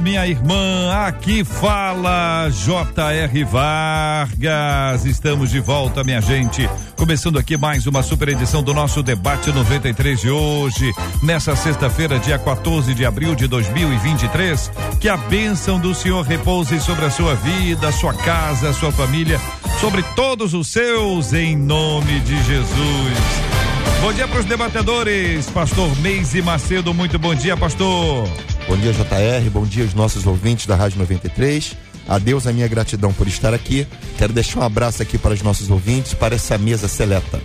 minha 0.00 0.26
irmã. 0.26 0.92
Aqui 1.06 1.44
fala 1.44 2.48
J.R. 2.50 3.44
Vargas. 3.44 5.04
Estamos 5.04 5.50
de 5.50 5.60
volta, 5.60 6.04
minha 6.04 6.20
gente. 6.20 6.68
Começando 6.96 7.38
aqui 7.38 7.56
mais 7.56 7.86
uma 7.86 8.02
super 8.02 8.28
edição 8.28 8.62
do 8.62 8.74
nosso 8.74 9.02
debate 9.02 9.52
93 9.52 10.20
de 10.20 10.30
hoje, 10.30 10.92
nessa 11.22 11.54
sexta-feira, 11.54 12.18
dia 12.18 12.38
14 12.38 12.92
de 12.94 13.04
abril 13.04 13.34
de 13.34 13.46
2023. 13.46 14.70
Que 15.00 15.08
a 15.08 15.16
bênção 15.16 15.78
do 15.78 15.94
Senhor 15.94 16.22
repouse 16.24 16.80
sobre 16.80 17.04
a 17.04 17.10
sua 17.10 17.34
vida, 17.34 17.92
sua 17.92 18.14
casa, 18.14 18.72
sua 18.72 18.92
família, 18.92 19.40
sobre 19.80 20.02
todos 20.14 20.54
os 20.54 20.68
seus, 20.68 21.32
em 21.32 21.56
nome 21.56 22.20
de 22.20 22.42
Jesus. 22.44 23.67
Bom 24.00 24.12
dia 24.12 24.28
para 24.28 24.38
os 24.38 24.46
debatedores, 24.46 25.50
pastor 25.50 25.90
Meise 26.00 26.40
Macedo, 26.40 26.94
muito 26.94 27.18
bom 27.18 27.34
dia, 27.34 27.56
pastor. 27.56 28.28
Bom 28.68 28.76
dia, 28.76 28.92
JR, 28.92 29.50
bom 29.50 29.64
dia 29.64 29.82
aos 29.82 29.92
nossos 29.92 30.24
ouvintes 30.24 30.66
da 30.66 30.76
Rádio 30.76 30.98
93. 30.98 31.76
A 32.06 32.16
Deus 32.18 32.46
a 32.46 32.52
minha 32.52 32.68
gratidão 32.68 33.12
por 33.12 33.26
estar 33.26 33.52
aqui. 33.52 33.86
Quero 34.16 34.32
deixar 34.32 34.60
um 34.60 34.62
abraço 34.62 35.02
aqui 35.02 35.18
para 35.18 35.34
os 35.34 35.42
nossos 35.42 35.68
ouvintes, 35.68 36.14
para 36.14 36.36
essa 36.36 36.56
mesa 36.56 36.86
seleta. 36.86 37.42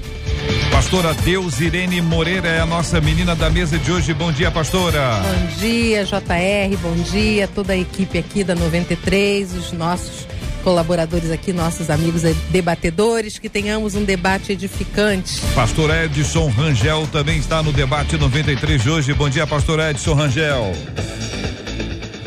Pastora 0.71 1.13
Deus 1.13 1.59
Irene 1.59 2.01
Moreira 2.01 2.47
é 2.47 2.59
a 2.59 2.65
nossa 2.65 3.01
menina 3.01 3.35
da 3.35 3.49
mesa 3.49 3.77
de 3.79 3.91
hoje. 3.91 4.13
Bom 4.13 4.31
dia, 4.31 4.51
pastora. 4.51 5.21
Bom 5.21 5.57
dia, 5.57 6.05
JR. 6.05 6.77
Bom 6.81 6.95
dia, 6.95 7.47
toda 7.47 7.73
a 7.73 7.77
equipe 7.77 8.17
aqui 8.17 8.43
da 8.43 8.53
93, 8.53 9.53
os 9.53 9.71
nossos 9.71 10.27
colaboradores 10.63 11.29
aqui, 11.29 11.51
nossos 11.51 11.89
amigos 11.89 12.21
debatedores, 12.49 13.37
que 13.37 13.49
tenhamos 13.49 13.95
um 13.95 14.03
debate 14.03 14.53
edificante. 14.53 15.41
Pastor 15.53 15.89
Edson 15.89 16.47
Rangel 16.49 17.07
também 17.11 17.37
está 17.37 17.61
no 17.61 17.71
debate 17.71 18.17
93 18.17 18.81
de 18.81 18.89
hoje. 18.89 19.13
Bom 19.13 19.29
dia, 19.29 19.45
pastor 19.45 19.79
Edson 19.79 20.13
Rangel. 20.13 20.73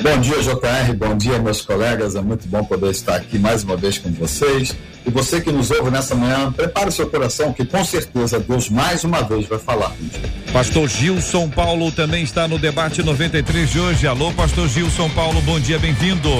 Bom 0.02 0.20
dia, 0.20 0.40
JR. 0.40 0.94
Bom 0.96 1.16
dia, 1.16 1.38
meus 1.38 1.62
colegas. 1.62 2.14
É 2.14 2.20
muito 2.20 2.46
bom 2.46 2.62
poder 2.62 2.90
estar 2.90 3.16
aqui 3.16 3.38
mais 3.38 3.64
uma 3.64 3.76
vez 3.76 3.98
com 3.98 4.10
vocês. 4.12 4.76
E 5.04 5.10
você 5.10 5.40
que 5.40 5.50
nos 5.50 5.70
ouve 5.70 5.90
nessa 5.90 6.14
manhã, 6.14 6.52
prepare 6.52 6.92
seu 6.92 7.08
coração, 7.08 7.52
que 7.52 7.64
com 7.64 7.84
certeza 7.84 8.38
Deus 8.38 8.68
mais 8.68 9.04
uma 9.04 9.22
vez 9.22 9.46
vai 9.46 9.58
falar 9.58 9.92
Pastor 10.52 10.88
Gilson 10.88 11.48
Paulo 11.48 11.92
também 11.92 12.24
está 12.24 12.48
no 12.48 12.58
debate 12.58 13.02
93 13.02 13.70
de 13.70 13.80
hoje. 13.80 14.06
Alô, 14.06 14.32
Pastor 14.32 14.68
Gilson 14.68 15.08
Paulo, 15.10 15.40
bom 15.42 15.60
dia, 15.60 15.78
bem-vindo. 15.78 16.30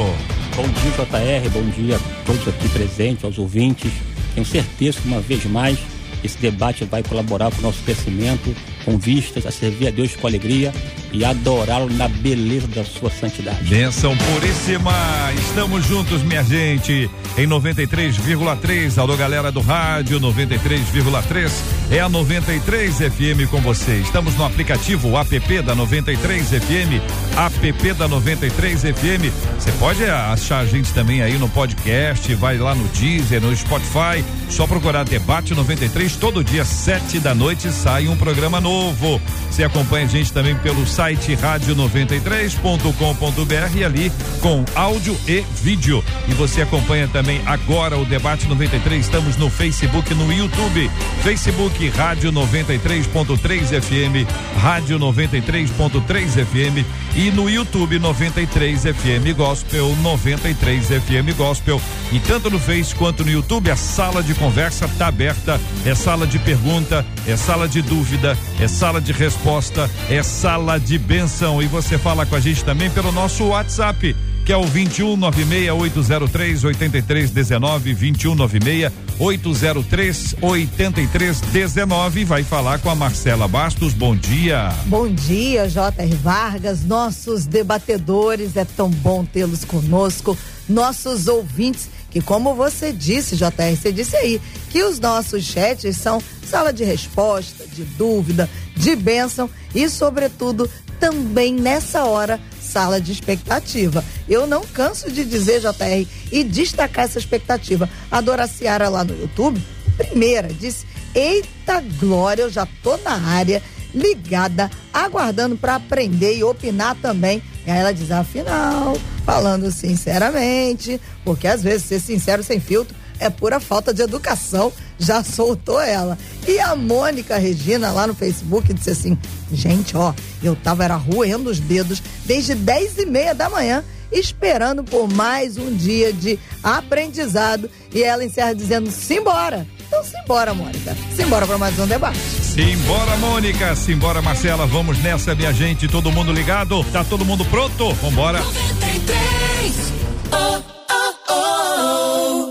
Bom 0.57 0.67
dia, 0.69 0.91
JR. 0.91 1.51
Bom 1.51 1.69
dia 1.69 1.97
a 1.97 2.25
todos 2.25 2.49
aqui 2.49 2.67
presentes, 2.71 3.23
aos 3.25 3.39
ouvintes. 3.39 3.93
Tenho 4.35 4.47
certeza 4.47 4.98
que 5.01 5.07
uma 5.07 5.21
vez 5.21 5.45
mais 5.45 5.79
esse 6.25 6.39
debate 6.39 6.85
vai 6.85 7.03
colaborar 7.03 7.51
para 7.51 7.59
o 7.59 7.63
nosso 7.63 7.83
crescimento, 7.83 8.55
com 8.85 8.97
vistas 8.97 9.45
a 9.45 9.51
servir 9.51 9.89
a 9.89 9.91
Deus 9.91 10.17
com 10.17 10.27
alegria 10.27 10.73
e 11.13 11.25
adorá-lo 11.25 11.93
na 11.93 12.09
beleza 12.09 12.67
da 12.69 12.85
sua 12.85 13.11
santidade. 13.11 13.65
Benção 13.65 14.17
puríssima! 14.17 14.93
Estamos 15.39 15.85
juntos, 15.87 16.23
minha 16.23 16.43
gente, 16.43 17.11
em 17.37 17.47
93,3. 17.47 18.98
Alô, 18.98 19.17
galera 19.17 19.53
do 19.53 19.61
rádio 19.61 20.19
93,3. 20.19 21.51
É 21.89 22.01
a 22.01 22.09
93 22.09 22.97
FM 22.97 23.48
com 23.48 23.61
você. 23.61 23.98
Estamos 23.98 24.34
no 24.34 24.45
aplicativo 24.45 25.17
app 25.17 25.62
da 25.62 25.73
93 25.73 26.48
FM, 26.48 27.01
app 27.36 27.92
da 27.92 28.08
93 28.08 28.80
FM. 28.80 29.33
Você 29.57 29.70
pode 29.73 30.05
achar 30.05 30.58
a 30.58 30.67
gente 30.67 30.92
também 30.92 31.23
aí 31.23 31.39
no 31.39 31.48
podcast, 31.48 32.35
vai 32.35 32.58
lá 32.58 32.74
no 32.74 32.89
Deezer, 32.89 33.41
no 33.41 33.57
Spotify, 33.57 34.24
só 34.51 34.67
procurar 34.67 35.05
Debate 35.05 35.55
93. 35.55 36.17
Todo 36.17 36.42
dia, 36.42 36.64
sete 36.64 37.20
da 37.20 37.36
noite, 37.36 37.70
sai 37.70 38.08
um 38.08 38.17
programa 38.17 38.61
novo. 38.61 39.20
Você 39.48 39.63
acompanha 39.63 40.07
a 40.07 40.08
gente 40.08 40.33
também 40.33 40.57
pelo 40.57 40.85
site 40.86 41.36
rádio93.com.br 41.36 43.77
e 43.77 43.85
ali 43.85 44.11
com 44.41 44.64
áudio 44.74 45.17
e 45.29 45.45
vídeo. 45.63 46.03
E 46.29 46.35
você 46.35 46.63
acompanha 46.63 47.07
também 47.07 47.41
agora 47.47 47.97
o 47.97 48.05
Debate 48.05 48.48
93. 48.48 49.05
Estamos 49.05 49.36
no 49.36 49.48
Facebook, 49.48 50.13
no 50.14 50.33
YouTube. 50.33 50.91
Facebook 51.23 51.76
Rádio 51.85 52.33
93.3 52.33 53.83
FM, 53.83 54.27
Rádio 54.59 54.98
93.3 54.98 56.45
FM 56.47 56.87
e 57.14 57.31
no 57.31 57.51
YouTube 57.51 57.98
93 57.98 58.83
FM 58.83 59.37
Gospel, 59.37 59.95
93 59.97 60.86
FM 60.86 61.36
Gospel. 61.36 61.81
E 62.11 62.19
tanto 62.19 62.48
no 62.48 62.59
Face 62.59 62.95
quanto 62.95 63.25
no 63.25 63.31
YouTube, 63.31 63.70
a 63.70 63.77
sala 63.77 64.23
de 64.23 64.35
conversa 64.35 64.86
está 64.86 65.09
aberta. 65.09 65.61
É 65.85 65.95
sala 65.95 66.27
de 66.27 66.39
pergunta, 66.39 67.05
é 67.27 67.36
sala 67.36 67.69
de 67.69 67.83
dúvida, 67.83 68.39
é 68.59 68.67
sala 68.67 68.98
de 68.98 69.13
resposta, 69.13 69.91
é 70.09 70.23
sala 70.23 70.81
de 70.81 70.97
benção. 70.97 71.63
E 71.63 71.67
você 71.67 71.98
fala 71.98 72.25
com 72.25 72.36
a 72.36 72.41
gente 72.41 72.65
também 72.65 72.89
pelo 72.89 73.13
nosso 73.13 73.45
WhatsApp, 73.45 74.17
que 74.47 74.53
é 74.53 74.57
o 74.57 74.65
21 74.65 75.15
96 75.17 75.70
803 75.70 76.65
8319 76.65 77.92
21 77.92 78.35
96 78.35 79.05
803 79.19 80.37
8319 80.43 82.25
vai 82.25 82.43
falar 82.43 82.79
com 82.79 82.91
a 82.91 82.95
Marcela 82.95 83.49
Bastos. 83.49 83.95
Bom 83.95 84.15
dia. 84.15 84.69
Bom 84.87 85.09
dia, 85.09 85.69
J.R. 85.69 86.15
Vargas, 86.17 86.85
nossos 86.85 87.47
debatedores, 87.47 88.57
é 88.57 88.65
tão 88.65 88.91
bom 88.91 89.25
tê-los 89.25 89.65
conosco, 89.65 90.37
nossos 90.69 91.29
ouvintes, 91.29 91.89
que 92.11 92.21
como 92.21 92.55
você 92.55 92.93
disse, 92.93 93.37
J.R., 93.37 93.77
você 93.77 93.91
disse 93.91 94.17
aí, 94.17 94.41
que 94.71 94.83
os 94.85 95.01
nossos 95.01 95.45
chats 95.45 95.97
são 95.97 96.23
sala 96.43 96.73
de 96.73 96.85
resposta, 96.85 97.67
de 97.67 97.85
dúvida, 97.85 98.48
de 98.77 98.95
bênção 98.95 99.48
e, 99.75 99.89
sobretudo, 99.89 100.71
também 100.98 101.55
nessa 101.55 102.05
hora 102.05 102.40
sala 102.61 103.01
de 103.01 103.12
expectativa. 103.12 104.05
Eu 104.29 104.46
não 104.46 104.62
canso 104.62 105.11
de 105.11 105.24
dizer, 105.24 105.61
JR, 105.61 106.07
e 106.33 106.45
destacar 106.45 107.05
essa 107.05 107.18
expectativa. 107.18 107.89
A 108.11 108.20
Dora 108.20 108.46
Ciara 108.46 108.89
lá 108.89 109.05
no 109.05 109.18
YouTube, 109.18 109.62
primeira, 109.96 110.48
disse: 110.48 110.86
Eita 111.14 111.80
glória, 111.98 112.42
eu 112.42 112.51
já 112.51 112.67
tô 112.83 112.96
na 112.98 113.12
área, 113.12 113.62
ligada, 113.95 114.70
aguardando 114.92 115.56
para 115.56 115.77
aprender 115.77 116.36
e 116.36 116.45
opinar 116.45 116.96
também. 116.96 117.42
E 117.67 117.70
aí 117.70 117.79
ela 117.79 117.92
diz: 117.92 118.11
afinal, 118.11 118.96
falando 119.24 119.70
sinceramente, 119.70 121.01
porque 121.24 121.46
às 121.46 121.62
vezes 121.62 121.86
ser 121.86 122.01
sincero 122.01 122.42
sem 122.42 122.61
filtro 122.61 122.96
é 123.19 123.31
pura 123.31 123.61
falta 123.61 123.93
de 123.93 124.03
educação. 124.03 124.73
Já 124.99 125.23
soltou 125.23 125.81
ela. 125.81 126.17
E 126.49 126.59
a 126.59 126.75
Mônica 126.75 127.37
Regina 127.37 127.91
lá 127.91 128.06
no 128.06 128.15
Facebook 128.15 128.73
disse 128.73 128.91
assim: 128.91 129.19
gente, 129.53 129.97
ó, 129.97 130.15
eu 130.43 130.56
tava 130.56 130.85
era 130.85 130.97
roendo 130.97 131.50
os 131.50 131.61
dedos 131.61 132.03
desde 132.25 132.55
10 132.55 132.99
e 132.99 133.06
meia 133.06 133.35
da 133.35 133.50
manhã 133.50 133.85
esperando 134.11 134.85
por 134.85 135.09
mais 135.12 135.56
um 135.56 135.75
dia 135.75 136.12
de 136.12 136.38
aprendizado. 136.62 137.71
E 137.93 138.03
ela 138.03 138.25
encerra 138.25 138.55
dizendo: 138.55 138.91
simbora. 138.91 139.67
Então, 139.87 140.03
simbora, 140.03 140.53
Mônica. 140.53 140.97
Simbora 141.15 141.47
para 141.47 141.59
mais 141.59 141.79
um 141.79 141.87
debate. 141.87 142.19
Simbora, 142.19 143.17
Mônica. 143.19 143.77
Simbora, 143.77 144.21
Marcela. 144.21 144.67
Vamos 144.67 144.99
nessa, 144.99 145.35
minha 145.35 145.53
gente. 145.53 145.87
Todo 145.87 146.11
mundo 146.11 146.33
ligado? 146.33 146.83
Tá 146.93 147.05
todo 147.05 147.25
mundo 147.25 147.44
pronto? 147.44 147.93
Vambora. 147.94 148.41
93. 148.41 149.93
Oh, 150.33 150.62
oh, 150.91 151.33
oh. 151.33 152.45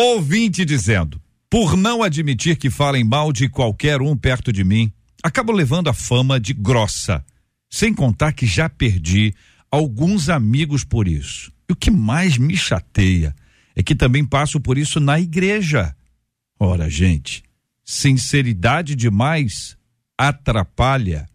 Ouvinte 0.00 0.64
dizendo: 0.64 1.20
por 1.50 1.76
não 1.76 2.04
admitir 2.04 2.56
que 2.56 2.70
falem 2.70 3.02
mal 3.02 3.32
de 3.32 3.48
qualquer 3.48 4.00
um 4.00 4.16
perto 4.16 4.52
de 4.52 4.62
mim, 4.62 4.92
acabo 5.24 5.50
levando 5.50 5.88
a 5.88 5.92
fama 5.92 6.38
de 6.38 6.54
grossa. 6.54 7.24
Sem 7.68 7.92
contar 7.92 8.32
que 8.32 8.46
já 8.46 8.68
perdi 8.68 9.34
alguns 9.68 10.28
amigos 10.28 10.84
por 10.84 11.08
isso. 11.08 11.52
E 11.68 11.72
o 11.72 11.76
que 11.76 11.90
mais 11.90 12.38
me 12.38 12.56
chateia 12.56 13.34
é 13.74 13.82
que 13.82 13.92
também 13.92 14.24
passo 14.24 14.60
por 14.60 14.78
isso 14.78 15.00
na 15.00 15.18
igreja. 15.18 15.92
Ora, 16.60 16.88
gente, 16.88 17.42
sinceridade 17.84 18.94
demais 18.94 19.76
atrapalha. 20.16 21.28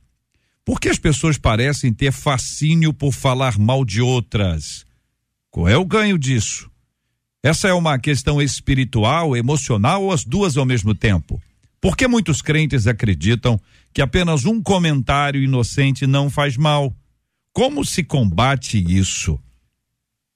Porque 0.64 0.88
as 0.88 0.98
pessoas 0.98 1.38
parecem 1.38 1.92
ter 1.92 2.14
fascínio 2.14 2.94
por 2.94 3.12
falar 3.12 3.60
mal 3.60 3.84
de 3.84 4.02
outras. 4.02 4.86
Qual 5.52 5.68
é 5.68 5.76
o 5.76 5.84
ganho 5.84 6.18
disso? 6.18 6.72
Essa 7.46 7.68
é 7.68 7.74
uma 7.74 8.00
questão 8.00 8.42
espiritual, 8.42 9.36
emocional 9.36 10.04
ou 10.04 10.14
as 10.14 10.24
duas 10.24 10.56
ao 10.56 10.66
mesmo 10.66 10.96
tempo? 10.96 11.42
Porque 11.82 12.08
muitos 12.08 12.42
crentes 12.42 12.88
acreditam 12.88 13.60
que 13.94 14.02
apenas 14.02 14.46
um 14.46 14.64
comentário 14.64 15.44
inocente 15.44 16.08
não 16.08 16.30
faz 16.30 16.56
mal. 16.56 16.96
Como 17.52 17.84
se 17.84 18.02
combate 18.02 18.82
isso? 18.82 19.38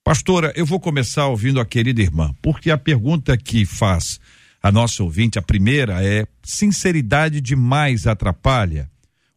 Pastora, 0.04 0.52
eu 0.54 0.66
vou 0.66 0.82
começar 0.82 1.28
ouvindo 1.28 1.62
a 1.62 1.66
querida 1.66 2.02
irmã, 2.02 2.36
porque 2.42 2.70
a 2.70 2.78
pergunta 2.78 3.38
que 3.38 3.66
faz 3.66 4.20
a 4.62 4.70
nossa 4.70 5.02
ouvinte, 5.02 5.40
a 5.40 5.42
primeira 5.42 6.04
é: 6.04 6.28
sinceridade 6.44 7.40
demais 7.40 8.06
atrapalha? 8.06 8.92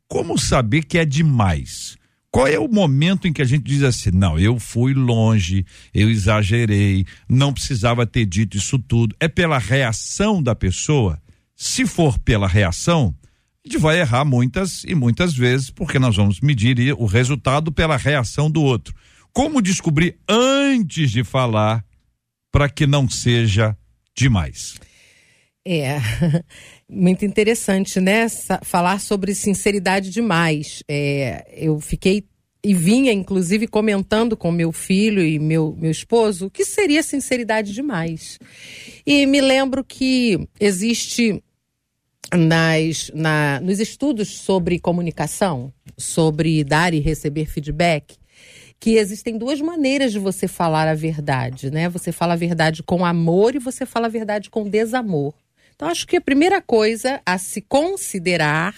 Como 0.09 0.37
saber 0.37 0.85
que 0.85 0.99
é 0.99 1.05
demais? 1.05 1.97
Qual 2.31 2.47
é 2.47 2.59
o 2.59 2.69
momento 2.69 3.27
em 3.27 3.33
que 3.33 3.43
a 3.43 3.45
gente 3.45 3.65
diz 3.65 3.83
assim, 3.83 4.11
não, 4.13 4.39
eu 4.39 4.59
fui 4.59 4.95
longe, 4.95 5.67
eu 5.93 6.09
exagerei, 6.09 7.05
não 7.29 7.53
precisava 7.53 8.07
ter 8.07 8.25
dito 8.25 8.57
isso 8.57 8.79
tudo? 8.79 9.17
É 9.19 9.27
pela 9.27 9.59
reação 9.59 10.41
da 10.41 10.55
pessoa? 10.55 11.21
Se 11.57 11.85
for 11.85 12.19
pela 12.21 12.47
reação, 12.47 13.15
a 13.65 13.69
gente 13.69 13.79
vai 13.79 13.99
errar 14.01 14.25
muitas 14.25 14.85
e 14.85 14.95
muitas 14.95 15.35
vezes, 15.35 15.71
porque 15.71 15.99
nós 15.99 16.17
vamos 16.17 16.41
medir 16.41 16.95
o 16.95 17.05
resultado 17.05 17.73
pela 17.73 17.97
reação 17.97 18.49
do 18.49 18.63
outro. 18.63 18.95
Como 19.33 19.61
descobrir 19.61 20.17
antes 20.29 21.11
de 21.11 21.25
falar 21.25 21.85
para 22.53 22.69
que 22.69 22.87
não 22.87 23.09
seja 23.09 23.77
demais? 24.17 24.77
É, 25.67 25.99
muito 26.89 27.25
interessante, 27.25 28.01
né? 28.01 28.27
Falar 28.63 28.99
sobre 29.01 29.35
sinceridade 29.35 30.11
demais. 30.11 30.83
É, 30.89 31.47
eu 31.55 31.79
fiquei 31.81 32.25
e 32.63 32.75
vinha, 32.75 33.13
inclusive, 33.13 33.67
comentando 33.67 34.37
com 34.37 34.53
meu 34.53 34.71
filho 34.71 35.25
e 35.25 35.39
meu, 35.39 35.75
meu 35.79 35.91
esposo 35.91 36.47
o 36.47 36.51
que 36.51 36.65
seria 36.65 37.03
sinceridade 37.03 37.73
demais. 37.73 38.39
E 39.07 39.25
me 39.25 39.41
lembro 39.41 39.83
que 39.83 40.47
existe 40.59 41.43
nas, 42.35 43.11
na, 43.15 43.61
nos 43.61 43.81
estudos 43.81 44.29
sobre 44.29 44.79
comunicação, 44.79 45.73
sobre 45.97 46.63
dar 46.63 46.93
e 46.93 47.01
receber 47.01 47.47
feedback, 47.47 48.17
que 48.79 48.97
existem 48.97 49.37
duas 49.37 49.61
maneiras 49.61 50.13
de 50.13 50.19
você 50.19 50.47
falar 50.47 50.87
a 50.87 50.95
verdade, 50.95 51.71
né? 51.71 51.89
Você 51.89 52.13
fala 52.13 52.35
a 52.35 52.37
verdade 52.37 52.83
com 52.83 53.05
amor 53.05 53.55
e 53.55 53.59
você 53.59 53.85
fala 53.85 54.07
a 54.07 54.11
verdade 54.11 54.51
com 54.51 54.69
desamor. 54.69 55.35
Então, 55.81 55.89
acho 55.89 56.07
que 56.07 56.17
a 56.17 56.21
primeira 56.21 56.61
coisa 56.61 57.23
a 57.25 57.39
se 57.39 57.63
considerar 57.63 58.77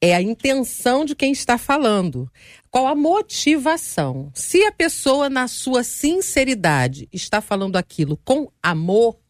é 0.00 0.12
a 0.12 0.20
intenção 0.20 1.04
de 1.04 1.14
quem 1.14 1.30
está 1.30 1.56
falando. 1.56 2.28
Qual 2.68 2.88
a 2.88 2.96
motivação? 2.96 4.28
Se 4.34 4.60
a 4.64 4.72
pessoa, 4.72 5.30
na 5.30 5.46
sua 5.46 5.84
sinceridade, 5.84 7.08
está 7.12 7.40
falando 7.40 7.76
aquilo 7.76 8.16
com 8.24 8.50
amor, 8.60 9.20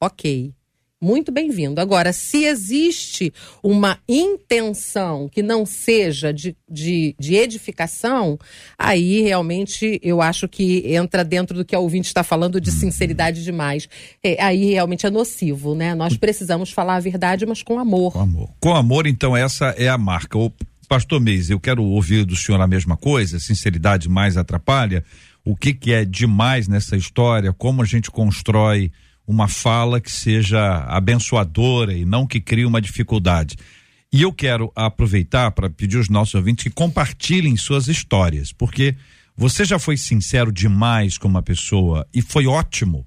ok 0.00 0.52
muito 1.02 1.32
bem-vindo. 1.32 1.80
Agora, 1.80 2.12
se 2.12 2.44
existe 2.44 3.32
uma 3.60 3.98
intenção 4.08 5.28
que 5.28 5.42
não 5.42 5.66
seja 5.66 6.32
de, 6.32 6.56
de, 6.70 7.16
de, 7.18 7.34
edificação, 7.34 8.38
aí 8.78 9.20
realmente 9.20 9.98
eu 10.00 10.22
acho 10.22 10.46
que 10.48 10.94
entra 10.94 11.24
dentro 11.24 11.56
do 11.56 11.64
que 11.64 11.74
a 11.74 11.80
ouvinte 11.80 12.06
está 12.06 12.22
falando 12.22 12.60
de 12.60 12.70
sinceridade 12.70 13.42
demais. 13.42 13.88
É, 14.22 14.40
aí 14.40 14.72
realmente 14.72 15.04
é 15.04 15.10
nocivo, 15.10 15.74
né? 15.74 15.92
Nós 15.94 16.16
precisamos 16.16 16.70
falar 16.70 16.96
a 16.96 17.00
verdade, 17.00 17.44
mas 17.44 17.62
com 17.62 17.80
amor. 17.80 18.12
Com 18.12 18.20
amor. 18.20 18.50
Com 18.60 18.74
amor, 18.74 19.06
então, 19.08 19.36
essa 19.36 19.74
é 19.76 19.88
a 19.88 19.98
marca. 19.98 20.38
O 20.38 20.52
pastor 20.88 21.20
Meis, 21.20 21.50
eu 21.50 21.58
quero 21.58 21.82
ouvir 21.82 22.24
do 22.24 22.36
senhor 22.36 22.60
a 22.60 22.66
mesma 22.66 22.96
coisa, 22.96 23.40
sinceridade 23.40 24.08
mais 24.08 24.36
atrapalha. 24.36 25.04
O 25.44 25.56
que, 25.56 25.74
que 25.74 25.92
é 25.92 26.04
demais 26.04 26.68
nessa 26.68 26.96
história? 26.96 27.52
Como 27.52 27.82
a 27.82 27.84
gente 27.84 28.08
constrói 28.08 28.92
uma 29.32 29.48
fala 29.48 30.00
que 30.00 30.10
seja 30.10 30.84
abençoadora 30.84 31.94
e 31.94 32.04
não 32.04 32.26
que 32.26 32.40
crie 32.40 32.66
uma 32.66 32.80
dificuldade. 32.80 33.56
E 34.12 34.22
eu 34.22 34.32
quero 34.32 34.70
aproveitar 34.76 35.50
para 35.52 35.70
pedir 35.70 35.96
aos 35.96 36.08
nossos 36.08 36.34
ouvintes 36.34 36.64
que 36.64 36.70
compartilhem 36.70 37.56
suas 37.56 37.88
histórias, 37.88 38.52
porque 38.52 38.94
você 39.34 39.64
já 39.64 39.78
foi 39.78 39.96
sincero 39.96 40.52
demais 40.52 41.16
com 41.16 41.26
uma 41.26 41.42
pessoa 41.42 42.06
e 42.12 42.20
foi 42.20 42.46
ótimo. 42.46 43.06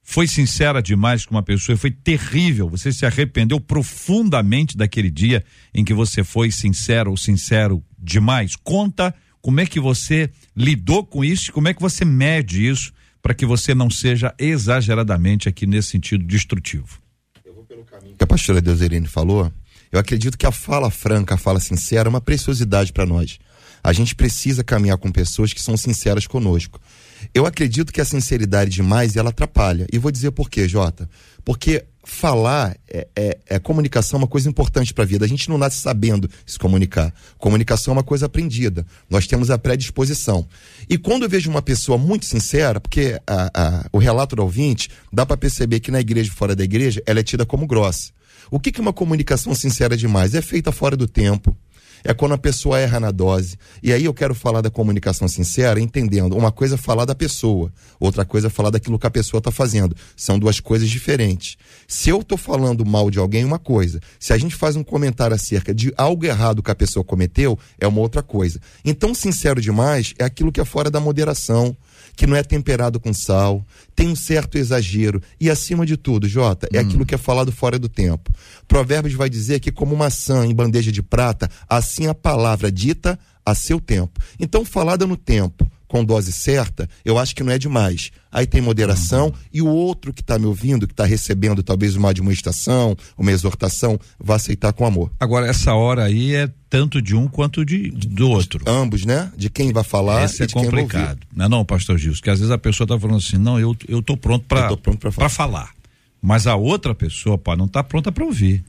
Foi 0.00 0.26
sincera 0.26 0.80
demais 0.80 1.26
com 1.26 1.34
uma 1.34 1.42
pessoa 1.42 1.74
e 1.74 1.78
foi 1.78 1.90
terrível. 1.90 2.68
Você 2.70 2.92
se 2.92 3.04
arrependeu 3.04 3.60
profundamente 3.60 4.76
daquele 4.76 5.10
dia 5.10 5.44
em 5.74 5.84
que 5.84 5.92
você 5.92 6.24
foi 6.24 6.50
sincero 6.50 7.10
ou 7.10 7.16
sincero 7.16 7.84
demais. 7.98 8.56
Conta 8.56 9.14
como 9.40 9.60
é 9.60 9.66
que 9.66 9.80
você 9.80 10.30
lidou 10.56 11.04
com 11.04 11.24
isso 11.24 11.52
como 11.52 11.68
é 11.68 11.74
que 11.74 11.80
você 11.80 12.04
mede 12.04 12.66
isso 12.66 12.92
para 13.22 13.34
que 13.34 13.46
você 13.46 13.74
não 13.74 13.90
seja 13.90 14.34
exageradamente 14.38 15.48
aqui 15.48 15.66
nesse 15.66 15.90
sentido 15.90 16.24
destrutivo. 16.24 16.98
Eu 17.44 17.54
vou 17.54 17.64
pelo 17.64 17.84
caminho 17.84 18.16
que 18.16 18.24
a 18.24 18.26
pastora 18.26 18.60
Deuserine 18.60 19.06
falou. 19.06 19.52
Eu 19.90 19.98
acredito 19.98 20.36
que 20.36 20.46
a 20.46 20.52
fala 20.52 20.90
franca, 20.90 21.34
a 21.34 21.38
fala 21.38 21.60
sincera 21.60 22.08
é 22.08 22.10
uma 22.10 22.20
preciosidade 22.20 22.92
para 22.92 23.06
nós. 23.06 23.38
A 23.88 23.92
gente 23.94 24.14
precisa 24.14 24.62
caminhar 24.62 24.98
com 24.98 25.10
pessoas 25.10 25.54
que 25.54 25.62
são 25.62 25.74
sinceras 25.74 26.26
conosco. 26.26 26.78
Eu 27.32 27.46
acredito 27.46 27.90
que 27.90 28.02
a 28.02 28.04
sinceridade 28.04 28.70
demais 28.70 29.16
ela 29.16 29.30
atrapalha. 29.30 29.86
E 29.90 29.96
vou 29.96 30.10
dizer 30.10 30.30
por 30.30 30.50
quê, 30.50 30.68
Jota. 30.68 31.08
Porque 31.42 31.86
falar 32.04 32.76
é, 32.86 33.08
é, 33.16 33.38
é 33.46 33.58
comunicação 33.58 34.18
é 34.18 34.20
uma 34.24 34.28
coisa 34.28 34.46
importante 34.46 34.92
para 34.92 35.04
a 35.04 35.06
vida. 35.06 35.24
A 35.24 35.28
gente 35.28 35.48
não 35.48 35.56
nasce 35.56 35.80
sabendo 35.80 36.28
se 36.44 36.58
comunicar. 36.58 37.14
Comunicação 37.38 37.92
é 37.92 37.96
uma 37.96 38.02
coisa 38.02 38.26
aprendida. 38.26 38.84
Nós 39.08 39.26
temos 39.26 39.50
a 39.50 39.56
predisposição. 39.56 40.46
E 40.86 40.98
quando 40.98 41.22
eu 41.22 41.28
vejo 41.30 41.48
uma 41.48 41.62
pessoa 41.62 41.96
muito 41.96 42.26
sincera, 42.26 42.78
porque 42.78 43.18
a, 43.26 43.50
a, 43.54 43.86
o 43.90 43.96
relato 43.96 44.36
do 44.36 44.42
ouvinte 44.42 44.90
dá 45.10 45.24
para 45.24 45.38
perceber 45.38 45.80
que 45.80 45.90
na 45.90 46.00
igreja 46.00 46.30
fora 46.30 46.54
da 46.54 46.62
igreja 46.62 47.02
ela 47.06 47.20
é 47.20 47.22
tida 47.22 47.46
como 47.46 47.66
grossa. 47.66 48.10
O 48.50 48.60
que, 48.60 48.70
que 48.70 48.82
uma 48.82 48.92
comunicação 48.92 49.54
sincera 49.54 49.96
demais? 49.96 50.34
É 50.34 50.42
feita 50.42 50.70
fora 50.70 50.94
do 50.94 51.08
tempo 51.08 51.56
é 52.04 52.14
quando 52.14 52.32
a 52.32 52.38
pessoa 52.38 52.78
erra 52.78 53.00
na 53.00 53.10
dose. 53.10 53.56
E 53.82 53.92
aí 53.92 54.04
eu 54.04 54.14
quero 54.14 54.34
falar 54.34 54.60
da 54.60 54.70
comunicação 54.70 55.28
sincera, 55.28 55.80
entendendo. 55.80 56.36
Uma 56.36 56.52
coisa 56.52 56.74
é 56.74 56.78
falar 56.78 57.04
da 57.04 57.14
pessoa, 57.14 57.72
outra 57.98 58.24
coisa 58.24 58.48
é 58.48 58.50
falar 58.50 58.70
daquilo 58.70 58.98
que 58.98 59.06
a 59.06 59.10
pessoa 59.10 59.38
está 59.38 59.50
fazendo. 59.50 59.96
São 60.16 60.38
duas 60.38 60.60
coisas 60.60 60.88
diferentes. 60.88 61.56
Se 61.86 62.10
eu 62.10 62.20
estou 62.20 62.38
falando 62.38 62.84
mal 62.84 63.10
de 63.10 63.18
alguém, 63.18 63.44
uma 63.44 63.58
coisa. 63.58 64.00
Se 64.18 64.32
a 64.32 64.38
gente 64.38 64.54
faz 64.54 64.76
um 64.76 64.84
comentário 64.84 65.34
acerca 65.34 65.74
de 65.74 65.92
algo 65.96 66.24
errado 66.24 66.62
que 66.62 66.70
a 66.70 66.74
pessoa 66.74 67.04
cometeu, 67.04 67.58
é 67.78 67.86
uma 67.86 68.00
outra 68.00 68.22
coisa. 68.22 68.60
Então, 68.84 69.14
sincero 69.14 69.60
demais 69.60 70.14
é 70.18 70.24
aquilo 70.24 70.52
que 70.52 70.60
é 70.60 70.64
fora 70.64 70.90
da 70.90 71.00
moderação 71.00 71.76
que 72.18 72.26
não 72.26 72.34
é 72.34 72.42
temperado 72.42 72.98
com 72.98 73.14
sal, 73.14 73.64
tem 73.94 74.08
um 74.08 74.16
certo 74.16 74.58
exagero. 74.58 75.22
E 75.40 75.48
acima 75.48 75.86
de 75.86 75.96
tudo, 75.96 76.26
Jota, 76.26 76.68
é 76.72 76.78
hum. 76.78 76.80
aquilo 76.80 77.06
que 77.06 77.14
é 77.14 77.18
falado 77.18 77.52
fora 77.52 77.78
do 77.78 77.88
tempo. 77.88 78.32
Provérbios 78.66 79.14
vai 79.14 79.30
dizer 79.30 79.60
que, 79.60 79.70
como 79.70 79.96
maçã 79.96 80.44
em 80.44 80.52
bandeja 80.52 80.90
de 80.90 81.00
prata, 81.00 81.48
assim 81.68 82.08
a 82.08 82.14
palavra 82.14 82.72
dita 82.72 83.16
a 83.46 83.54
seu 83.54 83.80
tempo. 83.80 84.20
Então, 84.40 84.64
falada 84.64 85.06
no 85.06 85.16
tempo, 85.16 85.70
com 85.88 86.04
dose 86.04 86.32
certa, 86.32 86.88
eu 87.04 87.18
acho 87.18 87.34
que 87.34 87.42
não 87.42 87.50
é 87.50 87.58
demais. 87.58 88.12
Aí 88.30 88.46
tem 88.46 88.60
moderação 88.60 89.28
uhum. 89.28 89.32
e 89.52 89.62
o 89.62 89.66
outro 89.66 90.12
que 90.12 90.20
está 90.20 90.38
me 90.38 90.44
ouvindo, 90.44 90.86
que 90.86 90.92
está 90.92 91.06
recebendo 91.06 91.62
talvez 91.62 91.96
uma 91.96 92.10
admoestação, 92.10 92.94
uma 93.16 93.32
exortação, 93.32 93.98
vai 94.20 94.36
aceitar 94.36 94.72
com 94.74 94.84
amor. 94.84 95.10
Agora, 95.18 95.48
essa 95.48 95.74
hora 95.74 96.04
aí 96.04 96.34
é 96.34 96.48
tanto 96.68 97.00
de 97.00 97.16
um 97.16 97.26
quanto 97.26 97.64
de, 97.64 97.90
de 97.90 98.06
do 98.06 98.28
outro. 98.28 98.62
De 98.62 98.70
ambos, 98.70 99.06
né? 99.06 99.32
De 99.34 99.48
quem 99.48 99.72
vai 99.72 99.82
falar 99.82 100.24
Esse 100.24 100.42
é 100.42 100.46
complicado. 100.46 101.26
Não 101.34 101.46
é 101.46 101.48
não, 101.48 101.64
pastor 101.64 101.98
Gilson? 101.98 102.22
Que 102.22 102.30
às 102.30 102.38
vezes 102.38 102.52
a 102.52 102.58
pessoa 102.58 102.84
está 102.84 103.00
falando 103.00 103.16
assim, 103.18 103.38
não, 103.38 103.58
eu, 103.58 103.74
eu 103.88 104.02
tô 104.02 104.16
pronto 104.16 104.44
para 104.44 104.76
falar. 105.10 105.28
falar. 105.30 105.70
Mas 106.20 106.46
a 106.46 106.54
outra 106.54 106.94
pessoa, 106.94 107.38
pá, 107.38 107.56
não 107.56 107.64
está 107.64 107.82
pronta 107.82 108.12
para 108.12 108.24
ouvir. 108.24 108.62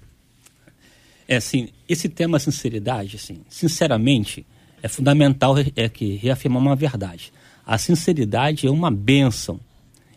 É 1.27 1.35
assim, 1.35 1.69
esse 1.87 2.07
tema 2.09 2.39
sinceridade, 2.39 3.15
assim, 3.15 3.41
sinceramente, 3.49 4.45
é 4.81 4.87
fundamental 4.87 5.55
é 5.75 5.89
que 5.89 6.15
reafirmar 6.15 6.61
uma 6.61 6.75
verdade. 6.75 7.31
A 7.65 7.77
sinceridade 7.77 8.65
é 8.67 8.71
uma 8.71 8.89
bênção, 8.89 9.59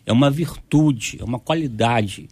é 0.05 0.11
uma 0.11 0.29
virtude, 0.29 1.17
é 1.19 1.23
uma 1.23 1.39
qualidade. 1.39 2.27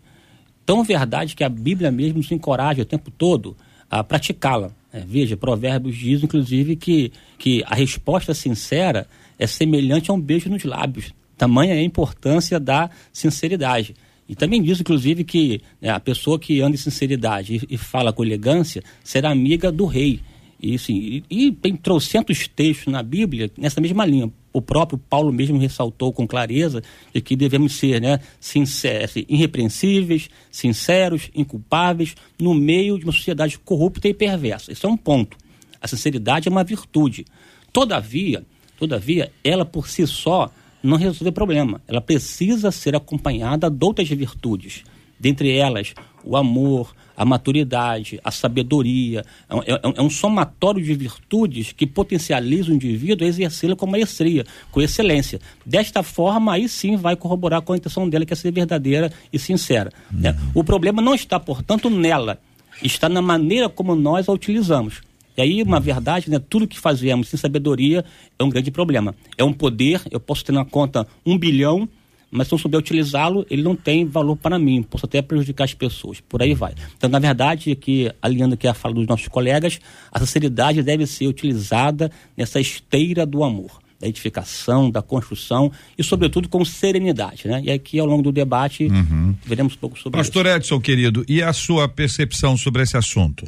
Tão 0.65 0.83
verdade 0.83 1.35
que 1.35 1.43
a 1.43 1.49
Bíblia 1.49 1.91
mesmo 1.91 2.17
nos 2.17 2.31
encoraja 2.31 2.81
o 2.81 2.85
tempo 2.85 3.11
todo 3.11 3.55
a 3.89 4.03
praticá-la. 4.03 4.71
É, 4.93 4.99
veja, 4.99 5.35
Provérbios 5.35 5.97
diz, 5.97 6.23
inclusive, 6.23 6.75
que, 6.75 7.11
que 7.37 7.63
a 7.65 7.75
resposta 7.75 8.33
sincera 8.33 9.07
é 9.37 9.45
semelhante 9.45 10.09
a 10.09 10.13
um 10.13 10.19
beijo 10.19 10.49
nos 10.49 10.63
lábios. 10.63 11.13
Tamanha 11.37 11.73
é 11.73 11.79
a 11.79 11.83
importância 11.83 12.59
da 12.59 12.89
sinceridade. 13.11 13.95
E 14.29 14.35
também 14.35 14.61
diz, 14.61 14.79
inclusive, 14.79 15.23
que 15.23 15.61
né, 15.81 15.89
a 15.89 15.99
pessoa 15.99 16.39
que 16.39 16.61
anda 16.61 16.75
em 16.75 16.77
sinceridade 16.77 17.55
e, 17.69 17.75
e 17.75 17.77
fala 17.77 18.13
com 18.13 18.23
elegância 18.23 18.81
será 19.03 19.29
amiga 19.29 19.71
do 19.71 19.85
rei. 19.85 20.21
E, 20.61 20.75
assim, 20.75 21.23
e, 21.29 21.47
e 21.47 21.51
tem 21.51 21.75
trocentos 21.75 22.47
textos 22.47 22.91
na 22.91 23.01
Bíblia 23.01 23.49
nessa 23.57 23.81
mesma 23.81 24.05
linha. 24.05 24.31
O 24.53 24.61
próprio 24.61 24.99
Paulo 24.99 25.31
mesmo 25.31 25.57
ressaltou 25.57 26.11
com 26.11 26.27
clareza 26.27 26.81
de 27.13 27.21
que 27.21 27.35
devemos 27.35 27.73
ser 27.73 28.01
né, 28.01 28.19
sinceros, 28.39 29.15
irrepreensíveis, 29.27 30.29
sinceros, 30.51 31.31
inculpáveis, 31.33 32.15
no 32.37 32.53
meio 32.53 32.99
de 32.99 33.05
uma 33.05 33.13
sociedade 33.13 33.57
corrupta 33.57 34.07
e 34.07 34.13
perversa. 34.13 34.71
Esse 34.71 34.85
é 34.85 34.89
um 34.89 34.97
ponto. 34.97 35.37
A 35.81 35.87
sinceridade 35.87 36.47
é 36.47 36.51
uma 36.51 36.63
virtude. 36.63 37.25
Todavia, 37.73 38.43
todavia, 38.77 39.31
ela 39.43 39.65
por 39.65 39.87
si 39.87 40.05
só 40.05 40.51
não 40.83 40.97
resolve 40.97 41.29
o 41.29 41.33
problema. 41.33 41.81
Ela 41.87 42.01
precisa 42.01 42.71
ser 42.71 42.95
acompanhada 42.95 43.69
de 43.69 43.85
outras 43.85 44.09
virtudes 44.09 44.83
dentre 45.21 45.55
elas 45.55 45.93
o 46.23 46.35
amor, 46.35 46.93
a 47.15 47.25
maturidade, 47.25 48.19
a 48.23 48.31
sabedoria, 48.31 49.23
é, 49.49 49.73
é, 49.73 49.79
é 49.97 50.01
um 50.01 50.09
somatório 50.09 50.83
de 50.83 50.93
virtudes 50.93 51.71
que 51.71 51.85
potencializa 51.85 52.71
o 52.71 52.75
indivíduo 52.75 53.25
a 53.25 53.29
exercê-la 53.29 53.75
com 53.75 53.85
maestria, 53.85 54.45
com 54.71 54.81
excelência. 54.81 55.39
Desta 55.65 56.03
forma, 56.03 56.53
aí 56.53 56.67
sim 56.67 56.95
vai 56.95 57.15
corroborar 57.15 57.61
com 57.61 57.73
a 57.73 57.77
intenção 57.77 58.07
dela, 58.09 58.25
que 58.25 58.33
é 58.33 58.35
ser 58.35 58.51
verdadeira 58.51 59.11
e 59.31 59.39
sincera. 59.39 59.91
Né? 60.11 60.31
Uhum. 60.31 60.51
O 60.55 60.63
problema 60.63 61.01
não 61.01 61.13
está, 61.13 61.39
portanto, 61.39 61.89
nela, 61.89 62.39
está 62.81 63.07
na 63.07 63.21
maneira 63.21 63.69
como 63.69 63.95
nós 63.95 64.27
a 64.27 64.31
utilizamos. 64.31 65.01
E 65.37 65.41
aí, 65.41 65.63
uma 65.63 65.79
verdade, 65.79 66.29
né, 66.29 66.39
tudo 66.39 66.67
que 66.67 66.79
fazemos 66.79 67.29
sem 67.29 67.39
sabedoria 67.39 68.03
é 68.37 68.43
um 68.43 68.49
grande 68.49 68.69
problema. 68.69 69.15
É 69.37 69.43
um 69.43 69.53
poder, 69.53 70.01
eu 70.11 70.19
posso 70.19 70.43
ter 70.43 70.51
na 70.51 70.65
conta 70.65 71.07
um 71.25 71.37
bilhão, 71.37 71.87
mas 72.31 72.47
se 72.47 72.53
não 72.53 72.57
souber 72.57 72.79
utilizá-lo, 72.79 73.45
ele 73.49 73.61
não 73.61 73.75
tem 73.75 74.05
valor 74.05 74.37
para 74.37 74.57
mim, 74.57 74.81
posso 74.81 75.05
até 75.05 75.21
prejudicar 75.21 75.65
as 75.65 75.73
pessoas, 75.73 76.21
por 76.21 76.41
aí 76.41 76.53
vai. 76.53 76.73
Então, 76.97 77.09
na 77.09 77.19
verdade, 77.19 77.71
aqui, 77.71 78.09
alinhando 78.21 78.53
aqui 78.53 78.67
a 78.67 78.73
fala 78.73 78.95
dos 78.95 79.05
nossos 79.05 79.27
colegas, 79.27 79.79
a 80.11 80.19
sinceridade 80.19 80.81
deve 80.81 81.05
ser 81.05 81.27
utilizada 81.27 82.09
nessa 82.37 82.59
esteira 82.59 83.25
do 83.25 83.43
amor, 83.43 83.81
da 83.99 84.07
edificação, 84.07 84.89
da 84.89 85.01
construção 85.01 85.71
e, 85.97 86.03
sobretudo, 86.03 86.47
com 86.47 86.63
serenidade, 86.63 87.47
né? 87.47 87.61
E 87.65 87.71
aqui, 87.71 87.99
ao 87.99 88.07
longo 88.07 88.23
do 88.23 88.31
debate, 88.31 88.85
uhum. 88.85 89.35
veremos 89.45 89.75
um 89.75 89.77
pouco 89.77 89.99
sobre 89.99 90.17
Pastor 90.17 90.45
isso. 90.45 90.55
Edson, 90.55 90.79
querido, 90.79 91.25
e 91.27 91.43
a 91.43 91.51
sua 91.51 91.87
percepção 91.87 92.55
sobre 92.55 92.81
esse 92.81 92.95
assunto? 92.95 93.45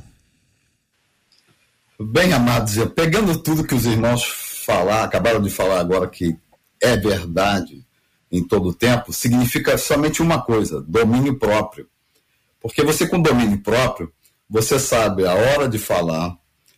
Bem, 2.00 2.34
amados, 2.34 2.76
pegando 2.94 3.38
tudo 3.40 3.64
que 3.64 3.74
os 3.74 3.86
irmãos 3.86 4.24
falar, 4.66 5.04
acabaram 5.04 5.42
de 5.42 5.50
falar 5.50 5.80
agora 5.80 6.08
que 6.08 6.36
é 6.82 6.98
verdade, 6.98 7.83
em 8.34 8.44
todo 8.44 8.70
o 8.70 8.74
tempo, 8.74 9.14
significa 9.14 9.78
somente 9.78 10.20
uma 10.20 10.42
coisa: 10.42 10.82
domínio 10.82 11.38
próprio. 11.38 11.88
Porque 12.60 12.84
você, 12.84 13.08
com 13.08 13.22
domínio 13.22 13.62
próprio, 13.62 14.12
você 14.50 14.80
sabe 14.80 15.26
a 15.28 15.34
hora 15.36 15.70
de 15.70 15.78
falar. 15.78 16.36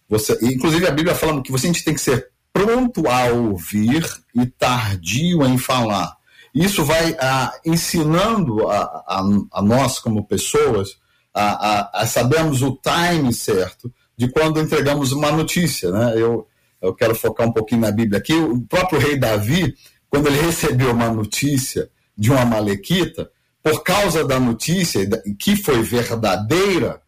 Você, 0.10 0.38
inclusive, 0.42 0.86
a 0.86 0.92
Bíblia 0.92 1.16
fala 1.16 1.42
que 1.42 1.52
você, 1.52 1.68
a 1.68 1.72
gente 1.72 1.86
tem 1.86 1.94
que 1.94 2.02
ser 2.02 2.30
pronto 2.52 3.08
a 3.08 3.28
ouvir 3.28 4.06
e 4.36 4.46
tardio 4.46 5.46
em 5.46 5.58
falar. 5.58 6.16
Isso 6.54 6.84
vai 6.84 7.16
ah, 7.20 7.54
ensinando 7.66 8.68
a, 8.68 8.78
a, 9.08 9.24
a, 9.54 9.62
nós, 9.62 10.00
como 10.00 10.26
pessoas, 10.26 10.98
a, 11.34 11.44
a, 11.44 12.02
a 12.02 12.06
sabermos 12.06 12.62
o 12.62 12.78
time 12.82 13.34
certo 13.34 13.94
de 14.18 14.30
quando 14.30 14.60
entregamos 14.60 15.12
uma 15.12 15.32
notícia. 15.32 15.92
Né? 15.92 16.14
Eu, 16.16 16.48
eu 16.82 16.94
quero 16.94 17.16
focar 17.16 17.48
um 17.48 17.52
pouquinho 17.52 17.82
na 17.82 17.92
Bíblia 17.92 18.20
aqui. 18.20 18.34
O 18.34 18.62
próprio 18.62 19.00
rei 19.00 19.18
Davi, 19.18 19.76
quando 20.16 20.28
ele 20.28 20.40
recebeu 20.40 20.92
uma 20.92 21.10
notícia 21.10 21.90
de 22.18 22.32
uma 22.32 22.46
malequita, 22.46 23.30
por 23.62 23.84
causa 23.84 24.24
da 24.24 24.40
notícia 24.40 25.06
que 25.38 25.58
foi 25.58 25.82
verdadeira, 25.82 27.02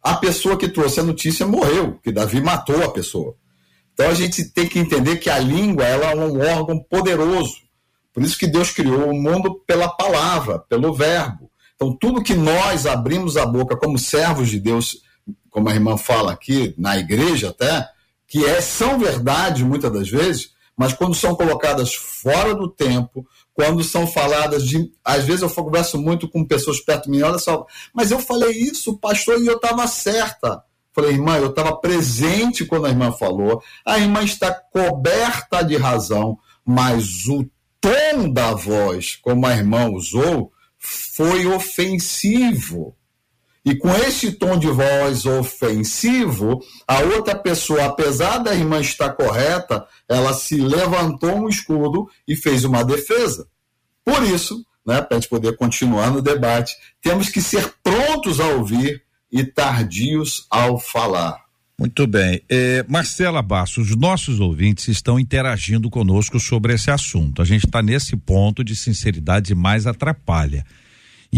a 0.00 0.14
pessoa 0.14 0.56
que 0.56 0.68
trouxe 0.68 1.00
a 1.00 1.02
notícia 1.02 1.44
morreu, 1.44 1.98
que 2.00 2.12
Davi 2.12 2.40
matou 2.40 2.84
a 2.84 2.92
pessoa. 2.92 3.34
Então 3.92 4.08
a 4.08 4.14
gente 4.14 4.44
tem 4.44 4.68
que 4.68 4.78
entender 4.78 5.16
que 5.16 5.28
a 5.28 5.40
língua 5.40 5.82
ela 5.86 6.12
é 6.12 6.14
um 6.14 6.38
órgão 6.38 6.78
poderoso. 6.78 7.56
Por 8.12 8.22
isso 8.22 8.38
que 8.38 8.46
Deus 8.46 8.70
criou 8.70 9.10
o 9.10 9.20
mundo 9.20 9.60
pela 9.66 9.88
palavra, 9.88 10.60
pelo 10.60 10.94
verbo. 10.94 11.50
Então 11.74 11.96
tudo 11.98 12.22
que 12.22 12.34
nós 12.34 12.86
abrimos 12.86 13.36
a 13.36 13.44
boca 13.44 13.76
como 13.76 13.98
servos 13.98 14.50
de 14.50 14.60
Deus, 14.60 14.98
como 15.50 15.68
a 15.68 15.74
irmã 15.74 15.96
fala 15.96 16.30
aqui, 16.30 16.76
na 16.78 16.96
igreja 16.96 17.48
até, 17.48 17.88
que 18.28 18.44
é, 18.44 18.60
são 18.60 19.00
verdade 19.00 19.64
muitas 19.64 19.92
das 19.92 20.08
vezes, 20.08 20.54
mas 20.76 20.92
quando 20.92 21.14
são 21.14 21.34
colocadas 21.34 21.94
fora 21.94 22.54
do 22.54 22.68
tempo, 22.68 23.26
quando 23.54 23.82
são 23.82 24.06
faladas 24.06 24.62
de. 24.66 24.92
Às 25.02 25.24
vezes 25.24 25.42
eu 25.42 25.50
converso 25.50 25.98
muito 25.98 26.28
com 26.28 26.44
pessoas 26.44 26.80
perto 26.80 27.04
de 27.04 27.10
mim, 27.10 27.22
olha 27.22 27.38
só, 27.38 27.64
mas 27.94 28.10
eu 28.10 28.18
falei 28.18 28.50
isso, 28.50 28.98
pastor, 28.98 29.40
e 29.40 29.46
eu 29.46 29.56
estava 29.56 29.86
certa. 29.86 30.62
Falei, 30.92 31.12
irmã, 31.12 31.36
eu 31.36 31.50
estava 31.50 31.76
presente 31.76 32.64
quando 32.64 32.86
a 32.86 32.90
irmã 32.90 33.12
falou, 33.12 33.62
a 33.84 33.98
irmã 33.98 34.22
está 34.22 34.52
coberta 34.52 35.62
de 35.62 35.76
razão, 35.76 36.38
mas 36.64 37.26
o 37.26 37.46
tom 37.80 38.30
da 38.32 38.52
voz, 38.52 39.16
como 39.16 39.46
a 39.46 39.54
irmã 39.54 39.88
usou, 39.90 40.52
foi 40.78 41.46
ofensivo. 41.46 42.96
E 43.66 43.74
com 43.74 43.92
esse 43.96 44.30
tom 44.30 44.56
de 44.56 44.68
voz 44.68 45.26
ofensivo, 45.26 46.62
a 46.86 47.00
outra 47.00 47.34
pessoa, 47.34 47.86
apesar 47.86 48.38
da 48.38 48.54
irmã 48.54 48.80
estar 48.80 49.10
correta, 49.14 49.84
ela 50.08 50.32
se 50.32 50.56
levantou 50.56 51.34
um 51.34 51.48
escudo 51.48 52.08
e 52.28 52.36
fez 52.36 52.62
uma 52.62 52.84
defesa. 52.84 53.48
Por 54.04 54.22
isso, 54.22 54.64
né, 54.86 55.02
para 55.02 55.16
a 55.16 55.20
gente 55.20 55.28
poder 55.28 55.56
continuar 55.56 56.12
no 56.12 56.22
debate, 56.22 56.76
temos 57.02 57.28
que 57.28 57.42
ser 57.42 57.74
prontos 57.82 58.38
a 58.38 58.46
ouvir 58.50 59.02
e 59.32 59.42
tardios 59.42 60.46
ao 60.48 60.78
falar. 60.78 61.44
Muito 61.76 62.06
bem. 62.06 62.40
É, 62.48 62.84
Marcela 62.88 63.42
Bastos, 63.42 63.90
os 63.90 63.96
nossos 63.96 64.38
ouvintes 64.38 64.86
estão 64.86 65.18
interagindo 65.18 65.90
conosco 65.90 66.38
sobre 66.38 66.72
esse 66.72 66.88
assunto. 66.88 67.42
A 67.42 67.44
gente 67.44 67.66
está 67.66 67.82
nesse 67.82 68.16
ponto 68.16 68.62
de 68.62 68.76
sinceridade 68.76 69.56
mais 69.56 69.88
atrapalha. 69.88 70.64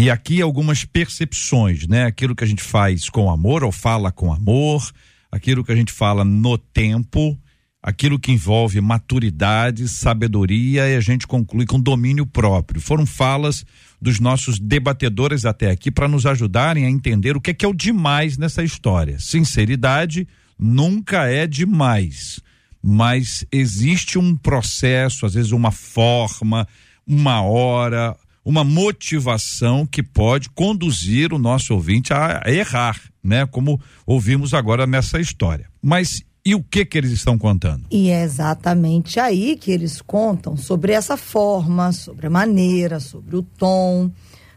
E 0.01 0.11
aqui 0.11 0.41
algumas 0.41 0.85
percepções, 0.85 1.89
né? 1.89 2.05
Aquilo 2.05 2.37
que 2.37 2.45
a 2.45 2.47
gente 2.47 2.63
faz 2.63 3.11
com 3.11 3.29
amor 3.29 3.65
ou 3.65 3.73
fala 3.73 4.13
com 4.13 4.33
amor, 4.33 4.93
aquilo 5.29 5.65
que 5.65 5.73
a 5.73 5.75
gente 5.75 5.91
fala 5.91 6.25
no 6.25 6.57
tempo, 6.57 7.37
aquilo 7.83 8.17
que 8.17 8.31
envolve 8.31 8.81
maturidade, 8.81 9.89
sabedoria 9.89 10.89
e 10.89 10.95
a 10.95 11.01
gente 11.01 11.27
conclui 11.27 11.67
com 11.67 11.81
domínio 11.81 12.25
próprio. 12.25 12.81
Foram 12.81 13.05
falas 13.05 13.67
dos 14.01 14.21
nossos 14.21 14.61
debatedores 14.61 15.45
até 15.45 15.69
aqui 15.69 15.91
para 15.91 16.07
nos 16.07 16.27
ajudarem 16.27 16.87
a 16.87 16.91
entender 16.91 17.37
o 17.37 17.41
que 17.41 17.51
é, 17.51 17.55
que 17.55 17.65
é 17.65 17.69
o 17.69 17.75
demais 17.75 18.39
nessa 18.39 18.63
história. 18.63 19.19
Sinceridade 19.19 20.29
nunca 20.57 21.27
é 21.27 21.45
demais, 21.45 22.39
mas 22.81 23.45
existe 23.51 24.17
um 24.17 24.37
processo, 24.37 25.27
às 25.27 25.35
vezes 25.35 25.51
uma 25.51 25.73
forma, 25.73 26.69
uma 27.05 27.43
hora, 27.43 28.17
uma 28.49 28.65
motivação 28.65 29.85
que 29.85 30.03
pode 30.03 30.49
conduzir 30.49 31.35
o 31.35 31.39
nosso 31.39 31.75
ouvinte 31.75 32.15
a 32.15 32.41
errar, 32.47 32.99
né? 33.23 33.45
Como 33.45 33.79
ouvimos 34.07 34.55
agora 34.55 34.87
nessa 34.87 35.21
história. 35.21 35.69
Mas 35.83 36.25
e 36.43 36.55
o 36.55 36.63
que 36.63 36.87
que 36.87 36.97
eles 36.97 37.11
estão 37.11 37.37
contando? 37.37 37.85
E 37.91 38.09
é 38.09 38.23
exatamente 38.23 39.21
aí 39.21 39.55
que 39.55 39.71
eles 39.71 40.01
contam 40.01 40.57
sobre 40.57 40.93
essa 40.93 41.15
forma, 41.15 41.93
sobre 41.93 42.29
a 42.29 42.31
maneira, 42.31 42.99
sobre 43.01 43.37
o 43.37 43.43
tom. 43.43 44.11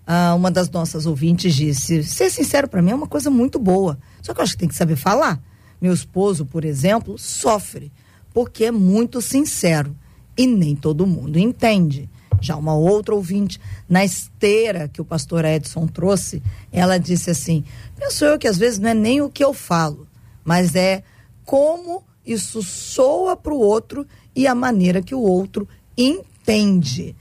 Ah, 0.07 0.35
uma 0.35 0.49
das 0.49 0.69
nossas 0.69 1.05
ouvintes 1.05 1.53
disse: 1.53 2.01
ser 2.05 2.29
sincero 2.29 2.69
para 2.69 2.81
mim 2.81 2.91
é 2.91 2.95
uma 2.95 3.07
coisa 3.07 3.29
muito 3.29 3.59
boa. 3.59 3.99
Só 4.21 4.33
que 4.33 4.39
eu 4.39 4.43
acho 4.43 4.53
que 4.53 4.59
tem 4.59 4.69
que 4.69 4.75
saber 4.75 4.95
falar. 4.95 5.37
Meu 5.81 5.93
esposo, 5.93 6.45
por 6.45 6.63
exemplo, 6.63 7.17
sofre 7.17 7.91
porque 8.33 8.63
é 8.63 8.71
muito 8.71 9.19
sincero 9.19 9.93
e 10.37 10.47
nem 10.47 10.77
todo 10.77 11.05
mundo 11.05 11.37
entende. 11.37 12.09
Já 12.41 12.55
uma 12.57 12.73
outra 12.73 13.13
ouvinte, 13.13 13.61
na 13.87 14.03
esteira 14.03 14.87
que 14.87 14.99
o 14.99 15.05
pastor 15.05 15.45
Edson 15.45 15.85
trouxe, 15.85 16.41
ela 16.71 16.97
disse 16.97 17.29
assim: 17.29 17.63
penso 17.95 18.25
eu 18.25 18.39
que 18.39 18.47
às 18.47 18.57
vezes 18.57 18.79
não 18.79 18.89
é 18.89 18.93
nem 18.93 19.21
o 19.21 19.29
que 19.29 19.43
eu 19.43 19.53
falo, 19.53 20.07
mas 20.43 20.75
é 20.75 21.03
como 21.45 22.03
isso 22.25 22.63
soa 22.63 23.35
para 23.37 23.53
o 23.53 23.59
outro 23.59 24.05
e 24.35 24.47
a 24.47 24.55
maneira 24.55 25.01
que 25.01 25.13
o 25.13 25.19
outro 25.19 25.67
entende. 25.97 27.15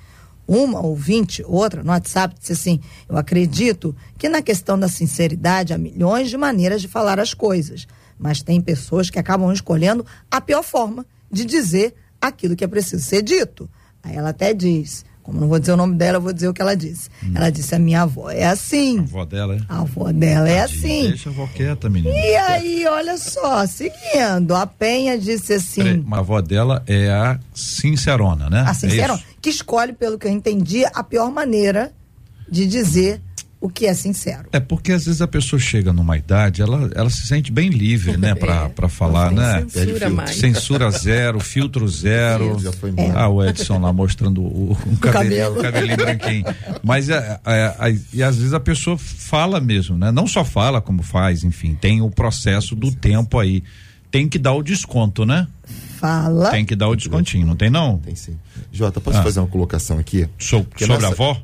Uma 0.46 0.80
ouvinte, 0.80 1.44
outra 1.46 1.82
no 1.84 1.90
WhatsApp, 1.90 2.34
disse 2.38 2.52
assim: 2.52 2.80
Eu 3.08 3.16
acredito 3.16 3.94
que 4.18 4.28
na 4.28 4.42
questão 4.42 4.78
da 4.78 4.88
sinceridade 4.88 5.72
há 5.72 5.78
milhões 5.78 6.28
de 6.28 6.36
maneiras 6.36 6.80
de 6.80 6.88
falar 6.88 7.20
as 7.20 7.34
coisas, 7.34 7.86
mas 8.18 8.42
tem 8.42 8.60
pessoas 8.60 9.10
que 9.10 9.18
acabam 9.18 9.52
escolhendo 9.52 10.04
a 10.30 10.40
pior 10.40 10.62
forma 10.62 11.06
de 11.30 11.44
dizer 11.44 11.94
aquilo 12.20 12.56
que 12.56 12.64
é 12.64 12.68
preciso 12.68 13.04
ser 13.04 13.22
dito. 13.22 13.70
Aí 14.02 14.16
ela 14.16 14.30
até 14.30 14.52
diz: 14.52 15.04
como 15.30 15.40
não 15.40 15.49
vou 15.49 15.60
dizer 15.60 15.72
o 15.72 15.76
nome 15.76 15.94
dela, 15.94 16.18
eu 16.18 16.20
vou 16.20 16.32
dizer 16.32 16.49
o 16.49 16.52
que 16.52 16.60
ela 16.60 16.75
disse. 16.75 17.08
Hum. 17.25 17.32
Ela 17.37 17.50
disse: 17.50 17.72
a 17.72 17.78
minha 17.78 18.02
avó 18.02 18.30
é 18.30 18.44
assim. 18.44 18.99
A 18.99 19.02
avó 19.02 19.25
dela 19.25 19.54
é? 19.54 19.60
A 19.68 19.80
avó 19.80 20.12
dela 20.12 20.49
é 20.49 20.60
assim. 20.60 21.08
Deixa 21.08 21.30
a 21.30 21.32
avó 21.32 21.49
quieta, 21.54 21.88
menina. 21.88 22.12
E 22.12 22.37
aí, 22.37 22.87
olha 22.88 23.16
só, 23.16 23.64
seguindo, 23.64 24.56
a 24.56 24.66
Penha 24.66 25.16
disse 25.16 25.54
assim. 25.54 25.82
Peraí, 25.84 26.04
a 26.10 26.18
avó 26.18 26.40
dela 26.40 26.82
é 26.84 27.10
a 27.10 27.38
Sincerona, 27.54 28.50
né? 28.50 28.64
A 28.66 28.75
Sincerona, 28.75 29.20
é 29.20 29.34
que 29.40 29.50
escolhe, 29.50 29.92
pelo 29.92 30.18
que 30.18 30.26
eu 30.26 30.32
entendi, 30.32 30.84
a 30.84 31.04
pior 31.04 31.30
maneira 31.30 31.92
de 32.50 32.66
dizer 32.66 33.22
o 33.60 33.68
que 33.68 33.84
é 33.84 33.92
sincero. 33.92 34.48
É 34.52 34.58
porque 34.58 34.90
às 34.92 35.04
vezes 35.04 35.20
a 35.20 35.28
pessoa 35.28 35.60
chega 35.60 35.92
numa 35.92 36.16
idade, 36.16 36.62
ela, 36.62 36.90
ela 36.94 37.10
se 37.10 37.26
sente 37.26 37.52
bem 37.52 37.68
livre, 37.68 38.16
né, 38.16 38.34
para 38.34 38.70
é, 38.74 38.88
falar, 38.88 39.30
né? 39.30 39.66
Censura, 39.68 40.10
mais. 40.10 40.36
censura 40.36 40.90
zero, 40.90 41.40
filtro 41.40 41.86
zero. 41.86 42.56
É. 42.96 43.10
Ah, 43.10 43.28
o 43.28 43.44
Edson 43.44 43.78
lá 43.78 43.92
mostrando 43.92 44.40
o, 44.40 44.76
um 44.86 44.96
cabelo, 44.96 45.56
cabelo. 45.56 45.62
cabelinho 45.62 45.96
branquinho. 45.96 46.44
Mas 46.82 47.10
é, 47.10 47.38
é, 47.44 47.76
é, 47.78 47.98
e 48.14 48.22
às 48.22 48.36
vezes 48.36 48.54
a 48.54 48.60
pessoa 48.60 48.96
fala 48.96 49.60
mesmo, 49.60 49.96
né? 49.96 50.10
Não 50.10 50.26
só 50.26 50.42
fala 50.42 50.80
como 50.80 51.02
faz, 51.02 51.44
enfim, 51.44 51.74
tem 51.74 52.00
o 52.00 52.10
processo 52.10 52.74
do 52.74 52.90
tempo 52.90 53.38
aí. 53.38 53.62
Tem 54.10 54.26
que 54.26 54.38
dar 54.38 54.54
o 54.54 54.62
desconto, 54.62 55.26
né? 55.26 55.46
Fala. 55.98 56.50
Tem 56.50 56.64
que 56.64 56.74
dar 56.74 56.88
o 56.88 56.96
descontinho, 56.96 57.46
não 57.46 57.54
tem 57.54 57.68
não? 57.68 57.98
Tem 57.98 58.16
sim. 58.16 58.36
Jota, 58.72 59.00
posso 59.00 59.18
ah. 59.18 59.22
fazer 59.22 59.38
uma 59.38 59.46
colocação 59.46 59.98
aqui? 59.98 60.26
So, 60.38 60.66
sobre 60.76 60.94
nessa... 60.94 61.08
a 61.08 61.10
avó? 61.10 61.42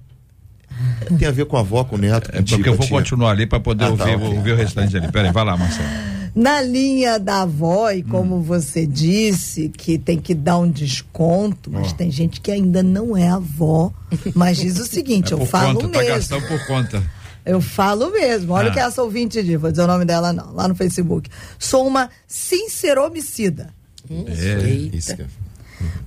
Tem 1.18 1.28
a 1.28 1.30
ver 1.30 1.46
com 1.46 1.56
a 1.56 1.60
avó, 1.60 1.84
com 1.84 1.96
o 1.96 1.98
neto. 1.98 2.30
É 2.32 2.42
porque 2.42 2.68
eu 2.68 2.74
vou 2.74 2.88
continuar 2.88 3.30
ali 3.30 3.46
para 3.46 3.60
poder 3.60 3.84
ah, 3.84 3.90
ouvir, 3.90 4.04
tá, 4.04 4.16
okay. 4.16 4.36
ouvir 4.36 4.52
o 4.52 4.56
restante 4.56 4.96
ali. 4.96 5.10
Peraí, 5.10 5.32
vai 5.32 5.44
lá, 5.44 5.56
Marcelo. 5.56 5.88
Na 6.34 6.60
linha 6.60 7.18
da 7.18 7.42
avó, 7.42 7.90
e 7.90 8.02
como 8.02 8.36
hum. 8.36 8.42
você 8.42 8.86
disse, 8.86 9.70
que 9.70 9.96
tem 9.96 10.18
que 10.18 10.34
dar 10.34 10.58
um 10.58 10.70
desconto, 10.70 11.70
mas 11.70 11.92
oh. 11.92 11.94
tem 11.94 12.10
gente 12.10 12.42
que 12.42 12.50
ainda 12.50 12.82
não 12.82 13.16
é 13.16 13.28
avó, 13.28 13.90
mas 14.34 14.58
diz 14.58 14.78
o 14.78 14.84
seguinte, 14.86 15.32
é 15.32 15.34
eu 15.34 15.46
falo 15.46 15.80
conta, 15.80 15.88
mesmo. 15.88 16.06
Tá 16.06 16.14
gastando 16.14 16.46
por 16.46 16.66
conta. 16.66 17.02
Eu 17.44 17.60
falo 17.60 18.10
mesmo. 18.10 18.52
Olha 18.52 18.68
ah. 18.68 18.70
o 18.70 18.74
que 18.74 18.80
essa 18.80 19.02
ouvinte 19.02 19.42
diz, 19.42 19.58
vou 19.58 19.70
dizer 19.70 19.84
o 19.84 19.86
nome 19.86 20.04
dela 20.04 20.32
não, 20.32 20.52
lá 20.52 20.68
no 20.68 20.74
Facebook. 20.74 21.30
Sou 21.58 21.86
uma 21.86 22.10
sinceromicida. 22.26 23.70
Hum, 24.10 24.24
é, 24.28 24.68
isso. 24.94 25.16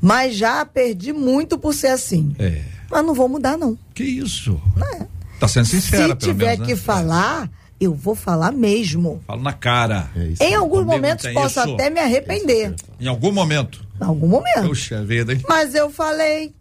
Mas 0.01 0.35
já 0.35 0.65
perdi 0.65 1.11
muito 1.11 1.57
por 1.57 1.73
ser 1.73 1.87
assim. 1.87 2.35
É. 2.37 2.61
Mas 2.89 3.05
não 3.05 3.13
vou 3.13 3.29
mudar, 3.29 3.57
não. 3.57 3.77
Que 3.93 4.03
isso? 4.03 4.59
É. 4.93 5.05
Tá 5.39 5.47
sendo 5.47 5.65
sincera, 5.65 6.13
Se 6.13 6.27
tiver 6.27 6.57
menos, 6.57 6.67
que 6.67 6.73
né? 6.73 6.79
falar, 6.79 7.49
eu 7.79 7.93
vou 7.93 8.15
falar 8.15 8.51
mesmo. 8.51 9.21
Falo 9.25 9.41
na 9.41 9.53
cara. 9.53 10.09
É 10.39 10.49
em 10.49 10.55
alguns 10.55 10.85
momentos 10.85 11.31
posso 11.33 11.59
isso. 11.59 11.73
até 11.73 11.89
me 11.89 11.99
arrepender. 11.99 12.75
Em 12.99 13.07
algum 13.07 13.31
momento. 13.31 13.85
Em 14.01 14.03
algum 14.03 14.27
momento. 14.27 14.67
Puxa 14.67 15.03
vida, 15.03 15.33
hein? 15.33 15.41
Mas 15.47 15.73
eu 15.75 15.89
falei. 15.89 16.53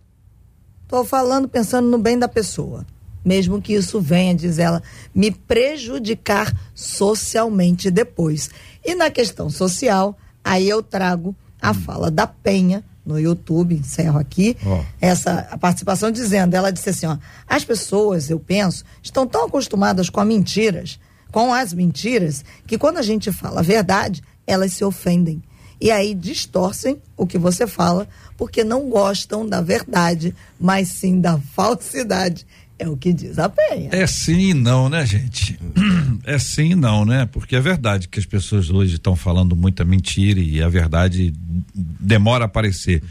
Tô 0.86 1.04
falando 1.04 1.48
pensando 1.48 1.88
no 1.88 1.98
bem 1.98 2.18
da 2.18 2.28
pessoa. 2.28 2.86
Mesmo 3.24 3.60
que 3.60 3.74
isso 3.74 4.00
venha, 4.00 4.34
diz 4.34 4.58
ela, 4.58 4.82
me 5.14 5.30
prejudicar 5.30 6.54
socialmente 6.74 7.90
depois. 7.90 8.48
E 8.84 8.94
na 8.94 9.10
questão 9.10 9.50
social, 9.50 10.16
aí 10.42 10.68
eu 10.68 10.82
trago 10.82 11.34
a 11.60 11.74
fala 11.74 12.10
da 12.10 12.26
Penha 12.26 12.82
no 13.08 13.18
YouTube, 13.18 13.74
encerro 13.74 14.18
aqui, 14.18 14.56
oh. 14.64 14.84
essa 15.00 15.48
a 15.50 15.56
participação 15.56 16.10
dizendo, 16.10 16.54
ela 16.54 16.70
disse 16.70 16.90
assim, 16.90 17.06
ó, 17.06 17.16
as 17.46 17.64
pessoas, 17.64 18.28
eu 18.28 18.38
penso, 18.38 18.84
estão 19.02 19.26
tão 19.26 19.46
acostumadas 19.46 20.10
com 20.10 20.20
as 20.20 20.26
mentiras, 20.26 21.00
com 21.32 21.52
as 21.52 21.72
mentiras, 21.72 22.44
que 22.66 22.76
quando 22.76 22.98
a 22.98 23.02
gente 23.02 23.32
fala 23.32 23.60
a 23.60 23.62
verdade, 23.62 24.22
elas 24.46 24.74
se 24.74 24.84
ofendem. 24.84 25.42
E 25.80 25.90
aí 25.90 26.14
distorcem 26.14 27.00
o 27.16 27.26
que 27.26 27.38
você 27.38 27.66
fala, 27.66 28.08
porque 28.36 28.62
não 28.62 28.90
gostam 28.90 29.46
da 29.46 29.60
verdade, 29.60 30.34
mas 30.60 30.88
sim 30.88 31.20
da 31.20 31.38
falsidade. 31.54 32.46
É 32.78 32.88
o 32.88 32.96
que 32.96 33.12
diz 33.12 33.38
a 33.38 33.48
Penha. 33.48 33.90
É 33.92 34.06
sim 34.06 34.50
e 34.50 34.54
não, 34.54 34.88
né, 34.88 35.04
gente? 35.04 35.58
É 36.24 36.38
sim 36.38 36.72
e 36.72 36.74
não, 36.74 37.06
né? 37.06 37.24
Porque 37.24 37.56
é 37.56 37.60
verdade 37.60 38.06
que 38.06 38.18
as 38.18 38.26
pessoas 38.26 38.68
hoje 38.68 38.96
estão 38.96 39.16
falando 39.16 39.56
muita 39.56 39.82
mentira 39.82 40.38
e 40.38 40.62
a 40.62 40.68
verdade 40.68 41.32
demora 41.74 42.44
a 42.44 42.46
aparecer. 42.46 43.02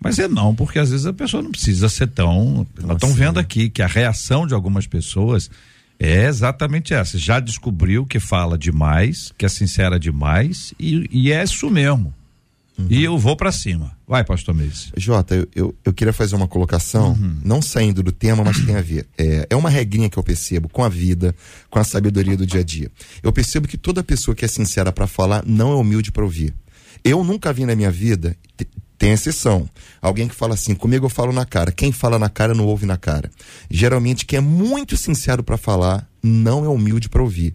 Mas 0.00 0.18
é 0.18 0.26
não, 0.26 0.54
porque 0.54 0.80
às 0.80 0.90
vezes 0.90 1.06
a 1.06 1.12
pessoa 1.12 1.40
não 1.40 1.52
precisa 1.52 1.88
ser 1.88 2.08
tão. 2.08 2.66
Nós 2.82 2.96
estão 2.96 3.12
vendo 3.12 3.38
aqui 3.38 3.70
que 3.70 3.80
a 3.80 3.86
reação 3.86 4.44
de 4.44 4.54
algumas 4.54 4.88
pessoas 4.88 5.48
é 6.00 6.26
exatamente 6.26 6.92
essa. 6.92 7.16
Já 7.16 7.38
descobriu 7.38 8.04
que 8.04 8.18
fala 8.18 8.58
demais, 8.58 9.32
que 9.38 9.46
é 9.46 9.48
sincera 9.48 9.98
demais 9.98 10.74
e, 10.80 11.08
e 11.12 11.32
é 11.32 11.44
isso 11.44 11.70
mesmo. 11.70 12.12
Uhum. 12.78 12.86
E 12.90 13.04
eu 13.04 13.16
vou 13.16 13.36
para 13.36 13.52
cima. 13.52 13.96
Vai, 14.06 14.24
pastor 14.24 14.54
Meis. 14.54 14.90
Jota, 14.96 15.34
eu, 15.34 15.48
eu, 15.54 15.74
eu, 15.84 15.92
queria 15.92 16.12
fazer 16.12 16.34
uma 16.34 16.48
colocação, 16.48 17.12
uhum. 17.12 17.38
não 17.44 17.62
saindo 17.62 18.02
do 18.02 18.10
tema, 18.10 18.42
mas 18.42 18.60
tem 18.64 18.74
a 18.76 18.82
ver. 18.82 19.06
É, 19.16 19.46
é 19.48 19.56
uma 19.56 19.70
regrinha 19.70 20.10
que 20.10 20.18
eu 20.18 20.22
percebo 20.22 20.68
com 20.68 20.82
a 20.82 20.88
vida, 20.88 21.34
com 21.70 21.78
a 21.78 21.84
sabedoria 21.84 22.36
do 22.36 22.46
dia 22.46 22.60
a 22.60 22.64
dia. 22.64 22.90
Eu 23.22 23.32
percebo 23.32 23.68
que 23.68 23.78
toda 23.78 24.02
pessoa 24.02 24.34
que 24.34 24.44
é 24.44 24.48
sincera 24.48 24.92
para 24.92 25.06
falar 25.06 25.44
não 25.46 25.72
é 25.72 25.76
humilde 25.76 26.10
para 26.10 26.24
ouvir. 26.24 26.52
Eu 27.04 27.22
nunca 27.22 27.52
vi 27.52 27.64
na 27.64 27.76
minha 27.76 27.90
vida, 27.90 28.36
tem 28.98 29.12
exceção. 29.12 29.68
Alguém 30.00 30.26
que 30.28 30.34
fala 30.34 30.54
assim, 30.54 30.74
comigo 30.74 31.06
eu 31.06 31.10
falo 31.10 31.32
na 31.32 31.44
cara. 31.44 31.70
Quem 31.70 31.92
fala 31.92 32.18
na 32.18 32.28
cara 32.28 32.54
não 32.54 32.64
ouve 32.64 32.86
na 32.86 32.96
cara. 32.96 33.30
Geralmente, 33.70 34.24
quem 34.24 34.38
é 34.38 34.40
muito 34.40 34.96
sincero 34.96 35.42
para 35.42 35.56
falar 35.56 36.08
não 36.22 36.64
é 36.64 36.68
humilde 36.68 37.08
para 37.08 37.22
ouvir. 37.22 37.54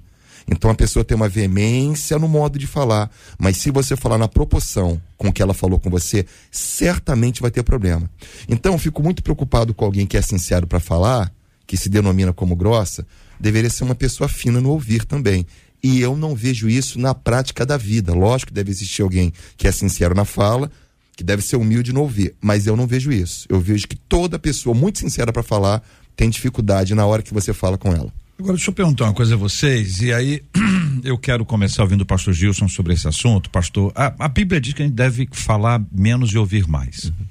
Então 0.51 0.72
a 0.72 0.75
pessoa 0.75 1.06
tem 1.06 1.15
uma 1.15 1.29
veemência 1.29 2.18
no 2.18 2.27
modo 2.27 2.58
de 2.58 2.65
falar, 2.65 3.10
mas 3.38 3.58
se 3.58 3.70
você 3.70 3.96
falar 3.96 4.18
na 4.18 4.27
proporção 4.27 5.00
com 5.15 5.32
que 5.32 5.41
ela 5.41 5.53
falou 5.53 5.79
com 5.79 5.89
você, 5.89 6.25
certamente 6.51 7.41
vai 7.41 7.51
ter 7.51 7.62
problema. 7.62 8.10
Então 8.48 8.74
eu 8.74 8.79
fico 8.79 9.03
muito 9.03 9.22
preocupado 9.22 9.74
com 9.74 9.86
alguém 9.86 10.08
que 10.08 10.18
é 10.18 10.22
sincero 10.22 10.65
para 10.65 10.79
falar, 10.79 11.32
que 11.68 11.77
se 11.77 11.88
denomina 11.88 12.34
como 12.34 12.56
grossa, 12.56 13.06
deveria 13.39 13.70
ser 13.70 13.84
uma 13.84 13.94
pessoa 13.94 14.27
fina 14.27 14.60
no 14.60 14.70
ouvir 14.70 15.06
também. 15.06 15.46
E 15.84 16.01
eu 16.01 16.17
não 16.17 16.36
vejo 16.36 16.67
isso 16.67 17.00
na 17.00 17.13
prática 17.13 17.65
da 17.65 17.78
vida. 17.78 18.13
Lógico 18.13 18.47
que 18.47 18.54
deve 18.54 18.71
existir 18.71 19.02
alguém 19.02 19.32
que 19.56 19.67
é 19.67 19.71
sincero 19.71 20.15
na 20.15 20.26
fala, 20.26 20.69
que 21.15 21.24
deve 21.24 21.41
ser 21.41 21.58
humilde 21.58 21.93
no 21.93 22.02
ouvir, 22.02 22.34
mas 22.41 22.65
eu 22.65 22.76
não 22.76 22.88
vejo 22.88 23.12
isso. 23.12 23.45
Eu 23.50 23.62
vejo 23.62 23.88
que 23.88 23.95
toda 23.95 24.39
pessoa 24.39 24.76
muito 24.76 25.00
sincera 25.00 25.32
para 25.32 25.43
falar 25.43 25.84
tem 26.15 26.30
dificuldade 26.30 26.95
na 26.95 27.06
hora 27.06 27.21
que 27.21 27.34
você 27.34 27.54
fala 27.54 27.78
com 27.78 27.93
ela. 27.93 28.12
Agora, 28.39 28.56
deixa 28.56 28.69
eu 28.69 28.73
perguntar 28.73 29.04
uma 29.04 29.13
coisa 29.13 29.34
a 29.34 29.38
vocês, 29.38 29.99
e 29.99 30.13
aí 30.13 30.41
eu 31.04 31.17
quero 31.17 31.43
começar 31.43 31.84
ouvindo 31.84 32.02
o 32.02 32.06
pastor 32.06 32.34
Gilson 32.34 32.69
sobre 32.69 32.93
esse 32.93 33.06
assunto. 33.06 33.49
Pastor, 33.49 33.91
a, 33.93 34.13
a 34.17 34.30
Bíblia 34.30 34.62
diz 34.62 34.71
que 34.71 34.82
a 34.82 34.86
gente 34.86 34.95
deve 34.95 35.28
falar 35.34 35.84
menos 35.91 36.32
e 36.32 36.38
ouvir 36.38 36.65
mais. 36.65 37.04
Uhum. 37.04 37.25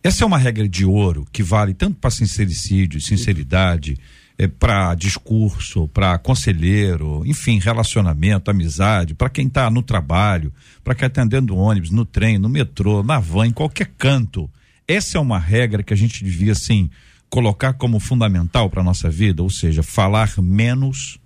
Essa 0.00 0.22
é 0.22 0.26
uma 0.26 0.38
regra 0.38 0.68
de 0.68 0.84
ouro 0.84 1.26
que 1.32 1.42
vale 1.42 1.74
tanto 1.74 1.96
para 1.96 2.08
sincericídio, 2.08 3.00
sinceridade, 3.00 3.98
é, 4.38 4.46
para 4.46 4.94
discurso, 4.94 5.88
para 5.88 6.16
conselheiro, 6.18 7.24
enfim, 7.26 7.58
relacionamento, 7.58 8.48
amizade, 8.48 9.12
para 9.12 9.30
quem 9.30 9.48
está 9.48 9.68
no 9.68 9.82
trabalho, 9.82 10.52
para 10.84 10.94
quem 10.94 11.08
está 11.08 11.22
atendendo 11.22 11.56
ônibus, 11.56 11.90
no 11.90 12.04
trem, 12.04 12.38
no 12.38 12.48
metrô, 12.48 13.02
na 13.02 13.18
van, 13.18 13.48
em 13.48 13.52
qualquer 13.52 13.90
canto. 13.98 14.48
Essa 14.86 15.18
é 15.18 15.20
uma 15.20 15.38
regra 15.38 15.82
que 15.82 15.92
a 15.92 15.96
gente 15.96 16.22
devia, 16.22 16.52
assim, 16.52 16.88
colocar 17.34 17.72
como 17.72 17.98
fundamental 17.98 18.70
para 18.70 18.80
nossa 18.80 19.10
vida, 19.10 19.42
ou 19.42 19.50
seja, 19.50 19.82
falar 19.82 20.40
menos 20.40 21.18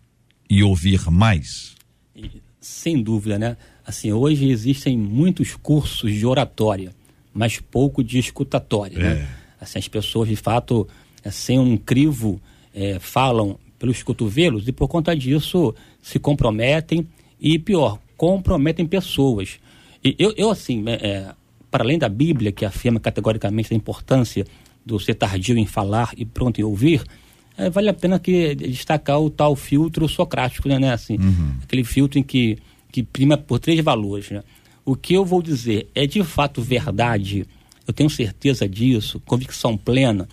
e 0.49 0.63
ouvir 0.63 1.11
mais? 1.11 1.75
Sem 2.59 3.03
dúvida, 3.03 3.39
né? 3.39 3.59
Assim, 3.87 4.11
hoje 4.11 4.49
existem 4.49 4.97
muitos 4.97 5.55
cursos 5.55 6.11
de 6.11 6.25
oratória, 6.25 6.95
mas 7.35 7.61
pouco 7.61 8.03
de 8.03 8.19
escutatória, 8.19 8.99
né? 8.99 9.05
é. 9.05 9.15
né? 9.17 9.29
Assim, 9.61 9.79
as 9.79 9.87
pessoas, 9.87 10.31
de 10.31 10.37
fato, 10.37 10.89
sem 11.31 11.59
um 11.59 11.77
crivo, 11.77 12.41
é, 12.75 12.99
falam 12.99 13.59
pelos 13.79 14.03
cotovelos 14.03 14.67
e 14.67 14.73
por 14.73 14.89
conta 14.89 15.15
disso 15.15 15.75
se 16.01 16.19
comprometem 16.19 17.07
e, 17.39 17.59
pior, 17.59 17.99
comprometem 18.17 18.87
pessoas. 18.87 19.61
E 20.03 20.17
eu, 20.19 20.33
eu 20.39 20.49
assim, 20.49 20.83
é, 20.89 21.35
para 21.71 21.85
além 21.85 21.99
da 21.99 22.09
Bíblia, 22.09 22.51
que 22.51 22.65
afirma 22.65 22.99
categoricamente 22.99 23.75
a 23.75 23.77
importância 23.77 24.47
do 24.89 24.99
ser 24.99 25.15
tardio 25.15 25.57
em 25.59 25.67
falar 25.67 26.13
e 26.17 26.25
pronto 26.25 26.59
em 26.59 26.65
ouvir, 26.65 27.05
é, 27.57 27.69
vale 27.69 27.89
a 27.91 27.95
pena 27.95 28.19
que 28.19 28.55
destacar 28.55 29.21
o 29.21 29.29
tal 29.29 29.55
filtro 29.55 30.09
socrático, 30.09 30.69
né, 30.69 30.79
né 30.79 30.93
assim, 30.93 31.19
uhum. 31.19 31.57
aquele 31.63 31.85
filtro 31.85 32.19
em 32.19 32.23
que, 32.23 32.57
que 32.91 33.03
prima 33.03 33.37
por 33.37 33.59
três 33.59 33.79
valores, 33.81 34.31
né? 34.31 34.43
O 34.85 34.97
que 34.97 35.13
eu 35.13 35.25
vou 35.25 35.43
dizer 35.43 35.87
é 35.95 36.07
de 36.07 36.25
fato 36.25 36.63
verdade, 36.63 37.45
eu 37.87 37.93
tenho 37.93 38.09
certeza 38.09 38.67
disso, 38.67 39.21
convicção 39.27 39.77
plena. 39.77 40.27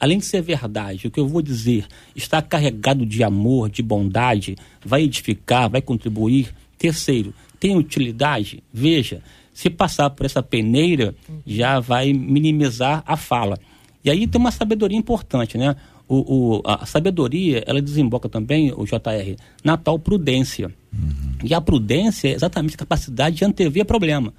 Além 0.00 0.18
de 0.18 0.24
ser 0.24 0.42
verdade, 0.42 1.06
o 1.06 1.10
que 1.10 1.20
eu 1.20 1.28
vou 1.28 1.40
dizer 1.40 1.86
está 2.16 2.42
carregado 2.42 3.06
de 3.06 3.22
amor, 3.22 3.70
de 3.70 3.82
bondade, 3.82 4.56
vai 4.84 5.02
edificar, 5.02 5.70
vai 5.70 5.80
contribuir. 5.80 6.52
Terceiro, 6.76 7.32
tem 7.60 7.76
utilidade? 7.76 8.64
Veja, 8.72 9.22
se 9.52 9.68
passar 9.68 10.08
por 10.08 10.24
essa 10.24 10.42
peneira, 10.42 11.14
já 11.46 11.78
vai 11.78 12.14
minimizar 12.14 13.04
a 13.06 13.14
fala. 13.16 13.58
E 14.04 14.10
aí 14.10 14.26
tem 14.26 14.40
uma 14.40 14.50
sabedoria 14.50 14.96
importante, 14.96 15.58
né? 15.58 15.76
O, 16.08 16.56
o, 16.56 16.62
a 16.64 16.84
sabedoria, 16.86 17.62
ela 17.66 17.80
desemboca 17.80 18.28
também, 18.28 18.72
o 18.72 18.84
JR, 18.84 19.36
na 19.62 19.76
tal 19.76 19.98
prudência. 19.98 20.74
Uhum. 20.92 21.38
E 21.44 21.54
a 21.54 21.60
prudência 21.60 22.28
é 22.28 22.32
exatamente 22.32 22.74
a 22.74 22.78
capacidade 22.78 23.36
de 23.36 23.44
antever 23.44 23.84
problema. 23.84 24.32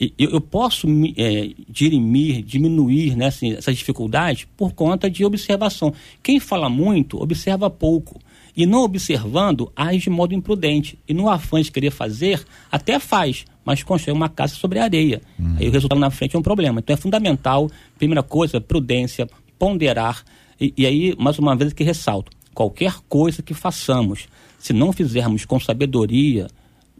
E, 0.00 0.12
eu, 0.18 0.30
eu 0.30 0.40
posso 0.40 0.86
é, 1.16 1.50
dirimir, 1.68 2.42
diminuir 2.42 3.16
né, 3.16 3.26
assim, 3.26 3.52
essas 3.52 3.76
dificuldades 3.76 4.46
por 4.56 4.72
conta 4.72 5.10
de 5.10 5.24
observação. 5.24 5.92
Quem 6.22 6.40
fala 6.40 6.68
muito, 6.68 7.22
observa 7.22 7.68
pouco. 7.68 8.18
E 8.56 8.66
não 8.66 8.82
observando, 8.82 9.72
age 9.74 10.04
de 10.04 10.10
modo 10.10 10.34
imprudente. 10.34 10.98
E 11.08 11.14
no 11.14 11.28
afã 11.28 11.60
de 11.60 11.72
querer 11.72 11.90
fazer, 11.90 12.44
até 12.70 12.98
faz, 12.98 13.44
mas 13.64 13.82
constrói 13.82 14.14
uma 14.14 14.28
casa 14.28 14.54
sobre 14.54 14.78
areia. 14.78 15.20
Uhum. 15.38 15.56
Aí 15.58 15.68
o 15.68 15.72
resultado 15.72 15.98
na 15.98 16.10
frente 16.10 16.36
é 16.36 16.38
um 16.38 16.42
problema. 16.42 16.80
Então 16.80 16.94
é 16.94 16.96
fundamental, 16.96 17.70
primeira 17.98 18.22
coisa, 18.22 18.60
prudência, 18.60 19.28
ponderar. 19.58 20.22
E, 20.60 20.72
e 20.76 20.86
aí, 20.86 21.14
mais 21.18 21.38
uma 21.38 21.56
vez 21.56 21.72
que 21.72 21.82
ressalto, 21.82 22.30
qualquer 22.54 22.94
coisa 23.08 23.42
que 23.42 23.54
façamos, 23.54 24.28
se 24.58 24.72
não 24.72 24.92
fizermos 24.92 25.44
com 25.44 25.58
sabedoria, 25.58 26.46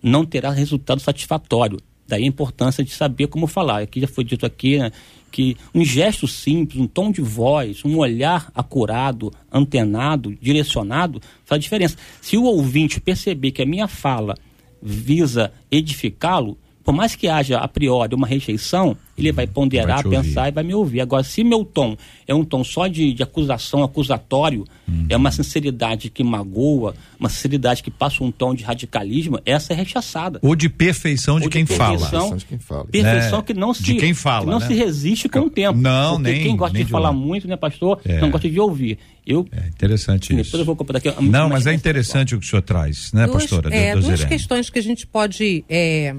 não 0.03 0.25
terá 0.25 0.51
resultado 0.51 1.01
satisfatório. 1.01 1.79
Daí 2.07 2.25
a 2.25 2.27
importância 2.27 2.85
de 2.85 2.91
saber 2.91 3.29
como 3.29 3.47
falar. 3.47 3.83
Aqui 3.83 4.01
já 4.01 4.07
foi 4.07 4.25
dito 4.25 4.45
aqui 4.45 4.79
né, 4.79 4.91
que 5.35 5.57
um 5.75 5.85
gesto 5.85 6.29
simples, 6.29 6.81
um 6.81 6.87
tom 6.87 7.11
de 7.11 7.21
voz, 7.21 7.85
um 7.85 7.99
olhar 7.99 8.53
acurado, 8.55 9.33
antenado, 9.51 10.33
direcionado, 10.41 11.21
faz 11.45 11.61
diferença. 11.61 11.97
Se 12.21 12.37
o 12.37 12.45
ouvinte 12.45 13.01
perceber 13.01 13.51
que 13.51 13.61
a 13.61 13.67
minha 13.67 13.89
fala 13.89 14.37
visa 14.81 15.53
edificá-lo, 15.73 16.57
por 16.85 16.93
mais 16.93 17.17
que 17.17 17.27
haja 17.27 17.59
a 17.59 17.67
priori 17.67 18.15
uma 18.15 18.27
rejeição, 18.27 18.95
ele 19.17 19.33
vai 19.33 19.47
ponderar, 19.47 20.03
vai 20.03 20.23
pensar 20.23 20.49
e 20.49 20.53
vai 20.53 20.63
me 20.63 20.75
ouvir. 20.75 21.01
Agora, 21.01 21.23
se 21.23 21.43
meu 21.43 21.65
tom 21.65 21.97
é 22.27 22.35
um 22.35 22.45
tom 22.45 22.63
só 22.63 22.87
de, 22.87 23.15
de 23.15 23.23
acusação, 23.23 23.83
acusatório, 23.83 24.67
hum. 24.89 25.07
é 25.09 25.17
uma 25.17 25.31
sinceridade 25.31 26.11
que 26.11 26.23
magoa, 26.23 26.95
uma 27.19 27.31
sinceridade 27.31 27.83
que 27.83 27.91
passa 27.91 28.23
um 28.23 28.31
tom 28.31 28.55
de 28.55 28.65
radicalismo, 28.65 29.39
essa 29.47 29.73
é 29.73 29.77
rechaçada. 29.77 30.39
Ou 30.43 30.55
de 30.55 30.69
perfeição 30.69 31.41
de, 31.41 31.49
quem, 31.49 31.65
perfeição, 31.65 32.29
fala. 32.29 32.37
de 32.37 32.45
quem 32.45 32.59
fala. 32.59 32.85
Perfeição 32.85 33.39
né? 33.39 33.45
que 33.47 33.55
não 33.55 33.73
se, 33.73 33.83
de 33.83 33.95
quem 33.95 34.13
fala, 34.13 34.51
não 34.51 34.59
né? 34.59 34.67
se 34.67 34.75
resiste 34.75 35.29
com 35.29 35.41
o 35.41 35.51
tempo. 35.51 35.79
Não, 35.79 36.17
porque 36.17 36.33
nem. 36.33 36.43
quem 36.43 36.57
gosta 36.57 36.75
nem 36.75 36.85
de, 36.85 36.91
falar 36.91 37.13
muito, 37.13 37.49
né, 37.49 37.57
pastor, 37.57 38.01
é. 38.05 38.21
não 38.21 38.31
gosta 38.31 38.51
de 38.51 38.61
ouvir. 38.61 38.99
Eu, 39.27 39.47
é 39.53 39.69
interessante 39.69 40.29
depois 40.29 40.49
isso. 40.49 40.57
eu 40.59 40.65
vou 40.67 40.77
comprar 40.77 41.01
daqui. 41.01 41.23
Não, 41.23 41.49
mas 41.49 41.67
é 41.67 41.73
interessante 41.73 42.35
o 42.35 42.39
que 42.39 42.45
o 42.45 42.49
senhor 42.49 42.61
traz, 42.61 43.11
né, 43.15 43.27
duas, 43.27 43.45
pastora? 43.45 43.75
É, 43.75 43.97
duas 43.97 44.23
questões 44.25 44.69
que 44.69 44.79
a 44.79 44.83
gente 44.83 45.07
pode 45.07 45.65
é, 45.67 46.15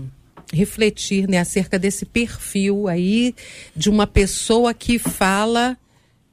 refletir 0.53 1.27
né, 1.27 1.39
acerca 1.39 1.77
desse 1.77 2.05
perfil 2.05 2.87
aí 2.87 3.35
de 3.75 3.89
uma 3.89 4.07
pessoa 4.07 4.73
que 4.73 4.99
fala. 4.99 5.77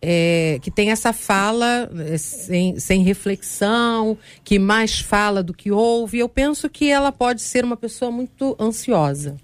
É, 0.05 0.59
que 0.61 0.68
tem 0.68 0.90
essa 0.90 1.12
fala 1.12 1.88
é, 2.09 2.18
sem, 2.18 2.77
sem 2.77 3.05
reflexão, 3.05 4.18
que 4.42 4.59
mais 4.59 4.98
fala 4.98 5.44
do 5.44 5.55
que 5.55 5.70
ouve, 5.70 6.18
eu 6.18 6.29
penso 6.29 6.68
que 6.68 6.90
ela 6.90 7.12
pode 7.12 7.40
ser 7.40 7.64
uma 7.64 7.77
pessoa 7.77 8.11
muito 8.11 8.57
ansiosa. 8.59 9.37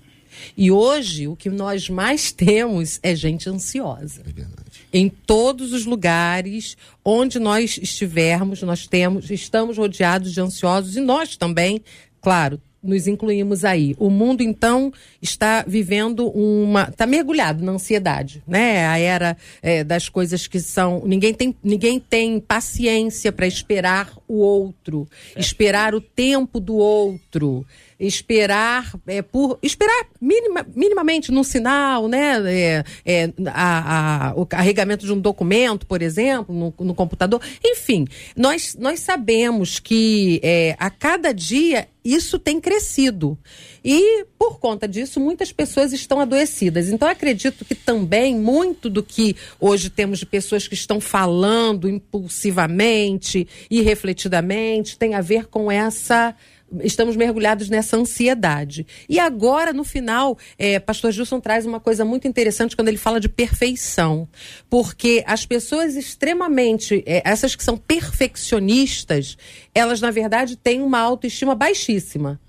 E 0.57 0.71
hoje 0.71 1.29
o 1.29 1.37
que 1.37 1.49
nós 1.49 1.89
mais 1.89 2.33
temos 2.33 2.99
é 3.05 3.15
gente 3.15 3.49
ansiosa. 3.49 4.23
É 4.27 4.99
em 4.99 5.09
todos 5.09 5.73
os 5.73 5.85
lugares 5.85 6.77
onde 7.05 7.39
nós 7.39 7.79
estivermos, 7.81 8.63
nós 8.63 8.87
temos, 8.87 9.31
estamos 9.31 9.79
rodeados 9.79 10.33
de 10.33 10.41
ansiosos 10.41 10.97
e 10.97 11.01
nós 11.01 11.37
também, 11.37 11.83
claro, 12.21 12.61
nos 12.83 13.07
incluímos 13.07 13.65
aí. 13.65 13.95
O 13.99 14.11
mundo, 14.11 14.43
então, 14.43 14.93
está 15.21 15.65
vivendo 15.67 16.29
uma. 16.29 16.89
está 16.89 17.07
mergulhado 17.07 17.65
na 17.65 17.73
ansiedade, 17.73 18.43
né? 18.47 18.87
A 18.87 18.99
era 18.99 19.37
é, 19.63 19.83
das 19.85 20.09
coisas 20.09 20.47
que 20.47 20.61
são. 20.61 21.03
Ninguém 21.05 21.35
tem, 21.35 21.55
ninguém 21.63 22.01
tem 22.01 22.41
paciência 22.41 23.33
para 23.33 23.47
esperar 23.47 24.18
o 24.29 24.37
outro, 24.39 25.09
é. 25.35 25.41
esperar 25.41 25.95
o 25.95 26.01
tempo 26.01 26.61
do 26.61 26.77
outro 26.77 27.67
esperar 27.99 28.93
é, 29.07 29.23
por 29.23 29.59
esperar 29.61 30.07
minima, 30.21 30.65
minimamente 30.75 31.33
num 31.33 31.43
sinal, 31.43 32.07
né? 32.07 32.41
É, 32.47 32.85
é, 33.05 33.33
a, 33.47 34.29
a, 34.29 34.35
o 34.37 34.47
carregamento 34.47 35.05
de 35.05 35.13
um 35.13 35.21
documento, 35.21 35.87
por 35.87 36.01
exemplo, 36.01 36.55
no, 36.55 36.87
no 36.87 36.95
computador. 36.95 37.41
Enfim, 37.65 38.07
nós, 38.37 38.77
nós 38.79 39.01
sabemos 39.01 39.81
que 39.81 40.41
é, 40.45 40.77
a 40.79 40.91
cada 40.91 41.33
dia 41.33 41.89
isso 42.05 42.39
tem 42.39 42.61
crescido. 42.61 43.37
E, 43.85 44.25
por 44.39 44.59
conta 44.59 44.87
disso, 44.89 45.21
muitas 45.21 45.53
pessoas 45.53 45.93
estão 45.93 46.21
adoecidas. 46.21 46.89
Então, 46.89 47.09
acredito 47.09 47.65
que 47.65 47.75
também 47.75 48.35
muito 48.35 48.91
do 48.91 49.03
que 49.03 49.37
hoje 49.61 49.91
temos 49.91 50.19
de 50.19 50.27
pessoas 50.27 50.67
que 50.67 50.75
estão 50.75 51.01
falando 51.01 51.89
impulsivamente, 51.89 53.47
irrefletidamente, 53.71 54.99
tem 54.99 55.15
a 55.15 55.21
ver 55.21 55.47
com 55.47 55.71
essa 55.71 56.35
estamos 56.83 57.17
mergulhados 57.17 57.69
nessa 57.69 57.97
ansiedade. 57.97 58.87
E 59.09 59.19
agora, 59.19 59.73
no 59.73 59.85
final, 59.85 60.37
é, 60.59 60.79
Pastor 60.79 61.13
Gilson 61.13 61.41
traz 61.41 61.65
uma 61.65 61.81
coisa 61.81 62.05
muito 62.05 62.29
interessante 62.29 62.77
quando 62.77 62.89
ele 62.89 62.99
fala 62.99 63.21
de 63.21 63.29
perfeição. 63.29 64.29
Porque 64.69 65.25
as 65.27 65.47
pessoas 65.47 65.97
extremamente, 65.97 67.03
é, 67.07 67.23
essas 67.25 67.57
que 67.57 67.65
são 67.65 67.77
perfeccionistas, 67.77 69.37
elas, 69.75 70.01
na 70.01 70.11
verdade, 70.11 70.57
têm 70.57 70.83
uma 70.83 70.99
autoestima 70.99 71.55
baixíssima. 71.55 72.41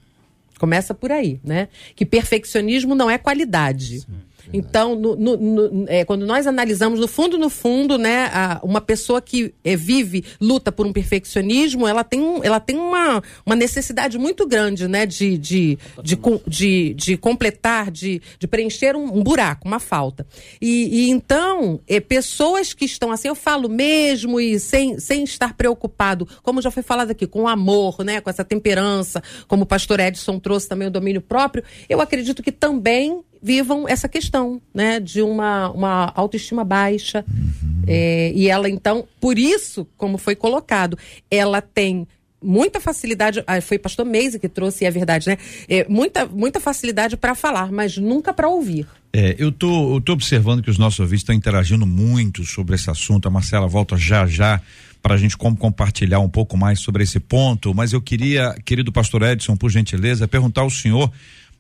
Começa 0.60 0.94
por 0.94 1.12
aí, 1.12 1.40
né? 1.44 1.70
Que 1.96 2.06
perfeccionismo 2.06 2.94
não 2.94 3.10
é 3.10 3.18
qualidade. 3.18 4.02
Sim. 4.02 4.29
Então, 4.52 4.96
no, 4.96 5.16
no, 5.16 5.38
no, 5.38 5.86
é, 5.88 6.04
quando 6.04 6.26
nós 6.26 6.48
analisamos 6.48 7.00
no 7.00 7.08
fundo, 7.08 7.38
no 7.38 7.50
fundo, 7.50 7.98
né, 7.98 8.30
a, 8.34 8.60
uma 8.64 8.82
pessoa 8.82 9.22
que 9.22 9.54
é, 9.64 9.76
vive, 9.76 10.26
luta 10.42 10.72
por 10.72 10.86
um 10.86 10.94
perfeccionismo, 10.94 11.88
ela 11.88 12.04
tem, 12.04 12.20
um, 12.20 12.44
ela 12.44 12.60
tem 12.60 12.76
uma, 12.78 13.22
uma 13.46 13.56
necessidade 13.56 14.18
muito 14.18 14.48
grande, 14.48 14.88
né, 14.88 15.06
de, 15.06 15.38
de, 15.38 15.78
de, 16.04 16.18
de, 16.48 16.94
de 16.94 17.18
completar, 17.18 17.92
de, 17.92 18.22
de 18.40 18.48
preencher 18.48 18.96
um, 18.96 19.18
um 19.20 19.24
buraco, 19.24 19.68
uma 19.68 19.80
falta. 19.80 20.26
E, 20.60 21.06
e 21.06 21.10
então, 21.10 21.80
é, 21.88 22.00
pessoas 22.00 22.74
que 22.74 22.86
estão 22.86 23.12
assim, 23.12 23.28
eu 23.28 23.36
falo 23.36 23.70
mesmo 23.70 24.40
e 24.40 24.60
sem, 24.60 25.00
sem 25.00 25.24
estar 25.24 25.54
preocupado, 25.54 26.28
como 26.42 26.62
já 26.62 26.72
foi 26.72 26.84
falado 26.84 27.12
aqui, 27.12 27.28
com 27.28 27.48
amor, 27.48 28.04
né, 28.04 28.20
com 28.20 28.30
essa 28.30 28.44
temperança, 28.44 29.22
como 29.48 29.64
o 29.64 29.68
pastor 29.68 30.00
Edson 30.00 30.40
trouxe 30.40 30.68
também 30.68 30.88
o 30.88 30.92
domínio 30.92 31.22
próprio, 31.22 31.64
eu 31.88 32.02
acredito 32.02 32.42
que 32.42 32.52
também 32.52 33.24
vivam 33.42 33.88
essa 33.88 34.08
questão, 34.10 34.62
né, 34.74 35.00
de 35.00 35.22
uma, 35.22 35.70
uma 35.72 36.12
autoestima 36.16 36.64
baixa. 36.64 37.26
Uhum. 37.28 37.84
É, 37.88 38.32
e 38.36 38.50
ela, 38.50 38.70
então, 38.70 39.08
por 39.20 39.38
isso, 39.38 39.88
como 39.98 40.18
foi 40.18 40.36
colocado, 40.36 40.98
ela 41.30 41.62
tem 41.62 42.08
muita 42.42 42.80
facilidade, 42.80 43.44
ah, 43.46 43.62
foi 43.62 43.78
pastor 43.78 44.06
Meise 44.06 44.40
que 44.40 44.48
trouxe, 44.48 44.86
é 44.86 44.92
verdade, 44.92 45.28
né? 45.28 45.38
É, 45.68 45.86
muita, 45.90 46.26
muita 46.26 46.60
facilidade 46.60 47.18
para 47.18 47.36
falar, 47.36 47.72
mas 47.72 47.98
nunca 47.98 48.34
para 48.34 48.48
ouvir. 48.48 48.88
É, 49.12 49.36
eu 49.38 49.52
tô, 49.52 49.96
eu 49.96 50.02
tô 50.02 50.14
observando 50.14 50.62
que 50.62 50.70
os 50.70 50.78
nossos 50.78 51.00
ouvintes 51.00 51.24
estão 51.24 51.36
interagindo 51.36 51.86
muito 51.86 52.46
sobre 52.46 52.76
esse 52.76 52.90
assunto. 52.90 53.28
A 53.28 53.32
Marcela 53.32 53.68
volta 53.68 53.98
já 53.98 54.26
já 54.28 54.62
para 55.02 55.16
a 55.16 55.18
gente 55.18 55.38
como 55.38 55.56
compartilhar 55.56 56.20
um 56.20 56.30
pouco 56.30 56.58
mais 56.58 56.80
sobre 56.80 57.04
esse 57.04 57.20
ponto, 57.20 57.74
mas 57.74 57.94
eu 57.94 58.02
queria, 58.02 58.54
querido 58.66 58.92
pastor 58.92 59.24
Edson, 59.24 59.56
por 59.56 59.70
gentileza, 59.70 60.28
perguntar 60.28 60.62
ao 60.62 60.70
senhor 60.70 61.12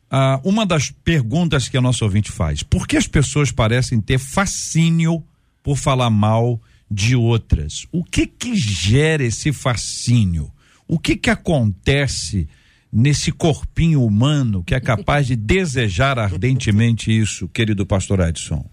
ah, 0.10 0.39
uma 0.43 0.65
das 0.65 0.89
perguntas 0.89 1.69
que 1.69 1.78
a 1.78 1.82
nossa 1.82 2.04
ouvinte 2.04 2.32
faz: 2.32 2.63
por 2.63 2.88
que 2.88 2.98
as 2.98 3.08
pessoas 3.08 3.52
parecem 3.52 4.02
ter 4.02 4.17
fascínio 4.17 5.24
por 5.62 5.78
falar 5.78 6.10
mal 6.10 6.60
de 6.89 7.15
outras? 7.15 7.86
O 7.91 8.04
que 8.04 8.26
que 8.26 8.56
gera 8.56 9.24
esse 9.24 9.54
fascínio? 9.54 10.52
O 10.88 10.98
que 10.98 11.15
que 11.15 11.30
acontece 11.30 12.48
nesse 12.91 13.32
corpinho 13.32 14.04
humano 14.04 14.63
que 14.63 14.74
é 14.74 14.80
capaz 14.80 15.28
de 15.28 15.36
desejar 15.38 16.17
ardentemente 16.17 17.15
isso, 17.15 17.48
querido 17.48 17.86
pastor 17.86 18.19
Edson? 18.22 18.65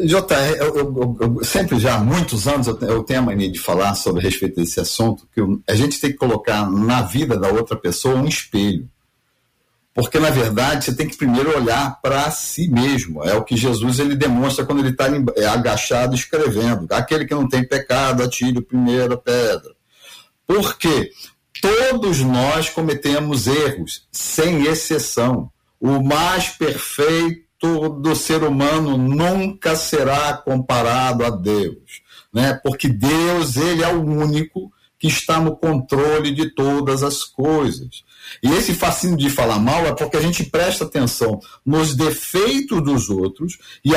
JR, 0.00 0.56
eu, 0.58 0.76
eu, 0.76 1.16
eu, 1.20 1.44
sempre 1.44 1.78
já 1.78 1.96
há 1.96 1.98
muitos 1.98 2.46
anos 2.46 2.66
eu, 2.66 2.78
eu 2.80 3.02
tenho 3.02 3.20
a 3.20 3.22
mania 3.22 3.50
de 3.50 3.58
falar 3.58 3.94
sobre 3.94 4.20
a 4.20 4.22
respeito 4.24 4.56
desse 4.56 4.78
assunto, 4.78 5.26
que 5.34 5.40
a 5.66 5.74
gente 5.74 6.00
tem 6.00 6.10
que 6.10 6.16
colocar 6.16 6.70
na 6.70 7.02
vida 7.02 7.36
da 7.36 7.48
outra 7.48 7.76
pessoa 7.76 8.14
um 8.16 8.26
espelho. 8.26 8.88
Porque, 9.98 10.20
na 10.20 10.30
verdade, 10.30 10.84
você 10.84 10.94
tem 10.94 11.08
que 11.08 11.16
primeiro 11.16 11.58
olhar 11.58 12.00
para 12.00 12.30
si 12.30 12.68
mesmo. 12.68 13.24
É 13.24 13.34
o 13.34 13.42
que 13.42 13.56
Jesus 13.56 13.98
ele 13.98 14.14
demonstra 14.14 14.64
quando 14.64 14.78
ele 14.78 14.90
está 14.90 15.06
é, 15.36 15.44
agachado 15.44 16.14
escrevendo. 16.14 16.86
Aquele 16.92 17.24
que 17.24 17.34
não 17.34 17.48
tem 17.48 17.66
pecado, 17.66 18.22
atire 18.22 18.58
a 18.58 18.62
primeira 18.62 19.16
pedra. 19.16 19.74
Por 20.46 20.78
quê? 20.78 21.10
Todos 21.60 22.20
nós 22.20 22.70
cometemos 22.70 23.48
erros, 23.48 24.06
sem 24.12 24.66
exceção. 24.68 25.50
O 25.80 26.00
mais 26.00 26.50
perfeito 26.50 27.88
do 28.00 28.14
ser 28.14 28.44
humano 28.44 28.96
nunca 28.96 29.74
será 29.74 30.32
comparado 30.34 31.24
a 31.24 31.30
Deus, 31.30 32.02
né? 32.32 32.54
Porque 32.62 32.88
Deus, 32.88 33.56
ele 33.56 33.82
é 33.82 33.92
o 33.92 34.00
único 34.00 34.70
que 34.96 35.08
está 35.08 35.40
no 35.40 35.56
controle 35.56 36.30
de 36.30 36.54
todas 36.54 37.02
as 37.02 37.24
coisas. 37.24 38.06
E 38.42 38.50
esse 38.52 38.74
fascínio 38.74 39.16
de 39.16 39.30
falar 39.30 39.58
mal 39.58 39.86
é 39.86 39.94
porque 39.94 40.16
a 40.16 40.20
gente 40.20 40.44
presta 40.44 40.84
atenção 40.84 41.40
nos 41.64 41.94
defeitos 41.94 42.82
dos 42.82 43.10
outros 43.10 43.58
e, 43.84 43.92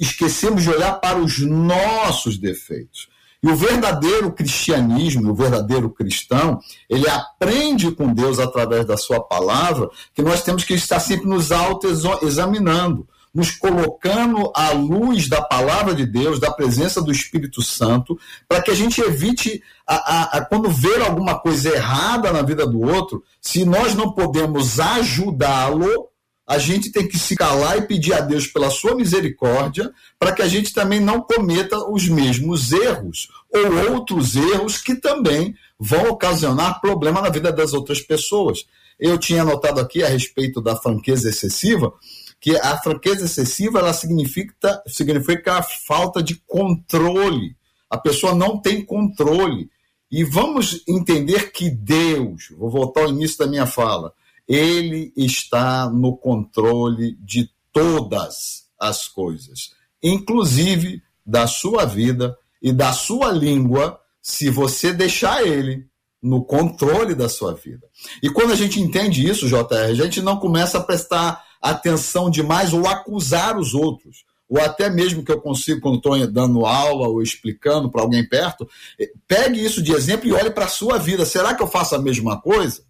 esquecemos 0.00 0.62
de 0.62 0.70
olhar 0.70 0.94
para 1.00 1.18
os 1.18 1.38
nossos 1.40 2.38
defeitos. 2.38 3.08
E 3.42 3.48
o 3.48 3.56
verdadeiro 3.56 4.30
cristianismo, 4.32 5.30
o 5.30 5.34
verdadeiro 5.34 5.88
cristão, 5.88 6.60
ele 6.88 7.08
aprende 7.08 7.90
com 7.90 8.12
Deus 8.12 8.38
através 8.38 8.84
da 8.84 8.98
sua 8.98 9.20
palavra 9.20 9.88
que 10.14 10.22
nós 10.22 10.42
temos 10.42 10.62
que 10.62 10.74
estar 10.74 11.00
sempre 11.00 11.26
nos 11.26 11.50
auto-examinando 11.50 13.08
nos 13.32 13.52
colocando 13.52 14.50
à 14.54 14.72
luz 14.72 15.28
da 15.28 15.40
palavra 15.40 15.94
de 15.94 16.04
Deus, 16.04 16.40
da 16.40 16.50
presença 16.50 17.00
do 17.00 17.12
Espírito 17.12 17.62
Santo, 17.62 18.18
para 18.48 18.60
que 18.60 18.70
a 18.70 18.74
gente 18.74 19.00
evite, 19.00 19.62
a, 19.86 19.94
a, 19.94 20.22
a, 20.38 20.44
quando 20.44 20.68
ver 20.68 21.00
alguma 21.00 21.38
coisa 21.38 21.70
errada 21.74 22.32
na 22.32 22.42
vida 22.42 22.66
do 22.66 22.80
outro, 22.80 23.22
se 23.40 23.64
nós 23.64 23.94
não 23.94 24.12
podemos 24.12 24.80
ajudá-lo, 24.80 26.10
a 26.50 26.58
gente 26.58 26.90
tem 26.90 27.06
que 27.06 27.16
se 27.16 27.36
calar 27.36 27.78
e 27.78 27.82
pedir 27.82 28.12
a 28.12 28.20
Deus 28.20 28.48
pela 28.48 28.70
sua 28.70 28.96
misericórdia, 28.96 29.92
para 30.18 30.32
que 30.32 30.42
a 30.42 30.48
gente 30.48 30.74
também 30.74 30.98
não 30.98 31.20
cometa 31.20 31.78
os 31.88 32.08
mesmos 32.08 32.72
erros 32.72 33.28
ou 33.54 33.92
outros 33.92 34.34
erros 34.34 34.76
que 34.76 34.96
também 34.96 35.54
vão 35.78 36.08
ocasionar 36.10 36.80
problema 36.80 37.22
na 37.22 37.28
vida 37.28 37.52
das 37.52 37.72
outras 37.72 38.00
pessoas. 38.00 38.66
Eu 38.98 39.16
tinha 39.16 39.42
anotado 39.42 39.80
aqui 39.80 40.02
a 40.02 40.08
respeito 40.08 40.60
da 40.60 40.74
franqueza 40.74 41.28
excessiva, 41.28 41.92
que 42.40 42.56
a 42.56 42.78
franqueza 42.78 43.26
excessiva 43.26 43.80
ela 43.80 43.92
significa, 43.92 44.82
significa 44.86 45.58
a 45.58 45.62
falta 45.62 46.22
de 46.22 46.36
controle. 46.46 47.54
A 47.88 47.98
pessoa 47.98 48.34
não 48.34 48.58
tem 48.58 48.84
controle. 48.84 49.70
E 50.10 50.24
vamos 50.24 50.82
entender 50.88 51.52
que 51.52 51.70
Deus, 51.70 52.48
vou 52.56 52.70
voltar 52.70 53.02
ao 53.02 53.10
início 53.10 53.38
da 53.38 53.46
minha 53.46 53.66
fala, 53.66 54.12
Ele 54.48 55.12
está 55.16 55.88
no 55.88 56.16
controle 56.16 57.16
de 57.20 57.50
todas 57.72 58.64
as 58.78 59.06
coisas, 59.06 59.72
inclusive 60.02 61.02
da 61.24 61.46
sua 61.46 61.84
vida 61.84 62.36
e 62.60 62.72
da 62.72 62.92
sua 62.92 63.30
língua, 63.30 64.00
se 64.20 64.50
você 64.50 64.92
deixar 64.92 65.46
ele 65.46 65.86
no 66.22 66.44
controle 66.44 67.14
da 67.14 67.28
sua 67.28 67.54
vida. 67.54 67.86
E 68.22 68.28
quando 68.28 68.52
a 68.52 68.56
gente 68.56 68.80
entende 68.80 69.26
isso, 69.26 69.48
JR, 69.48 69.90
a 69.90 69.94
gente 69.94 70.20
não 70.20 70.38
começa 70.38 70.78
a 70.78 70.82
prestar 70.82 71.42
atenção 71.60 72.30
demais 72.30 72.72
ou 72.72 72.86
acusar 72.88 73.58
os 73.58 73.74
outros 73.74 74.24
ou 74.50 74.60
até 74.60 74.90
mesmo 74.90 75.24
que 75.24 75.30
eu 75.30 75.40
consigo 75.40 75.80
quando 75.80 75.98
estou 75.98 76.26
dando 76.26 76.66
aula 76.66 77.06
ou 77.06 77.22
explicando 77.22 77.88
para 77.88 78.02
alguém 78.02 78.28
perto, 78.28 78.68
eh, 78.98 79.12
pegue 79.28 79.64
isso 79.64 79.80
de 79.80 79.92
exemplo 79.92 80.28
e 80.28 80.32
olhe 80.32 80.50
para 80.50 80.64
a 80.64 80.68
sua 80.68 80.98
vida. 80.98 81.24
Será 81.24 81.54
que 81.54 81.62
eu 81.62 81.68
faço 81.68 81.94
a 81.94 82.02
mesma 82.02 82.40
coisa? 82.40 82.82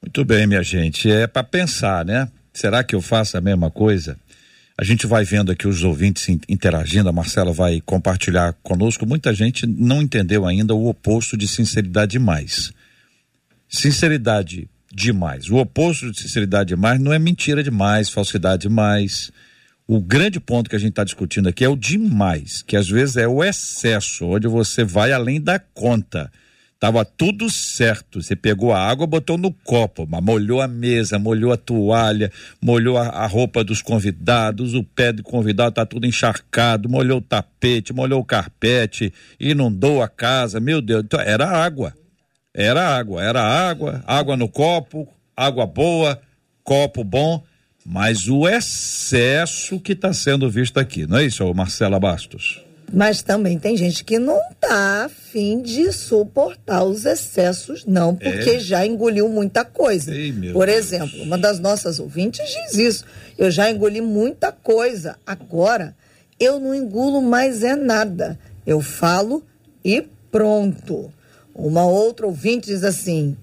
Muito 0.00 0.24
bem, 0.24 0.46
minha 0.46 0.62
gente. 0.62 1.10
É 1.10 1.26
para 1.26 1.42
pensar, 1.42 2.04
né? 2.04 2.30
Será 2.52 2.84
que 2.84 2.94
eu 2.94 3.02
faço 3.02 3.36
a 3.36 3.40
mesma 3.40 3.72
coisa? 3.72 4.16
A 4.78 4.84
gente 4.84 5.06
vai 5.06 5.24
vendo 5.24 5.50
aqui 5.50 5.66
os 5.66 5.82
ouvintes 5.82 6.28
interagindo, 6.48 7.08
a 7.08 7.12
Marcela 7.12 7.52
vai 7.52 7.80
compartilhar 7.80 8.52
conosco. 8.62 9.04
Muita 9.04 9.34
gente 9.34 9.66
não 9.66 10.00
entendeu 10.00 10.46
ainda 10.46 10.74
o 10.74 10.86
oposto 10.86 11.36
de 11.36 11.48
sinceridade 11.48 12.12
demais. 12.12 12.72
Sinceridade 13.68 14.68
demais. 14.92 15.48
O 15.48 15.56
oposto 15.56 16.10
de 16.10 16.20
sinceridade 16.20 16.68
demais 16.68 17.00
não 17.00 17.12
é 17.12 17.18
mentira 17.18 17.62
demais, 17.62 18.10
falsidade 18.10 18.62
demais. 18.62 19.32
O 19.86 20.00
grande 20.00 20.38
ponto 20.38 20.70
que 20.70 20.76
a 20.76 20.78
gente 20.78 20.90
está 20.90 21.04
discutindo 21.04 21.48
aqui 21.48 21.64
é 21.64 21.68
o 21.68 21.76
demais, 21.76 22.62
que 22.62 22.76
às 22.76 22.88
vezes 22.88 23.16
é 23.16 23.26
o 23.26 23.42
excesso, 23.42 24.26
onde 24.26 24.46
você 24.46 24.84
vai 24.84 25.12
além 25.12 25.40
da 25.40 25.58
conta. 25.58 26.30
Tava 26.82 27.04
tudo 27.04 27.48
certo. 27.48 28.20
Você 28.20 28.34
pegou 28.34 28.72
a 28.72 28.80
água, 28.80 29.06
botou 29.06 29.38
no 29.38 29.52
copo, 29.52 30.04
mas 30.04 30.20
molhou 30.20 30.60
a 30.60 30.66
mesa, 30.66 31.16
molhou 31.16 31.52
a 31.52 31.56
toalha, 31.56 32.28
molhou 32.60 32.98
a, 32.98 33.06
a 33.06 33.26
roupa 33.26 33.62
dos 33.62 33.80
convidados, 33.80 34.74
o 34.74 34.82
pé 34.82 35.12
do 35.12 35.22
convidado 35.22 35.76
tá 35.76 35.86
tudo 35.86 36.08
encharcado, 36.08 36.88
molhou 36.88 37.18
o 37.18 37.22
tapete, 37.22 37.92
molhou 37.92 38.20
o 38.20 38.24
carpete, 38.24 39.12
inundou 39.38 40.02
a 40.02 40.08
casa. 40.08 40.58
Meu 40.58 40.82
Deus, 40.82 41.04
então 41.04 41.20
era 41.20 41.48
água. 41.48 41.94
Era 42.54 42.86
água, 42.96 43.22
era 43.22 43.42
água, 43.42 44.02
água 44.06 44.36
no 44.36 44.46
copo, 44.46 45.08
água 45.34 45.66
boa, 45.66 46.20
copo 46.62 47.02
bom, 47.02 47.42
mas 47.84 48.28
o 48.28 48.46
excesso 48.46 49.80
que 49.80 49.92
está 49.92 50.12
sendo 50.12 50.50
visto 50.50 50.78
aqui, 50.78 51.06
não 51.06 51.16
é 51.16 51.24
isso, 51.24 51.52
Marcela 51.54 51.98
Bastos? 51.98 52.62
Mas 52.92 53.22
também 53.22 53.58
tem 53.58 53.74
gente 53.74 54.04
que 54.04 54.18
não 54.18 54.38
tá 54.60 55.06
afim 55.06 55.62
de 55.62 55.90
suportar 55.92 56.84
os 56.84 57.06
excessos, 57.06 57.86
não, 57.86 58.14
porque 58.14 58.50
é. 58.50 58.60
já 58.60 58.84
engoliu 58.84 59.30
muita 59.30 59.64
coisa. 59.64 60.14
Ei, 60.14 60.30
Por 60.52 60.66
Deus. 60.66 60.78
exemplo, 60.78 61.22
uma 61.22 61.38
das 61.38 61.58
nossas 61.58 61.98
ouvintes 61.98 62.46
diz 62.46 62.74
isso. 62.74 63.04
Eu 63.38 63.50
já 63.50 63.70
engoli 63.70 64.02
muita 64.02 64.52
coisa. 64.52 65.16
Agora, 65.26 65.96
eu 66.38 66.60
não 66.60 66.74
engulo 66.74 67.22
mais 67.22 67.64
é 67.64 67.74
nada. 67.74 68.38
Eu 68.66 68.82
falo 68.82 69.42
e 69.82 70.04
pronto. 70.30 71.10
Uma 71.54 71.84
outra 71.84 72.26
ouvinte 72.26 72.66
diz 72.66 72.84
assim: 72.84 73.36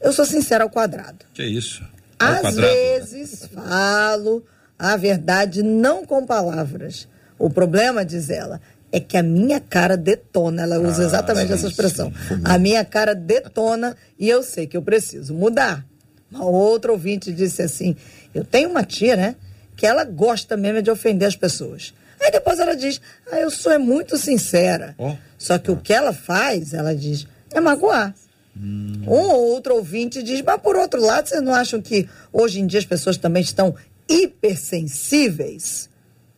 Eu 0.00 0.12
sou 0.12 0.24
sincera 0.24 0.64
ao 0.64 0.70
quadrado. 0.70 1.24
Que 1.34 1.44
isso? 1.44 1.84
Ao 2.18 2.32
Às 2.32 2.40
quadrado. 2.40 2.72
vezes 2.72 3.48
falo 3.52 4.44
a 4.78 4.96
verdade 4.96 5.62
não 5.62 6.04
com 6.04 6.24
palavras. 6.26 7.08
O 7.38 7.50
problema, 7.50 8.04
diz 8.04 8.30
ela, 8.30 8.60
é 8.90 9.00
que 9.00 9.16
a 9.16 9.22
minha 9.22 9.60
cara 9.60 9.96
detona. 9.96 10.62
Ela 10.62 10.78
usa 10.78 11.02
ah, 11.02 11.06
exatamente 11.06 11.52
essa 11.52 11.66
expressão. 11.66 12.12
Sim. 12.28 12.40
A 12.44 12.58
minha 12.58 12.84
cara 12.84 13.14
detona 13.14 13.96
e 14.18 14.28
eu 14.28 14.42
sei 14.42 14.66
que 14.66 14.76
eu 14.76 14.82
preciso 14.82 15.34
mudar. 15.34 15.84
Uma 16.30 16.44
outra 16.44 16.92
ouvinte 16.92 17.32
disse 17.32 17.62
assim: 17.62 17.96
Eu 18.34 18.44
tenho 18.44 18.70
uma 18.70 18.84
tia, 18.84 19.16
né? 19.16 19.36
Que 19.76 19.86
ela 19.86 20.04
gosta 20.04 20.56
mesmo 20.56 20.82
de 20.82 20.90
ofender 20.90 21.28
as 21.28 21.36
pessoas. 21.36 21.92
Aí 22.20 22.30
depois 22.30 22.58
ela 22.58 22.74
diz: 22.74 23.00
Ah, 23.30 23.40
eu 23.40 23.50
sou 23.50 23.72
é 23.72 23.78
muito 23.78 24.16
sincera. 24.16 24.94
Oh. 24.98 25.14
Só 25.38 25.58
que 25.58 25.70
o 25.70 25.76
que 25.76 25.92
ela 25.92 26.12
faz, 26.12 26.72
ela 26.72 26.94
diz: 26.94 27.26
é 27.58 27.60
magoar. 27.60 28.14
Hum. 28.56 29.02
Um 29.06 29.28
ou 29.28 29.52
outro 29.52 29.74
ouvinte 29.74 30.22
diz, 30.22 30.40
mas 30.42 30.60
por 30.60 30.76
outro 30.76 31.00
lado, 31.00 31.28
vocês 31.28 31.42
não 31.42 31.54
acham 31.54 31.80
que 31.80 32.08
hoje 32.32 32.60
em 32.60 32.66
dia 32.66 32.78
as 32.78 32.86
pessoas 32.86 33.16
também 33.16 33.42
estão 33.42 33.74
hipersensíveis? 34.08 35.88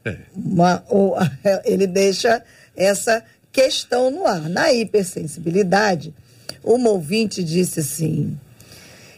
É. 0.04 0.16
Uma, 0.34 0.84
ou, 0.88 1.16
ele 1.64 1.86
deixa 1.86 2.42
essa 2.76 3.22
questão 3.52 4.10
no 4.10 4.26
ar. 4.26 4.48
Na 4.48 4.72
hipersensibilidade, 4.72 6.14
uma 6.62 6.90
ouvinte 6.90 7.42
disse 7.42 7.80
assim: 7.80 8.38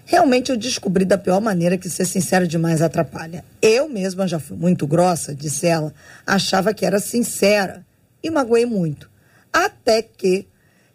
realmente 0.05 0.51
eu 0.51 0.57
descobri 0.57 1.05
da 1.05 1.17
pior 1.17 1.41
maneira 1.41 1.79
que 1.79 1.89
ser 1.89 2.05
sincero 2.05 2.47
demais 2.47 2.83
atrapalha. 2.83 3.45
Eu 3.63 3.89
mesma 3.89 4.27
já 4.27 4.39
fui 4.39 4.57
muito 4.57 4.87
grossa, 4.87 5.35
disse 5.35 5.67
ela, 5.67 5.95
achava 6.27 6.75
que 6.75 6.85
era 6.85 6.99
sincera 6.99 7.85
e 8.23 8.31
magoei 8.31 8.67
muito. 8.67 9.11
Até 9.53 10.03
que 10.03 10.47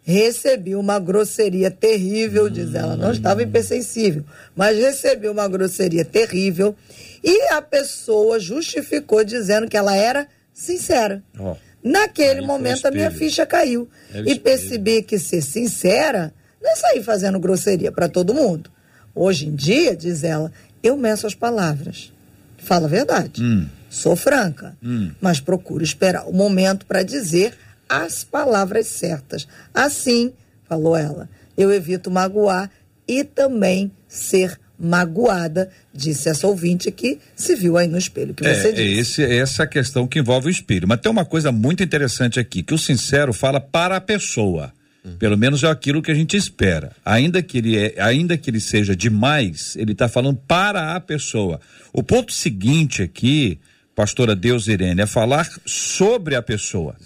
recebi 0.06 0.76
uma 0.76 1.00
grosseria 1.00 1.68
terrível, 1.68 2.48
diz 2.48 2.76
ela. 2.76 2.96
Não 2.96 3.10
estava 3.10 3.42
hipersensível, 3.42 4.24
mas 4.54 4.78
recebi 4.78 5.28
uma 5.28 5.48
grosseria 5.48 6.04
terrível 6.04 6.76
e 7.24 7.48
a 7.48 7.60
pessoa 7.60 8.38
justificou 8.38 9.24
dizendo 9.24 9.66
que 9.66 9.76
ela 9.76 9.96
era 9.96 10.28
sincera. 10.54 11.24
Oh, 11.36 11.56
Naquele 11.82 12.40
momento 12.40 12.86
a 12.86 12.90
minha 12.92 13.10
ficha 13.10 13.44
caiu 13.44 13.88
é 14.14 14.20
e 14.20 14.38
percebi 14.38 15.02
que 15.02 15.18
ser 15.18 15.42
sincera 15.42 16.32
não 16.62 16.70
é 16.70 16.76
sair 16.76 17.02
fazendo 17.02 17.40
grosseria 17.40 17.90
para 17.90 18.08
todo 18.08 18.34
mundo. 18.34 18.70
Hoje 19.12 19.48
em 19.48 19.54
dia, 19.56 19.96
diz 19.96 20.22
ela, 20.22 20.52
eu 20.82 20.96
meço 20.96 21.26
as 21.26 21.34
palavras. 21.34 22.12
Fala 22.58 22.86
a 22.86 22.90
verdade. 22.90 23.42
Hum. 23.42 23.66
Sou 23.90 24.14
franca, 24.14 24.76
hum. 24.82 25.10
mas 25.20 25.40
procuro 25.40 25.82
esperar 25.82 26.28
o 26.28 26.32
momento 26.32 26.86
para 26.86 27.02
dizer 27.02 27.54
as 27.88 28.24
palavras 28.24 28.86
certas. 28.86 29.46
Assim, 29.72 30.32
falou 30.68 30.96
ela, 30.96 31.28
eu 31.56 31.72
evito 31.72 32.10
magoar 32.10 32.70
e 33.06 33.24
também 33.24 33.90
ser 34.08 34.58
magoada, 34.78 35.70
disse 35.92 36.28
essa 36.28 36.46
ouvinte 36.46 36.90
que 36.90 37.18
se 37.34 37.54
viu 37.54 37.78
aí 37.78 37.88
no 37.88 37.96
espelho 37.96 38.34
que 38.34 38.46
é, 38.46 38.54
você 38.54 38.72
disse. 38.72 38.82
É 38.82 39.00
esse, 39.00 39.24
é 39.24 39.36
essa 39.38 39.66
questão 39.66 40.06
que 40.06 40.18
envolve 40.18 40.48
o 40.48 40.50
espelho. 40.50 40.86
Mas 40.86 41.00
tem 41.00 41.10
uma 41.10 41.24
coisa 41.24 41.50
muito 41.50 41.82
interessante 41.82 42.38
aqui, 42.38 42.62
que 42.62 42.74
o 42.74 42.78
sincero 42.78 43.32
fala 43.32 43.60
para 43.60 43.96
a 43.96 44.00
pessoa. 44.00 44.72
Uhum. 45.02 45.16
Pelo 45.16 45.38
menos 45.38 45.62
é 45.62 45.68
aquilo 45.68 46.02
que 46.02 46.10
a 46.10 46.14
gente 46.14 46.36
espera. 46.36 46.92
Ainda 47.04 47.42
que 47.42 47.58
ele, 47.58 47.78
é, 47.78 47.94
ainda 47.98 48.36
que 48.36 48.50
ele 48.50 48.60
seja 48.60 48.94
demais, 48.94 49.76
ele 49.76 49.92
está 49.92 50.08
falando 50.08 50.38
para 50.46 50.94
a 50.94 51.00
pessoa. 51.00 51.60
O 51.92 52.02
ponto 52.02 52.32
seguinte 52.32 53.02
aqui, 53.02 53.58
pastora 53.94 54.34
Deus 54.36 54.66
Irene, 54.66 55.02
é 55.02 55.06
falar 55.06 55.48
sobre 55.64 56.34
a 56.34 56.42
pessoa. 56.42 56.96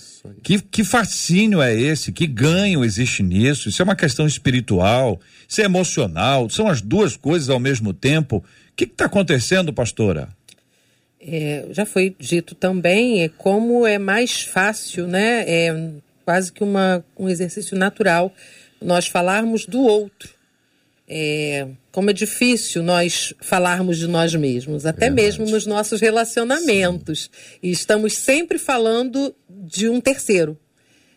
Que, 0.43 0.61
que 0.61 0.85
fascínio 0.85 1.63
é 1.63 1.75
esse? 1.75 2.13
Que 2.13 2.27
ganho 2.27 2.85
existe 2.85 3.23
nisso? 3.23 3.69
Isso 3.69 3.81
é 3.81 3.85
uma 3.85 3.97
questão 3.97 4.27
espiritual, 4.27 5.21
isso 5.49 5.61
é 5.61 5.65
emocional, 5.65 6.49
são 6.51 6.69
as 6.69 6.81
duas 6.81 7.17
coisas 7.17 7.49
ao 7.49 7.59
mesmo 7.59 7.93
tempo. 7.93 8.37
O 8.39 8.45
que 8.77 8.85
está 8.85 9.07
acontecendo, 9.07 9.73
pastora? 9.73 10.29
É, 11.21 11.67
já 11.71 11.85
foi 11.85 12.15
dito 12.19 12.55
também 12.55 13.23
é 13.23 13.29
como 13.29 13.87
é 13.87 13.99
mais 13.99 14.43
fácil, 14.43 15.07
né? 15.07 15.45
É 15.47 15.91
quase 16.25 16.53
que 16.53 16.63
uma, 16.63 17.05
um 17.19 17.29
exercício 17.29 17.77
natural 17.77 18.33
nós 18.81 19.07
falarmos 19.07 19.67
do 19.67 19.81
outro 19.81 20.31
é, 21.13 21.67
como 21.91 22.09
é 22.09 22.13
difícil 22.13 22.85
nós 22.85 23.35
falarmos 23.41 23.99
de 23.99 24.07
nós 24.07 24.33
mesmos, 24.33 24.87
até 24.87 25.11
Verdade. 25.11 25.23
mesmo 25.23 25.51
nos 25.51 25.67
nossos 25.67 26.01
relacionamentos. 26.01 27.23
Sim. 27.23 27.59
E 27.65 27.71
estamos 27.73 28.17
sempre 28.17 28.59
falando 28.59 29.35
de 29.61 29.89
um 29.89 30.01
terceiro, 30.01 30.59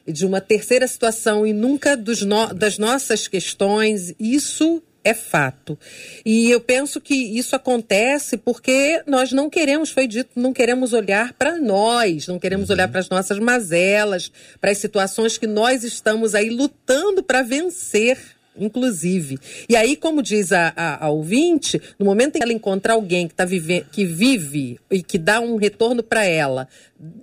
de 0.08 0.26
uma 0.26 0.42
terceira 0.42 0.88
situação 0.88 1.46
e 1.48 1.54
nunca 1.54 1.96
no, 1.96 2.54
das 2.54 2.78
nossas 2.78 3.28
questões. 3.28 4.14
Isso 4.20 4.82
é 5.04 5.14
fato. 5.14 5.78
E 6.26 6.50
eu 6.50 6.62
penso 6.62 7.02
que 7.02 7.14
isso 7.14 7.56
acontece 7.56 8.38
porque 8.38 9.04
nós 9.06 9.32
não 9.32 9.50
queremos, 9.50 9.92
foi 9.92 10.08
dito, 10.08 10.32
não 10.36 10.54
queremos 10.54 10.94
olhar 10.94 11.34
para 11.34 11.58
nós, 11.58 12.28
não 12.28 12.40
queremos 12.40 12.70
uhum. 12.70 12.76
olhar 12.76 12.88
para 12.88 13.02
as 13.02 13.10
nossas 13.10 13.38
mazelas, 13.40 14.32
para 14.62 14.72
as 14.72 14.78
situações 14.78 15.38
que 15.38 15.48
nós 15.48 15.84
estamos 15.84 16.34
aí 16.34 16.50
lutando 16.50 17.22
para 17.22 17.42
vencer 17.42 18.18
inclusive. 18.58 19.40
E 19.68 19.76
aí, 19.76 19.96
como 19.96 20.22
diz 20.22 20.52
a, 20.52 20.74
a, 20.76 21.06
a, 21.06 21.10
ouvinte, 21.10 21.82
no 21.98 22.06
momento 22.06 22.36
em 22.36 22.40
que 22.40 22.44
ela 22.44 22.54
encontrar 22.54 22.94
alguém 22.94 23.28
que, 23.28 23.34
tá 23.34 23.46
vive, 23.46 23.86
que 23.92 24.06
vive 24.06 24.80
e 24.90 25.02
que 25.02 25.18
dá 25.18 25.40
um 25.40 25.56
retorno 25.56 26.04
para 26.04 26.26
ela, 26.26 26.68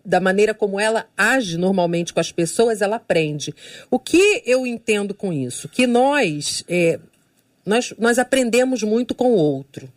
da 0.04 0.20
maneira 0.20 0.52
como 0.52 0.78
ela 0.78 1.06
age 1.16 1.56
normalmente 1.56 2.12
com 2.12 2.20
as 2.20 2.32
pessoas, 2.32 2.82
ela 2.82 2.96
aprende. 2.96 3.54
O 3.90 3.98
que 3.98 4.42
eu 4.44 4.66
entendo 4.66 5.14
com 5.14 5.32
isso? 5.32 5.68
Que 5.68 5.86
nós, 5.86 6.64
é, 6.68 6.98
nós, 7.64 7.94
nós 7.98 8.18
aprendemos 8.18 8.82
muito 8.82 9.14
com 9.14 9.32
o 9.32 9.36
outro. 9.36 9.90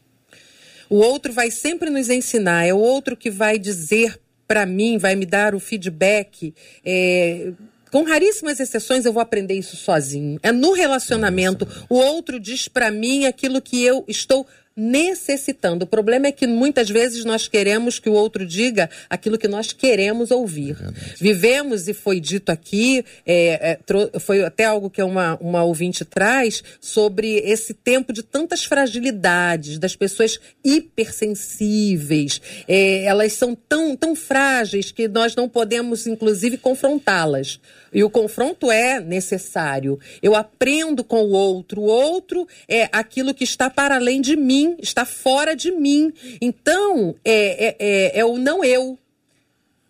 O 0.90 0.98
outro 0.98 1.34
vai 1.34 1.50
sempre 1.50 1.90
nos 1.90 2.10
ensinar, 2.10 2.66
é 2.66 2.74
o 2.74 2.78
outro 2.78 3.18
que 3.18 3.32
vai 3.32 3.58
dizer 3.58 4.20
para 4.48 4.66
mim, 4.66 4.98
vai 4.98 5.16
me 5.16 5.26
dar 5.26 5.56
o 5.56 5.60
feedback. 5.60 6.54
É, 6.86 7.52
com 7.94 8.02
raríssimas 8.02 8.60
exceções, 8.60 9.06
eu 9.06 9.14
vou 9.14 9.22
aprender 9.22 9.54
isso 9.54 9.76
sozinho. 9.76 10.40
É 10.42 10.52
no 10.52 10.74
relacionamento. 10.74 11.68
O 11.88 11.94
outro 11.94 12.40
diz 12.40 12.68
para 12.68 12.90
mim 12.90 13.28
aquilo 13.28 13.62
que 13.62 13.84
eu 13.84 14.04
estou 14.08 14.48
necessitando. 14.76 15.84
O 15.84 15.88
problema 15.88 16.26
é 16.26 16.32
que 16.32 16.48
muitas 16.48 16.90
vezes 16.90 17.24
nós 17.24 17.48
queremos 17.48 18.00
que 18.00 18.10
o 18.10 18.14
outro 18.14 18.48
diga 18.48 18.90
aquilo 19.08 19.38
que 19.38 19.48
nós 19.48 19.72
queremos 19.72 20.32
ouvir. 20.32 20.76
É 20.82 20.92
Vivemos, 21.20 21.88
e 21.88 21.94
foi 21.94 22.20
dito 22.20 22.50
aqui, 22.50 23.06
é, 23.28 23.78
é, 23.78 24.20
foi 24.20 24.44
até 24.44 24.66
algo 24.66 24.90
que 24.90 25.04
uma, 25.04 25.38
uma 25.40 25.64
ouvinte 25.64 26.04
traz, 26.04 26.64
sobre 26.82 27.36
esse 27.46 27.76
tempo 27.76 28.12
de 28.12 28.24
tantas 28.24 28.66
fragilidades, 28.66 29.78
das 29.78 29.96
pessoas 29.96 30.40
hipersensíveis. 30.64 32.42
É, 32.68 33.04
elas 33.04 33.34
são 33.34 33.54
tão, 33.54 33.96
tão 33.96 34.16
frágeis 34.16 34.92
que 34.92 35.08
nós 35.08 35.36
não 35.36 35.48
podemos, 35.48 36.08
inclusive, 36.08 36.58
confrontá-las. 36.58 37.60
E 37.94 38.04
o 38.04 38.10
confronto 38.10 38.72
é 38.72 39.00
necessário. 39.00 40.00
Eu 40.22 40.36
aprendo 40.36 41.04
com 41.04 41.24
o 41.24 41.32
outro. 41.32 41.82
O 41.82 41.86
outro 41.86 42.48
é 42.68 42.90
aquilo 42.92 43.34
que 43.34 43.44
está 43.44 43.70
para 43.70 43.96
além 43.96 44.22
de 44.22 44.36
mim, 44.36 44.76
está 44.82 45.06
fora 45.06 45.56
de 45.56 45.72
mim. 45.72 46.12
Então, 46.42 47.16
é, 47.24 47.68
é, 47.68 47.76
é, 47.80 48.20
é 48.20 48.26
o 48.26 48.38
não 48.38 48.64
eu. 48.64 48.98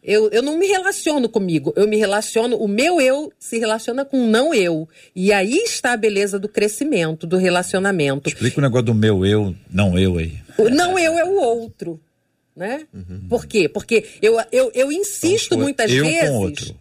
Eu, 0.04 0.30
eu 0.32 0.42
não 0.42 0.58
me 0.58 0.68
relaciono 0.68 1.30
comigo, 1.30 1.72
eu 1.78 1.88
me 1.88 1.96
relaciono, 1.96 2.58
o 2.58 2.68
meu 2.68 3.00
eu 3.00 3.32
se 3.40 3.58
relaciona 3.58 4.04
com 4.04 4.26
o 4.26 4.28
não 4.28 4.54
eu. 4.54 4.88
E 5.16 5.32
aí 5.32 5.56
está 5.60 5.94
a 5.94 5.98
beleza 5.98 6.38
do 6.38 6.50
crescimento, 6.50 7.26
do 7.26 7.38
relacionamento. 7.38 8.28
Explica 8.28 8.60
o 8.60 8.62
negócio 8.62 8.88
do 8.88 8.94
meu 8.94 9.26
eu, 9.26 9.56
não 9.72 9.98
eu 9.98 10.18
aí. 10.18 10.34
O 10.58 10.70
não 10.70 11.00
eu 11.00 11.18
é 11.18 11.24
o 11.24 11.36
outro. 11.36 12.00
Né? 12.56 12.86
Uhum. 12.94 13.28
Por 13.30 13.48
quê? 13.48 13.68
Porque 13.68 14.06
eu, 14.22 14.38
eu, 14.52 14.72
eu 14.76 14.92
insisto 14.92 15.54
então, 15.54 15.60
muitas 15.60 15.90
eu 15.90 16.04
vezes. 16.04 16.30
Com 16.30 16.36
outro. 16.36 16.76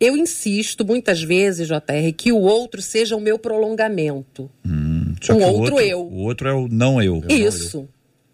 Eu 0.00 0.16
insisto 0.16 0.84
muitas 0.84 1.22
vezes, 1.22 1.66
JR, 1.66 2.12
que 2.16 2.30
o 2.30 2.38
outro 2.38 2.80
seja 2.80 3.16
o 3.16 3.20
meu 3.20 3.38
prolongamento. 3.38 4.48
Hum, 4.64 5.14
um 5.30 5.34
outro, 5.34 5.60
outro, 5.60 5.80
eu. 5.80 6.00
O 6.00 6.18
outro 6.18 6.48
é 6.48 6.54
o 6.54 6.68
não 6.68 7.02
eu. 7.02 7.22
Isso. 7.28 7.78
Não 7.78 7.82
eu. 7.84 7.88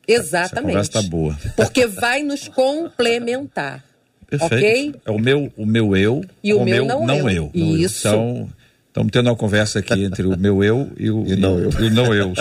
Exatamente. 0.07 0.79
Essa 0.79 0.93
tá 0.93 1.03
boa. 1.03 1.37
Porque 1.57 1.87
vai 1.87 2.23
nos 2.23 2.49
complementar. 2.49 3.83
Perfeito. 4.29 4.99
Ok? 4.99 5.01
É 5.07 5.11
o 5.11 5.19
meu, 5.19 5.53
o 5.57 5.65
meu 5.65 5.97
eu 5.97 6.23
e 6.43 6.53
o, 6.53 6.61
o 6.61 6.65
meu, 6.65 6.85
não, 6.85 7.07
não 7.07 7.31
eu. 7.31 7.51
eu. 7.55 7.77
Isso. 7.79 8.09
Então, 8.09 8.51
estamos 8.89 9.11
tendo 9.11 9.31
uma 9.31 9.37
conversa 9.37 9.79
aqui 9.79 10.03
entre 10.03 10.27
o 10.27 10.37
meu 10.37 10.63
eu 10.63 10.91
e 10.99 11.11
o, 11.11 11.25
e 11.27 11.37
não, 11.37 11.59
eu. 11.59 11.71
E 11.71 11.85
o 11.85 11.91
não 11.91 12.15
eu. 12.15 12.35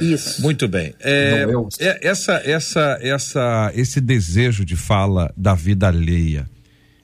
Isso. 0.00 0.40
Muito 0.40 0.66
bem. 0.66 0.94
É, 1.00 1.44
é, 1.80 2.08
essa, 2.08 2.40
essa, 2.44 2.98
essa, 3.02 3.72
esse 3.74 4.00
desejo 4.00 4.64
de 4.64 4.76
fala 4.76 5.30
da 5.36 5.54
vida 5.54 5.88
alheia 5.88 6.46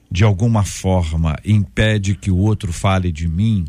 de 0.09 0.23
alguma 0.23 0.63
forma 0.63 1.37
impede 1.45 2.15
que 2.15 2.31
o 2.31 2.37
outro 2.37 2.71
fale 2.71 3.11
de 3.11 3.27
mim, 3.27 3.65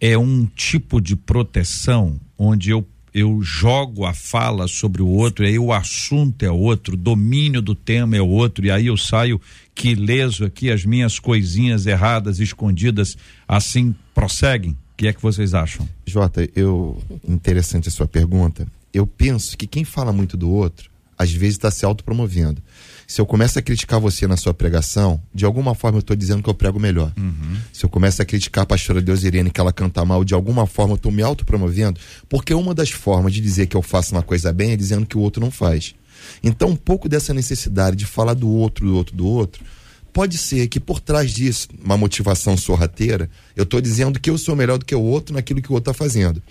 é 0.00 0.18
um 0.18 0.46
tipo 0.46 1.00
de 1.00 1.14
proteção 1.14 2.18
onde 2.36 2.70
eu, 2.70 2.86
eu 3.14 3.40
jogo 3.40 4.04
a 4.04 4.12
fala 4.12 4.66
sobre 4.66 5.00
o 5.00 5.06
outro, 5.06 5.46
aí 5.46 5.58
o 5.58 5.72
assunto 5.72 6.42
é 6.42 6.50
outro, 6.50 6.94
o 6.94 6.96
domínio 6.96 7.62
do 7.62 7.74
tema 7.74 8.16
é 8.16 8.20
outro, 8.20 8.66
e 8.66 8.70
aí 8.70 8.88
eu 8.88 8.96
saio 8.96 9.40
que 9.74 9.94
leso 9.94 10.44
aqui, 10.44 10.70
as 10.70 10.84
minhas 10.84 11.18
coisinhas 11.18 11.86
erradas, 11.86 12.40
escondidas, 12.40 13.16
assim 13.46 13.94
prosseguem? 14.14 14.72
O 14.72 14.76
que 14.96 15.06
é 15.06 15.12
que 15.12 15.22
vocês 15.22 15.54
acham? 15.54 15.88
Jota, 16.06 16.48
eu 16.54 17.00
interessante 17.26 17.88
a 17.88 17.90
sua 17.90 18.06
pergunta. 18.06 18.66
Eu 18.92 19.06
penso 19.06 19.56
que 19.56 19.66
quem 19.66 19.84
fala 19.84 20.12
muito 20.12 20.36
do 20.36 20.50
outro, 20.50 20.90
às 21.16 21.32
vezes 21.32 21.54
está 21.54 21.70
se 21.70 21.84
autopromovendo 21.84 22.62
se 23.06 23.20
eu 23.20 23.26
começo 23.26 23.58
a 23.58 23.62
criticar 23.62 24.00
você 24.00 24.26
na 24.26 24.36
sua 24.36 24.54
pregação, 24.54 25.20
de 25.34 25.44
alguma 25.44 25.74
forma 25.74 25.98
eu 25.98 26.00
estou 26.00 26.16
dizendo 26.16 26.42
que 26.42 26.48
eu 26.48 26.54
prego 26.54 26.80
melhor. 26.80 27.12
Uhum. 27.16 27.56
Se 27.72 27.84
eu 27.84 27.90
começo 27.90 28.22
a 28.22 28.24
criticar 28.24 28.62
a 28.64 28.66
pastora 28.66 29.00
Deus 29.00 29.24
Irene 29.24 29.50
que 29.50 29.60
ela 29.60 29.72
canta 29.72 30.04
mal, 30.04 30.24
de 30.24 30.34
alguma 30.34 30.66
forma 30.66 30.92
eu 30.92 30.96
estou 30.96 31.12
me 31.12 31.22
autopromovendo, 31.22 32.00
porque 32.28 32.54
uma 32.54 32.74
das 32.74 32.90
formas 32.90 33.32
de 33.32 33.40
dizer 33.40 33.66
que 33.66 33.76
eu 33.76 33.82
faço 33.82 34.14
uma 34.14 34.22
coisa 34.22 34.52
bem 34.52 34.72
é 34.72 34.76
dizendo 34.76 35.06
que 35.06 35.16
o 35.16 35.20
outro 35.20 35.40
não 35.40 35.50
faz. 35.50 35.94
Então, 36.42 36.68
um 36.68 36.76
pouco 36.76 37.08
dessa 37.08 37.34
necessidade 37.34 37.96
de 37.96 38.06
falar 38.06 38.34
do 38.34 38.48
outro, 38.48 38.86
do 38.86 38.94
outro, 38.94 39.16
do 39.16 39.26
outro, 39.26 39.64
pode 40.12 40.36
ser 40.36 40.68
que 40.68 40.78
por 40.78 41.00
trás 41.00 41.32
disso, 41.32 41.68
uma 41.82 41.96
motivação 41.96 42.56
sorrateira, 42.56 43.30
eu 43.56 43.64
estou 43.64 43.80
dizendo 43.80 44.20
que 44.20 44.30
eu 44.30 44.38
sou 44.38 44.54
melhor 44.54 44.78
do 44.78 44.84
que 44.84 44.94
o 44.94 45.00
outro 45.00 45.34
naquilo 45.34 45.62
que 45.62 45.70
o 45.70 45.74
outro 45.74 45.90
está 45.90 46.04
fazendo. 46.04 46.42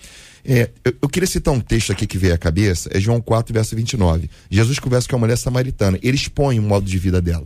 É, 0.44 0.70
eu, 0.84 0.94
eu, 1.04 1.10
queria 1.10 1.28
citar 1.28 1.54
um 1.54 1.60
texto 1.60 1.92
aqui 1.92 2.08
que 2.08 2.18
veio 2.18 2.34
à 2.34 2.38
cabeça, 2.38 2.90
é 2.92 3.00
João 3.00 3.22
4, 3.22 3.54
verso 3.54 3.76
29. 3.76 4.30
Jesus 4.50 4.80
conversa 4.80 5.08
com 5.08 5.16
a 5.16 5.20
mulher 5.20 5.38
samaritana. 5.38 6.00
Ele 6.02 6.16
expõe 6.16 6.60
o 6.60 6.64
modo 6.64 6.86
de 6.86 6.98
vida 6.98 7.22
dela. 7.22 7.46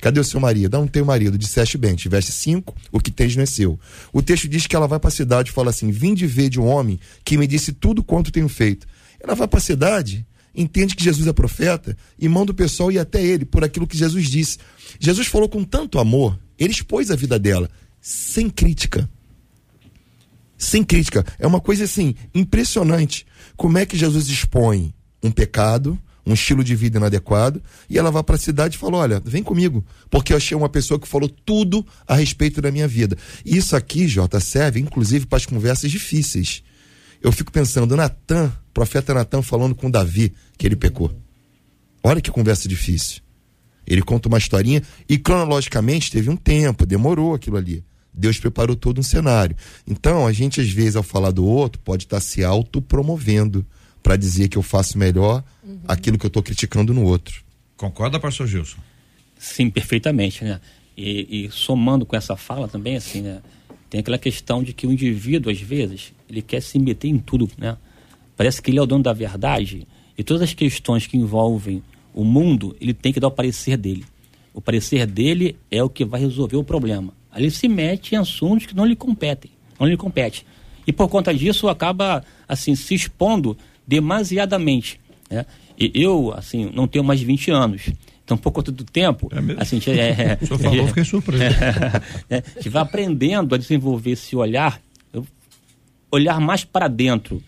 Cadê 0.00 0.20
o 0.20 0.24
seu 0.24 0.38
marido? 0.38 0.76
Não 0.76 0.86
tenho 0.86 1.06
marido. 1.06 1.38
Disseste 1.38 1.78
bem, 1.78 1.94
tiveste 1.94 2.32
cinco, 2.32 2.74
o 2.92 3.00
que 3.00 3.10
tens 3.10 3.34
não 3.34 3.42
é 3.42 3.46
seu. 3.46 3.78
O 4.12 4.20
texto 4.20 4.48
diz 4.48 4.66
que 4.66 4.76
ela 4.76 4.86
vai 4.86 4.98
para 4.98 5.08
a 5.08 5.12
cidade 5.12 5.50
e 5.50 5.52
fala 5.52 5.70
assim: 5.70 5.90
Vinde 5.90 6.26
ver 6.26 6.48
de 6.48 6.60
um 6.60 6.66
homem 6.66 7.00
que 7.24 7.38
me 7.38 7.46
disse 7.46 7.72
tudo 7.72 8.02
quanto 8.02 8.30
tenho 8.30 8.48
feito. 8.48 8.86
Ela 9.18 9.34
vai 9.34 9.48
para 9.48 9.58
a 9.58 9.62
cidade, 9.62 10.26
entende 10.54 10.94
que 10.94 11.02
Jesus 11.02 11.26
é 11.26 11.32
profeta 11.32 11.96
e 12.18 12.28
manda 12.28 12.52
o 12.52 12.54
pessoal 12.54 12.92
ir 12.92 12.98
até 12.98 13.24
ele 13.24 13.44
por 13.44 13.64
aquilo 13.64 13.86
que 13.86 13.96
Jesus 13.96 14.28
disse. 14.28 14.58
Jesus 15.00 15.26
falou 15.28 15.48
com 15.48 15.64
tanto 15.64 15.98
amor, 15.98 16.38
ele 16.58 16.72
expôs 16.72 17.10
a 17.10 17.16
vida 17.16 17.38
dela, 17.38 17.70
sem 18.00 18.50
crítica 18.50 19.08
sem 20.56 20.82
crítica. 20.82 21.24
É 21.38 21.46
uma 21.46 21.60
coisa 21.60 21.84
assim, 21.84 22.14
impressionante. 22.34 23.26
Como 23.56 23.78
é 23.78 23.86
que 23.86 23.96
Jesus 23.96 24.28
expõe 24.28 24.94
um 25.22 25.30
pecado, 25.30 25.98
um 26.26 26.34
estilo 26.34 26.64
de 26.64 26.74
vida 26.74 26.98
inadequado, 26.98 27.62
e 27.88 27.98
ela 27.98 28.10
vai 28.10 28.22
para 28.22 28.36
a 28.36 28.38
cidade 28.38 28.76
e 28.76 28.78
fala: 28.78 28.98
Olha, 28.98 29.22
vem 29.24 29.42
comigo, 29.42 29.84
porque 30.10 30.32
eu 30.32 30.36
achei 30.36 30.56
uma 30.56 30.68
pessoa 30.68 30.98
que 30.98 31.06
falou 31.06 31.28
tudo 31.28 31.86
a 32.06 32.16
respeito 32.16 32.60
da 32.60 32.70
minha 32.70 32.88
vida. 32.88 33.16
Isso 33.44 33.76
aqui, 33.76 34.08
Jota, 34.08 34.40
serve 34.40 34.80
inclusive 34.80 35.26
para 35.26 35.36
as 35.36 35.46
conversas 35.46 35.90
difíceis. 35.90 36.62
Eu 37.22 37.32
fico 37.32 37.50
pensando, 37.50 37.96
Natan, 37.96 38.52
profeta 38.74 39.14
Natan 39.14 39.42
falando 39.42 39.74
com 39.74 39.90
Davi 39.90 40.32
que 40.58 40.66
ele 40.66 40.76
pecou. 40.76 41.14
Olha 42.02 42.20
que 42.20 42.30
conversa 42.30 42.68
difícil. 42.68 43.20
Ele 43.86 44.02
conta 44.02 44.28
uma 44.28 44.38
historinha 44.38 44.82
e 45.08 45.16
cronologicamente 45.16 46.10
teve 46.10 46.28
um 46.28 46.36
tempo, 46.36 46.84
demorou 46.84 47.34
aquilo 47.34 47.56
ali. 47.56 47.84
Deus 48.16 48.38
preparou 48.38 48.74
todo 48.74 48.98
um 48.98 49.02
cenário. 49.02 49.54
Então, 49.86 50.26
a 50.26 50.32
gente, 50.32 50.60
às 50.60 50.70
vezes, 50.70 50.96
ao 50.96 51.02
falar 51.02 51.30
do 51.30 51.44
outro, 51.44 51.80
pode 51.84 52.04
estar 52.04 52.20
se 52.20 52.42
autopromovendo 52.42 53.66
para 54.02 54.16
dizer 54.16 54.48
que 54.48 54.56
eu 54.56 54.62
faço 54.62 54.96
melhor 54.96 55.44
uhum. 55.62 55.80
aquilo 55.86 56.18
que 56.18 56.24
eu 56.24 56.28
estou 56.28 56.42
criticando 56.42 56.94
no 56.94 57.02
outro. 57.02 57.44
Concorda, 57.76 58.18
pastor 58.18 58.46
Gilson? 58.46 58.78
Sim, 59.38 59.68
perfeitamente, 59.68 60.44
né? 60.44 60.60
E, 60.96 61.44
e, 61.44 61.50
somando 61.50 62.06
com 62.06 62.16
essa 62.16 62.36
fala 62.36 62.66
também, 62.66 62.96
assim, 62.96 63.20
né? 63.20 63.42
Tem 63.90 64.00
aquela 64.00 64.18
questão 64.18 64.62
de 64.62 64.72
que 64.72 64.86
o 64.86 64.92
indivíduo, 64.92 65.52
às 65.52 65.60
vezes, 65.60 66.12
ele 66.28 66.40
quer 66.40 66.62
se 66.62 66.78
meter 66.78 67.08
em 67.08 67.18
tudo, 67.18 67.48
né? 67.58 67.76
Parece 68.36 68.62
que 68.62 68.70
ele 68.70 68.78
é 68.78 68.82
o 68.82 68.86
dono 68.86 69.02
da 69.02 69.12
verdade 69.12 69.86
e 70.16 70.24
todas 70.24 70.42
as 70.42 70.54
questões 70.54 71.06
que 71.06 71.16
envolvem 71.16 71.82
o 72.14 72.24
mundo, 72.24 72.74
ele 72.80 72.94
tem 72.94 73.12
que 73.12 73.20
dar 73.20 73.28
o 73.28 73.30
parecer 73.30 73.76
dele. 73.76 74.04
O 74.54 74.60
parecer 74.60 75.06
dele 75.06 75.56
é 75.70 75.82
o 75.82 75.90
que 75.90 76.04
vai 76.04 76.20
resolver 76.20 76.56
o 76.56 76.64
problema. 76.64 77.12
Ele 77.36 77.50
se 77.50 77.68
mete 77.68 78.14
em 78.14 78.18
assuntos 78.18 78.66
que 78.66 78.74
não 78.74 78.84
lhe 78.84 78.96
competem, 78.96 79.50
não 79.78 79.86
lhe 79.86 79.96
compete. 79.96 80.46
E 80.86 80.92
por 80.92 81.08
conta 81.08 81.34
disso 81.34 81.68
acaba 81.68 82.24
assim 82.48 82.74
se 82.74 82.94
expondo 82.94 83.56
demasiadamente. 83.86 85.00
Né? 85.30 85.44
E 85.78 85.90
eu, 85.94 86.32
assim, 86.34 86.70
não 86.72 86.86
tenho 86.86 87.04
mais 87.04 87.20
de 87.20 87.26
20 87.26 87.50
anos. 87.50 87.90
Então, 88.24 88.36
por 88.36 88.50
conta 88.50 88.72
do 88.72 88.82
tempo, 88.82 89.30
é 89.32 89.62
assim, 89.62 89.80
é, 89.86 89.92
é, 90.32 90.38
o 90.40 90.46
senhor 90.46 90.58
falou, 90.58 90.84
é, 90.84 90.88
fiquei 90.88 91.04
surpreso. 91.04 91.44
É, 92.28 92.38
a 92.38 92.42
gente 92.56 92.68
vai 92.68 92.82
aprendendo 92.82 93.54
a 93.54 93.58
desenvolver 93.58 94.12
esse 94.12 94.34
olhar, 94.34 94.80
olhar 96.10 96.40
mais 96.40 96.64
para 96.64 96.88
dentro 96.88 97.42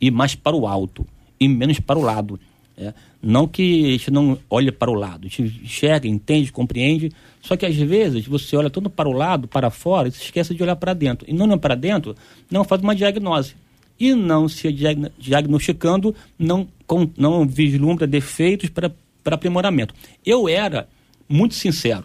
e 0.00 0.10
mais 0.10 0.34
para 0.34 0.56
o 0.56 0.66
alto 0.66 1.06
e 1.38 1.48
menos 1.48 1.78
para 1.78 1.98
o 1.98 2.02
lado. 2.02 2.40
É. 2.78 2.92
Não 3.22 3.48
que 3.48 3.86
a 3.86 3.90
gente 3.92 4.10
não 4.10 4.38
olhe 4.50 4.70
para 4.70 4.90
o 4.90 4.94
lado, 4.94 5.26
a 5.26 5.28
gente 5.28 5.42
enxerga, 5.64 6.06
entende, 6.06 6.52
compreende, 6.52 7.10
só 7.40 7.56
que 7.56 7.64
às 7.64 7.74
vezes 7.74 8.26
você 8.26 8.54
olha 8.54 8.68
tanto 8.68 8.90
para 8.90 9.08
o 9.08 9.12
lado, 9.12 9.48
para 9.48 9.70
fora, 9.70 10.08
e 10.08 10.12
se 10.12 10.22
esquece 10.22 10.54
de 10.54 10.62
olhar 10.62 10.76
para 10.76 10.92
dentro. 10.92 11.26
E 11.28 11.32
não 11.32 11.46
olhando 11.46 11.60
para 11.60 11.74
dentro, 11.74 12.14
não 12.50 12.64
faz 12.64 12.82
uma 12.82 12.94
diagnose. 12.94 13.54
E 13.98 14.14
não 14.14 14.46
se 14.46 14.70
diagnosticando, 15.18 16.14
não, 16.38 16.68
com, 16.86 17.08
não 17.16 17.48
vislumbra 17.48 18.06
defeitos 18.06 18.68
para, 18.68 18.92
para 19.24 19.36
aprimoramento. 19.36 19.94
Eu 20.24 20.46
era 20.46 20.86
muito 21.26 21.54
sincero. 21.54 22.04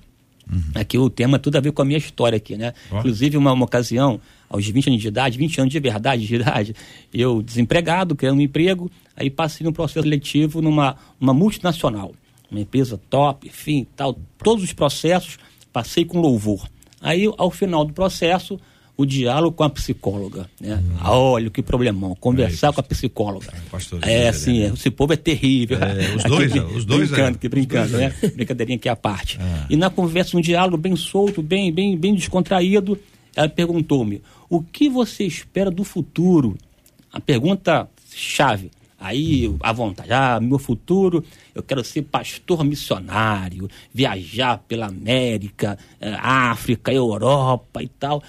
Uhum. 0.50 0.62
Aqui 0.76 0.98
o 0.98 1.10
tema 1.10 1.38
tudo 1.38 1.58
a 1.58 1.62
ver 1.62 1.72
com 1.72 1.82
a 1.82 1.86
minha 1.86 1.98
história 1.98 2.38
aqui, 2.38 2.56
né? 2.56 2.74
Oh. 2.90 3.00
Inclusive, 3.00 3.36
uma, 3.36 3.52
uma 3.52 3.66
ocasião, 3.66 4.22
aos 4.52 4.68
20 4.68 4.90
anos 4.90 5.02
de 5.02 5.08
idade, 5.08 5.38
20 5.38 5.62
anos 5.62 5.72
de 5.72 5.80
verdade 5.80 6.28
de 6.28 6.36
idade, 6.36 6.76
eu 7.14 7.42
desempregado, 7.42 8.16
querendo 8.16 8.38
um 8.38 8.42
emprego, 8.42 8.92
aí 9.16 9.30
passei 9.30 9.66
no 9.66 9.72
processo 9.72 10.04
seletivo 10.04 10.62
numa 10.62 10.98
uma 11.20 11.34
multinacional, 11.34 12.14
uma 12.50 12.60
empresa 12.60 13.00
top, 13.10 13.48
enfim, 13.48 13.88
tal, 13.96 14.20
todos 14.44 14.64
os 14.64 14.74
processos, 14.74 15.38
passei 15.72 16.04
com 16.04 16.20
louvor. 16.20 16.68
Aí, 17.00 17.32
ao 17.38 17.50
final 17.50 17.86
do 17.86 17.94
processo, 17.94 18.60
o 18.98 19.06
diálogo 19.06 19.56
com 19.56 19.64
a 19.64 19.70
psicóloga. 19.70 20.50
Né? 20.60 20.76
Hum. 20.76 20.98
Olha 21.04 21.50
que 21.50 21.64
problemão, 21.64 22.14
conversar 22.16 22.70
é, 22.70 22.74
com 22.74 22.80
a 22.82 22.84
psicóloga. 22.84 23.48
É, 24.04 24.26
é 24.26 24.28
assim, 24.28 24.64
é, 24.64 24.68
esse 24.68 24.92
povo 24.92 25.14
é 25.14 25.16
terrível. 25.16 25.78
É, 25.82 26.16
os 26.16 26.24
dois, 26.26 26.52
aqui, 26.52 26.60
os 26.76 26.86
dois. 26.86 27.10
Brincando, 27.10 27.38
que 27.40 27.50
brincando, 27.50 27.98
né? 27.98 28.14
Brincadeirinha 28.36 28.76
aqui 28.76 28.90
à 28.90 28.96
parte. 28.96 29.40
Ah. 29.42 29.66
E 29.70 29.76
na 29.76 29.90
conversa, 29.90 30.38
um 30.38 30.42
diálogo 30.42 30.78
bem 30.78 30.96
solto, 30.96 31.42
bem, 31.42 31.72
bem, 31.72 31.98
bem 31.98 32.14
descontraído, 32.14 33.00
ela 33.36 33.50
perguntou-me: 33.50 34.22
o 34.50 34.62
que 34.62 34.90
você 34.90 35.24
espera 35.24 35.72
do 35.72 35.84
futuro? 35.84 36.58
A 37.12 37.20
pergunta 37.20 37.90
chave. 38.14 38.72
Aí, 39.00 39.52
à 39.62 39.74
vontade, 39.74 40.14
ah, 40.14 40.40
meu 40.40 40.60
futuro, 40.60 41.24
eu 41.56 41.64
quero 41.64 41.84
ser 41.84 42.04
pastor 42.04 42.64
missionário, 42.64 43.68
viajar 43.92 44.60
pela 44.68 44.86
América, 44.86 45.76
eh, 46.00 46.16
África, 46.20 46.94
Europa 46.94 47.82
e 47.82 47.88
tal 47.88 48.22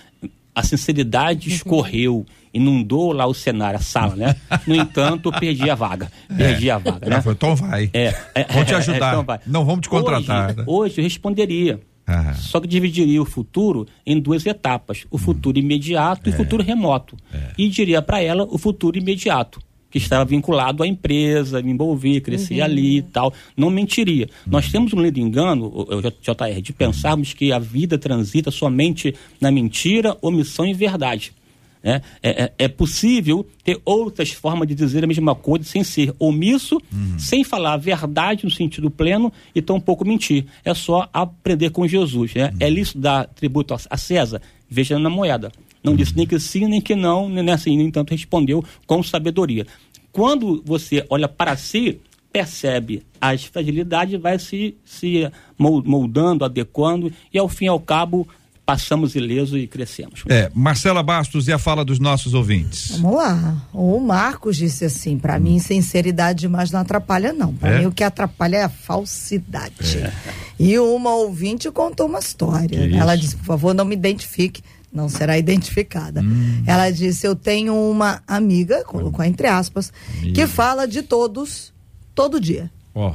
a 0.55 0.63
sinceridade 0.63 1.49
uhum. 1.49 1.55
escorreu, 1.55 2.27
inundou 2.53 3.13
lá 3.13 3.27
o 3.27 3.35
cenário, 3.35 3.79
a 3.79 3.83
sala, 3.83 4.15
né? 4.15 4.37
No 4.67 4.75
entanto, 4.75 5.31
eu 5.31 5.33
perdi 5.33 5.71
a 5.71 5.75
vaga. 5.75 6.11
Perdi 6.37 6.69
é. 6.69 6.73
a 6.73 6.79
vaga, 6.79 7.09
né? 7.09 7.23
Então 7.27 7.57
vai. 7.57 7.91
É, 7.93 8.15
é, 8.35 8.45
vamos 8.45 8.69
te 8.69 8.75
ajudar. 8.75 9.19
Então 9.19 9.41
Não 9.47 9.65
vamos 9.65 9.83
te 9.83 9.89
contratar. 9.89 10.51
Hoje, 10.51 10.57
né? 10.57 10.65
hoje 10.67 10.99
eu 10.99 11.05
responderia. 11.05 11.81
Ah. 12.07 12.35
Só 12.35 12.61
que 12.61 12.67
dividiria 12.67 13.23
o 13.23 13.25
futuro 13.25 13.87
em 14.05 14.19
duas 14.19 14.45
etapas: 14.47 15.07
o 15.11 15.19
futuro 15.19 15.59
hum. 15.59 15.63
imediato 15.63 16.29
e 16.29 16.33
o 16.33 16.35
é. 16.35 16.37
futuro 16.37 16.63
remoto. 16.63 17.17
É. 17.33 17.53
E 17.57 17.69
diria 17.69 18.03
para 18.03 18.21
ela 18.21 18.45
o 18.51 18.59
futuro 18.59 18.99
imediato 18.99 19.61
que 19.93 19.99
estava 19.99 20.25
vinculado 20.25 20.83
à 20.83 20.87
empresa, 20.87 21.61
me 21.63 21.71
envolver, 21.71 22.23
crescer 22.23 22.61
uhum. 22.61 22.65
ali 22.65 22.97
e 22.97 23.03
tal. 23.03 23.33
Não 23.55 23.69
mentiria. 23.69 24.25
Uhum. 24.47 24.53
Nós 24.53 24.73
temos 24.73 24.95
um 24.95 25.03
lindo 25.03 25.21
engano, 25.21 25.87
JR, 26.23 26.63
de 26.63 26.73
pensarmos 26.73 27.35
que 27.35 27.53
a 27.53 27.59
vida 27.59 27.99
transita 27.99 28.51
somente 28.51 29.15
na 29.39 29.51
mentira, 29.51 30.17
omissão 30.23 30.67
e 30.67 30.73
verdade. 30.73 31.35
É, 31.83 32.01
é, 32.23 32.53
é, 32.59 32.69
possível 32.69 33.45
ter 33.65 33.81
outras 33.85 34.31
formas 34.31 34.69
de 34.69 34.75
dizer 34.75 35.03
a 35.03 35.07
mesma 35.07 35.35
coisa 35.35 35.65
sem 35.65 35.83
ser 35.83 36.15
omisso, 36.19 36.81
uhum. 36.93 37.19
sem 37.19 37.43
falar 37.43 37.73
a 37.73 37.77
verdade 37.77 38.45
no 38.45 38.51
sentido 38.51 38.91
pleno 38.91 39.33
e 39.55 39.61
tampouco 39.61 40.05
mentir. 40.05 40.47
É 40.65 40.73
só 40.75 41.09
aprender 41.13 41.71
com 41.71 41.87
Jesus. 41.87 42.35
Né? 42.35 42.45
Uhum. 42.45 42.57
É 42.61 42.71
lícito 42.71 42.99
dar 42.99 43.27
tributo 43.27 43.75
a 43.75 43.97
César? 43.97 44.41
Veja 44.71 44.99
na 44.99 45.11
moeda. 45.11 45.51
Não 45.83 45.97
disse 45.97 46.17
nem 46.17 46.27
que 46.27 46.39
sim, 46.39 46.67
nem 46.67 46.81
que 46.81 46.95
não, 46.95 47.29
nem 47.29 47.51
assim, 47.51 47.77
no 47.77 47.83
entanto, 47.83 48.13
respondeu 48.13 48.65
com 48.87 49.03
sabedoria. 49.03 49.67
Quando 50.13 50.63
você 50.65 51.05
olha 51.11 51.27
para 51.27 51.57
si, 51.57 51.99
percebe 52.33 53.03
as 53.21 53.45
fragilidades, 53.45 54.21
vai 54.21 54.39
se, 54.39 54.77
se 54.85 55.31
moldando, 55.59 56.45
adequando, 56.45 57.13
e 57.33 57.39
ao 57.39 57.49
fim 57.49 57.65
e 57.67 57.69
ao 57.69 57.81
cabo 57.81 58.29
passamos 58.65 59.15
ileso 59.15 59.59
e 59.59 59.67
crescemos. 59.67 60.25
É, 60.29 60.51
Marcela 60.55 61.03
Bastos 61.03 61.49
e 61.49 61.53
a 61.53 61.59
fala 61.59 61.85
dos 61.85 61.99
nossos 61.99 62.35
ouvintes. 62.35 62.99
Vamos 62.99 63.17
lá. 63.17 63.67
O 63.73 63.99
Marcos 64.01 64.57
disse 64.57 64.85
assim: 64.85 65.19
para 65.19 65.37
hum. 65.37 65.41
mim, 65.41 65.59
sinceridade 65.59 66.41
demais 66.41 66.71
não 66.71 66.81
atrapalha, 66.81 67.33
não. 67.33 67.55
Para 67.55 67.75
é? 67.75 67.79
mim, 67.81 67.87
o 67.87 67.93
que 67.93 68.05
atrapalha 68.05 68.59
é 68.59 68.63
a 68.65 68.69
falsidade. 68.69 69.99
É. 69.99 70.13
E 70.59 70.79
uma 70.79 71.15
ouvinte 71.15 71.71
contou 71.71 72.07
uma 72.07 72.19
história. 72.19 72.97
Ela 72.97 73.17
disse: 73.17 73.37
por 73.37 73.45
favor, 73.45 73.75
não 73.75 73.85
me 73.85 73.95
identifique 73.95 74.63
não 74.93 75.09
será 75.09 75.39
identificada. 75.39 76.21
Hum. 76.21 76.63
Ela 76.67 76.91
disse: 76.91 77.27
Eu 77.27 77.35
tenho 77.35 77.75
uma 77.75 78.23
amiga, 78.27 78.85
colocou 78.85 79.25
entre 79.25 79.47
aspas, 79.47 79.91
amiga. 80.19 80.35
que 80.35 80.47
fala 80.47 80.87
de 80.87 81.03
todos 81.03 81.73
todo 82.15 82.39
dia. 82.39 82.71
Oh. 82.95 83.15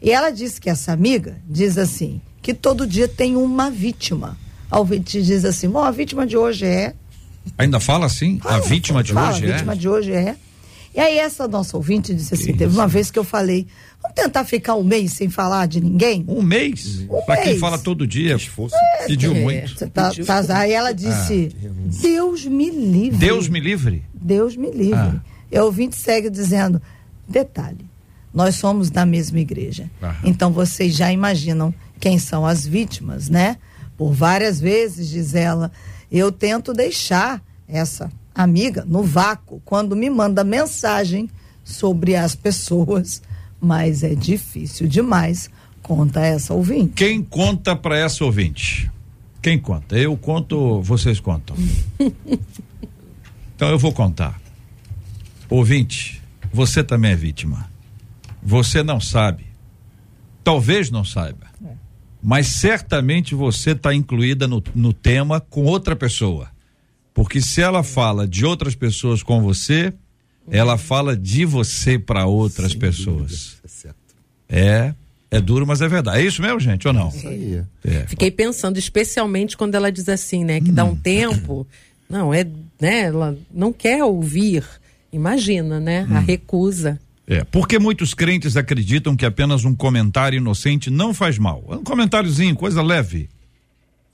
E 0.00 0.12
ela 0.12 0.30
disse 0.30 0.60
que 0.60 0.70
essa 0.70 0.92
amiga 0.92 1.36
diz 1.48 1.76
assim: 1.76 2.20
que 2.40 2.54
todo 2.54 2.86
dia 2.86 3.08
tem 3.08 3.36
uma 3.36 3.70
vítima. 3.70 4.38
A 4.70 4.78
ouvinte 4.78 5.22
diz 5.22 5.44
assim: 5.44 5.68
Bom, 5.68 5.82
a 5.82 5.90
vítima 5.90 6.26
de 6.26 6.36
hoje 6.36 6.66
é. 6.66 6.94
Ainda 7.58 7.80
fala 7.80 8.06
assim? 8.06 8.38
Fala, 8.38 8.56
a 8.56 8.60
vítima 8.60 9.02
de 9.02 9.12
fala, 9.12 9.30
hoje 9.30 9.46
é? 9.46 9.48
A 9.48 9.52
vítima 9.52 9.76
de 9.76 9.88
hoje 9.88 10.12
é. 10.12 10.36
E 10.94 11.00
aí, 11.00 11.18
essa 11.18 11.46
nossa 11.48 11.76
ouvinte 11.76 12.14
disse 12.14 12.34
assim: 12.34 12.52
que 12.52 12.58
teve 12.58 12.70
isso? 12.70 12.78
uma 12.78 12.86
vez 12.86 13.10
que 13.10 13.18
eu 13.18 13.24
falei 13.24 13.66
Vamos 14.02 14.14
tentar 14.14 14.44
ficar 14.44 14.74
um 14.76 14.82
mês 14.82 15.12
sem 15.12 15.28
falar 15.28 15.66
de 15.66 15.80
ninguém? 15.80 16.24
Um 16.26 16.40
mês? 16.40 17.06
Um 17.08 17.22
Para 17.22 17.42
quem 17.42 17.58
fala 17.58 17.78
todo 17.78 18.06
dia. 18.06 18.36
É, 18.36 19.06
pediu 19.06 19.36
é, 19.36 19.40
muito. 19.40 19.88
Tá, 19.90 20.10
tá, 20.10 20.58
aí 20.58 20.72
ela 20.72 20.92
disse: 20.92 21.54
ah, 21.54 21.68
Deus 22.00 22.46
me 22.46 22.70
livre. 22.70 23.18
Deus 23.18 23.48
me 23.48 23.60
livre? 23.60 24.02
Deus 24.14 24.56
me 24.56 24.70
livre. 24.70 24.96
Ah. 24.96 25.20
E 25.52 25.58
o 25.58 25.64
ouvinte 25.64 25.96
segue 25.96 26.30
dizendo: 26.30 26.80
detalhe, 27.28 27.84
nós 28.32 28.56
somos 28.56 28.90
da 28.90 29.04
mesma 29.04 29.38
igreja. 29.38 29.90
Ah. 30.02 30.16
Então 30.24 30.50
vocês 30.50 30.94
já 30.96 31.12
imaginam 31.12 31.74
quem 31.98 32.18
são 32.18 32.46
as 32.46 32.66
vítimas, 32.66 33.28
né? 33.28 33.58
Por 34.00 34.14
várias 34.14 34.58
vezes, 34.58 35.10
diz 35.10 35.34
ela, 35.34 35.70
eu 36.10 36.32
tento 36.32 36.72
deixar 36.72 37.42
essa 37.68 38.10
amiga 38.34 38.82
no 38.86 39.02
vácuo 39.02 39.60
quando 39.62 39.94
me 39.94 40.08
manda 40.08 40.42
mensagem 40.42 41.28
sobre 41.62 42.16
as 42.16 42.34
pessoas 42.34 43.20
mas 43.60 44.02
é 44.02 44.14
difícil 44.14 44.88
demais. 44.88 45.50
Conta 45.82 46.20
essa 46.20 46.54
ouvinte. 46.54 46.94
Quem 46.94 47.22
conta 47.22 47.76
para 47.76 47.98
essa 47.98 48.24
ouvinte? 48.24 48.90
Quem 49.42 49.58
conta? 49.58 49.98
Eu 49.98 50.16
conto, 50.16 50.80
vocês 50.80 51.20
contam. 51.20 51.54
então 53.54 53.68
eu 53.68 53.78
vou 53.78 53.92
contar. 53.92 54.40
Ouvinte, 55.50 56.22
você 56.50 56.82
também 56.82 57.10
é 57.10 57.16
vítima. 57.16 57.68
Você 58.42 58.82
não 58.82 58.98
sabe. 58.98 59.44
Talvez 60.42 60.90
não 60.90 61.04
saiba. 61.04 61.46
É. 61.62 61.79
Mas 62.22 62.48
certamente 62.48 63.34
você 63.34 63.70
está 63.70 63.94
incluída 63.94 64.46
no, 64.46 64.62
no 64.74 64.92
tema 64.92 65.40
com 65.40 65.64
outra 65.64 65.96
pessoa. 65.96 66.50
Porque 67.14 67.40
se 67.40 67.60
ela 67.60 67.82
fala 67.82 68.26
de 68.26 68.44
outras 68.44 68.74
pessoas 68.74 69.22
com 69.22 69.42
você, 69.42 69.92
ela 70.48 70.76
fala 70.76 71.16
de 71.16 71.44
você 71.44 71.98
para 71.98 72.26
outras 72.26 72.72
Sem 72.72 72.80
pessoas. 72.80 73.56
É, 74.48 74.58
é, 74.58 74.94
é 75.30 75.40
duro, 75.40 75.66
mas 75.66 75.80
é 75.80 75.88
verdade. 75.88 76.18
É 76.18 76.22
isso 76.22 76.42
mesmo, 76.42 76.60
gente, 76.60 76.86
ou 76.86 76.94
não? 76.94 77.12
É. 77.24 77.64
é. 77.84 78.06
Fiquei 78.06 78.30
pensando, 78.30 78.78
especialmente 78.78 79.56
quando 79.56 79.74
ela 79.74 79.90
diz 79.90 80.08
assim, 80.08 80.44
né, 80.44 80.60
que 80.60 80.70
hum. 80.70 80.74
dá 80.74 80.84
um 80.84 80.90
hum. 80.90 80.96
tempo. 80.96 81.66
Não, 82.08 82.34
é, 82.34 82.44
né, 82.80 83.02
ela 83.02 83.36
não 83.52 83.72
quer 83.72 84.04
ouvir. 84.04 84.64
Imagina, 85.12 85.78
né, 85.78 86.06
hum. 86.08 86.16
a 86.16 86.20
recusa. 86.20 86.98
É, 87.30 87.44
porque 87.44 87.78
muitos 87.78 88.12
crentes 88.12 88.56
acreditam 88.56 89.14
que 89.14 89.24
apenas 89.24 89.64
um 89.64 89.72
comentário 89.72 90.36
inocente 90.36 90.90
não 90.90 91.14
faz 91.14 91.38
mal. 91.38 91.64
Um 91.68 91.84
comentáriozinho, 91.84 92.56
coisa 92.56 92.82
leve. 92.82 93.28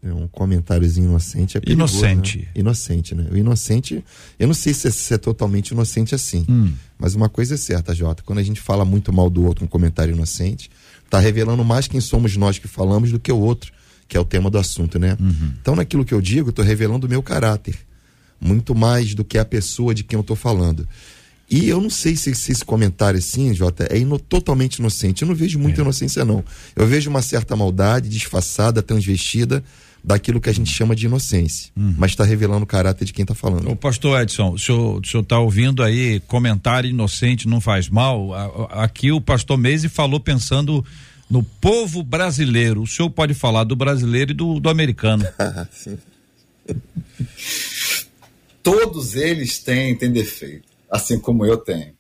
É 0.03 0.13
um 0.13 0.29
comentáriozinho 0.29 1.09
inocente 1.09 1.57
é 1.57 1.61
perigoso, 1.61 1.97
Inocente. 1.97 2.39
Né? 2.41 2.49
Inocente, 2.55 3.15
né? 3.15 3.27
O 3.33 3.37
inocente, 3.39 4.05
eu 4.39 4.47
não 4.47 4.53
sei 4.53 4.75
se 4.75 4.87
é, 4.87 4.91
se 4.91 5.15
é 5.15 5.19
totalmente 5.19 5.71
inocente 5.71 6.15
assim, 6.15 6.45
hum. 6.47 6.75
mas 6.99 7.15
uma 7.15 7.31
coisa 7.31 7.55
é 7.55 7.57
certa, 7.57 7.95
Jota, 7.95 8.23
quando 8.23 8.39
a 8.39 8.43
gente 8.43 8.61
fala 8.61 8.85
muito 8.85 9.11
mal 9.11 9.31
do 9.31 9.47
outro, 9.47 9.65
um 9.65 9.69
comentário 9.69 10.15
inocente, 10.15 10.71
tá 11.09 11.19
revelando 11.19 11.65
mais 11.65 11.89
quem 11.89 12.03
somos 12.03 12.37
nós 12.37 12.59
que 12.59 12.69
falamos 12.69 13.11
do 13.11 13.19
que 13.19 13.33
o 13.33 13.39
outro, 13.39 13.73
que 14.07 14.15
é 14.15 14.21
o 14.21 14.27
tema 14.27 14.51
do 14.51 14.59
assunto, 14.59 14.99
né? 14.99 15.17
Uhum. 15.19 15.55
Então, 15.59 15.75
naquilo 15.75 16.05
que 16.05 16.13
eu 16.13 16.21
digo, 16.21 16.53
tô 16.53 16.61
revelando 16.61 17.07
o 17.07 17.11
meu 17.11 17.23
caráter, 17.23 17.77
muito 18.39 18.75
mais 18.75 19.15
do 19.15 19.25
que 19.25 19.39
a 19.39 19.45
pessoa 19.45 19.95
de 19.95 20.05
quem 20.05 20.19
eu 20.19 20.23
tô 20.23 20.37
falando. 20.37 20.87
E 21.49 21.69
eu 21.69 21.81
não 21.81 21.91
sei 21.91 22.17
se, 22.17 22.35
se 22.35 22.53
esse 22.53 22.65
comentário 22.65 23.19
assim, 23.19 23.55
Jota, 23.55 23.87
é 23.91 23.99
ino, 23.99 24.19
totalmente 24.19 24.77
inocente. 24.77 25.23
Eu 25.23 25.29
não 25.29 25.35
vejo 25.35 25.59
muita 25.59 25.81
é. 25.81 25.83
inocência, 25.83 26.25
não. 26.25 26.43
Eu 26.75 26.87
vejo 26.87 27.09
uma 27.09 27.23
certa 27.23 27.55
maldade 27.55 28.09
disfarçada, 28.09 28.83
transvestida, 28.83 29.63
daquilo 30.07 30.41
que 30.41 30.49
a 30.49 30.53
gente 30.53 30.73
chama 30.73 30.95
de 30.95 31.07
inocência, 31.07 31.73
uhum. 31.77 31.97
mas 31.99 32.13
está 32.13 32.23
revelando 32.23 32.63
o 32.63 32.67
caráter 32.67 33.05
de 33.05 33.13
quem 33.13 33.25
está 33.25 33.35
falando. 33.35 33.69
O 33.69 33.75
pastor 33.75 34.23
Edson, 34.23 34.53
o 34.53 34.59
senhor 34.59 35.01
está 35.03 35.41
ouvindo 35.41 35.83
aí 35.83 36.21
comentário 36.29 36.89
inocente 36.89 37.49
não 37.49 37.61
faz 37.61 37.89
mal? 37.89 38.33
Aqui 38.71 39.11
o 39.11 39.21
pastor 39.21 39.59
Meise 39.59 39.89
falou 39.89 40.21
pensando 40.21 40.85
no 41.29 41.43
povo 41.43 42.05
brasileiro. 42.05 42.83
O 42.83 42.87
senhor 42.87 43.11
pode 43.11 43.35
falar 43.35 43.65
do 43.65 43.75
brasileiro 43.75 44.31
e 44.31 44.35
do, 44.35 44.61
do 44.61 44.69
americano. 44.69 45.27
Sim. 45.73 45.99
Todos 48.63 49.17
eles 49.17 49.59
têm, 49.59 49.97
têm 49.97 50.13
defeito, 50.13 50.69
assim 50.97 51.19
como 51.19 51.45
eu 51.45 51.57
tenho. 51.57 51.95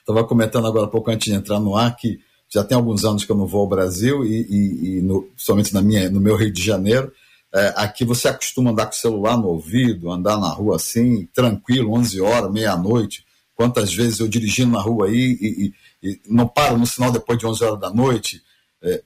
Estava 0.00 0.22
né? 0.22 0.26
comentando 0.28 0.66
agora 0.66 0.86
pouco 0.86 1.10
antes 1.10 1.30
de 1.30 1.36
entrar 1.36 1.58
no 1.58 1.76
ar 1.76 1.96
que 1.96 2.20
já 2.48 2.64
tem 2.64 2.76
alguns 2.76 3.04
anos 3.04 3.24
que 3.24 3.30
eu 3.30 3.36
não 3.36 3.46
vou 3.46 3.62
ao 3.62 3.68
Brasil 3.68 4.24
e, 4.24 4.42
e, 4.42 4.98
e 4.98 5.02
no, 5.02 5.28
somente 5.36 5.72
na 5.72 5.80
minha, 5.80 6.10
no 6.10 6.20
meu 6.20 6.36
Rio 6.36 6.52
de 6.52 6.62
Janeiro. 6.62 7.12
É, 7.52 7.74
aqui 7.76 8.04
você 8.04 8.28
acostuma 8.28 8.70
andar 8.70 8.86
com 8.86 8.92
o 8.92 8.96
celular 8.96 9.36
no 9.36 9.48
ouvido, 9.48 10.10
andar 10.10 10.36
na 10.36 10.48
rua 10.48 10.76
assim, 10.76 11.26
tranquilo, 11.32 11.92
11 11.94 12.20
horas, 12.20 12.52
meia-noite. 12.52 13.24
Quantas 13.54 13.92
vezes 13.92 14.20
eu 14.20 14.28
dirigindo 14.28 14.72
na 14.72 14.80
rua 14.80 15.06
aí 15.06 15.38
e, 15.40 15.72
e, 16.02 16.20
não 16.28 16.46
paro 16.46 16.78
no 16.78 16.86
sinal 16.86 17.12
depois 17.12 17.38
de 17.38 17.46
11 17.46 17.64
horas 17.64 17.80
da 17.80 17.90
noite. 17.90 18.42
É, 18.82 19.02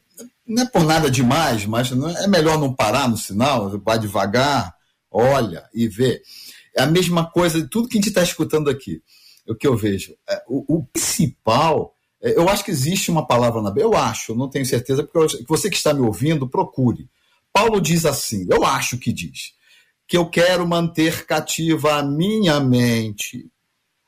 não 0.46 0.62
é 0.62 0.66
por 0.66 0.84
nada 0.84 1.10
demais, 1.10 1.66
mas 1.66 1.90
é, 1.90 2.24
é 2.24 2.26
melhor 2.26 2.58
não 2.58 2.72
parar 2.72 3.08
no 3.08 3.16
sinal, 3.16 3.78
vai 3.78 3.98
devagar, 3.98 4.74
olha 5.10 5.64
e 5.74 5.88
vê. 5.88 6.22
É 6.76 6.82
a 6.82 6.86
mesma 6.86 7.30
coisa 7.30 7.60
de 7.60 7.68
tudo 7.68 7.88
que 7.88 7.96
a 7.96 8.00
gente 8.00 8.08
está 8.08 8.22
escutando 8.22 8.68
aqui. 8.68 9.02
O 9.46 9.54
que 9.54 9.66
eu 9.66 9.76
vejo. 9.76 10.14
É, 10.28 10.42
o, 10.48 10.78
o 10.78 10.84
principal 10.86 11.94
é, 12.24 12.38
eu 12.38 12.48
acho 12.48 12.64
que 12.64 12.70
existe 12.70 13.10
uma 13.10 13.26
palavra 13.26 13.60
na 13.60 13.70
Bíblia, 13.70 13.84
eu 13.84 13.94
acho, 13.94 14.34
não 14.34 14.48
tenho 14.48 14.64
certeza, 14.64 15.04
porque 15.04 15.44
você 15.46 15.68
que 15.68 15.76
está 15.76 15.92
me 15.92 16.00
ouvindo, 16.00 16.48
procure. 16.48 17.06
Paulo 17.52 17.80
diz 17.80 18.06
assim, 18.06 18.46
eu 18.50 18.64
acho 18.64 18.96
que 18.96 19.12
diz, 19.12 19.52
que 20.08 20.16
eu 20.16 20.28
quero 20.30 20.66
manter 20.66 21.26
cativa 21.26 21.96
a 21.96 22.02
minha 22.02 22.58
mente 22.58 23.46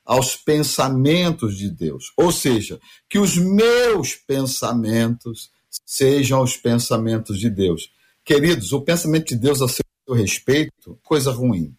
aos 0.05 0.35
pensamentos 0.35 1.59
de 1.59 1.71
Deus. 1.71 2.13
Ou 2.17 2.33
seja, 2.33 2.81
que 3.09 3.19
os 3.19 3.37
meus 3.37 4.15
pensamentos 4.15 5.51
sejam 5.85 6.43
os 6.43 6.57
pensamentos 6.57 7.39
de 7.39 7.51
Deus. 7.51 7.91
Queridos, 8.25 8.73
o 8.73 8.81
pensamento 8.81 9.29
de 9.29 9.37
Deus 9.37 9.61
a 9.61 9.69
seu 9.69 9.85
respeito, 10.15 10.99
coisa 11.05 11.31
ruim. 11.31 11.77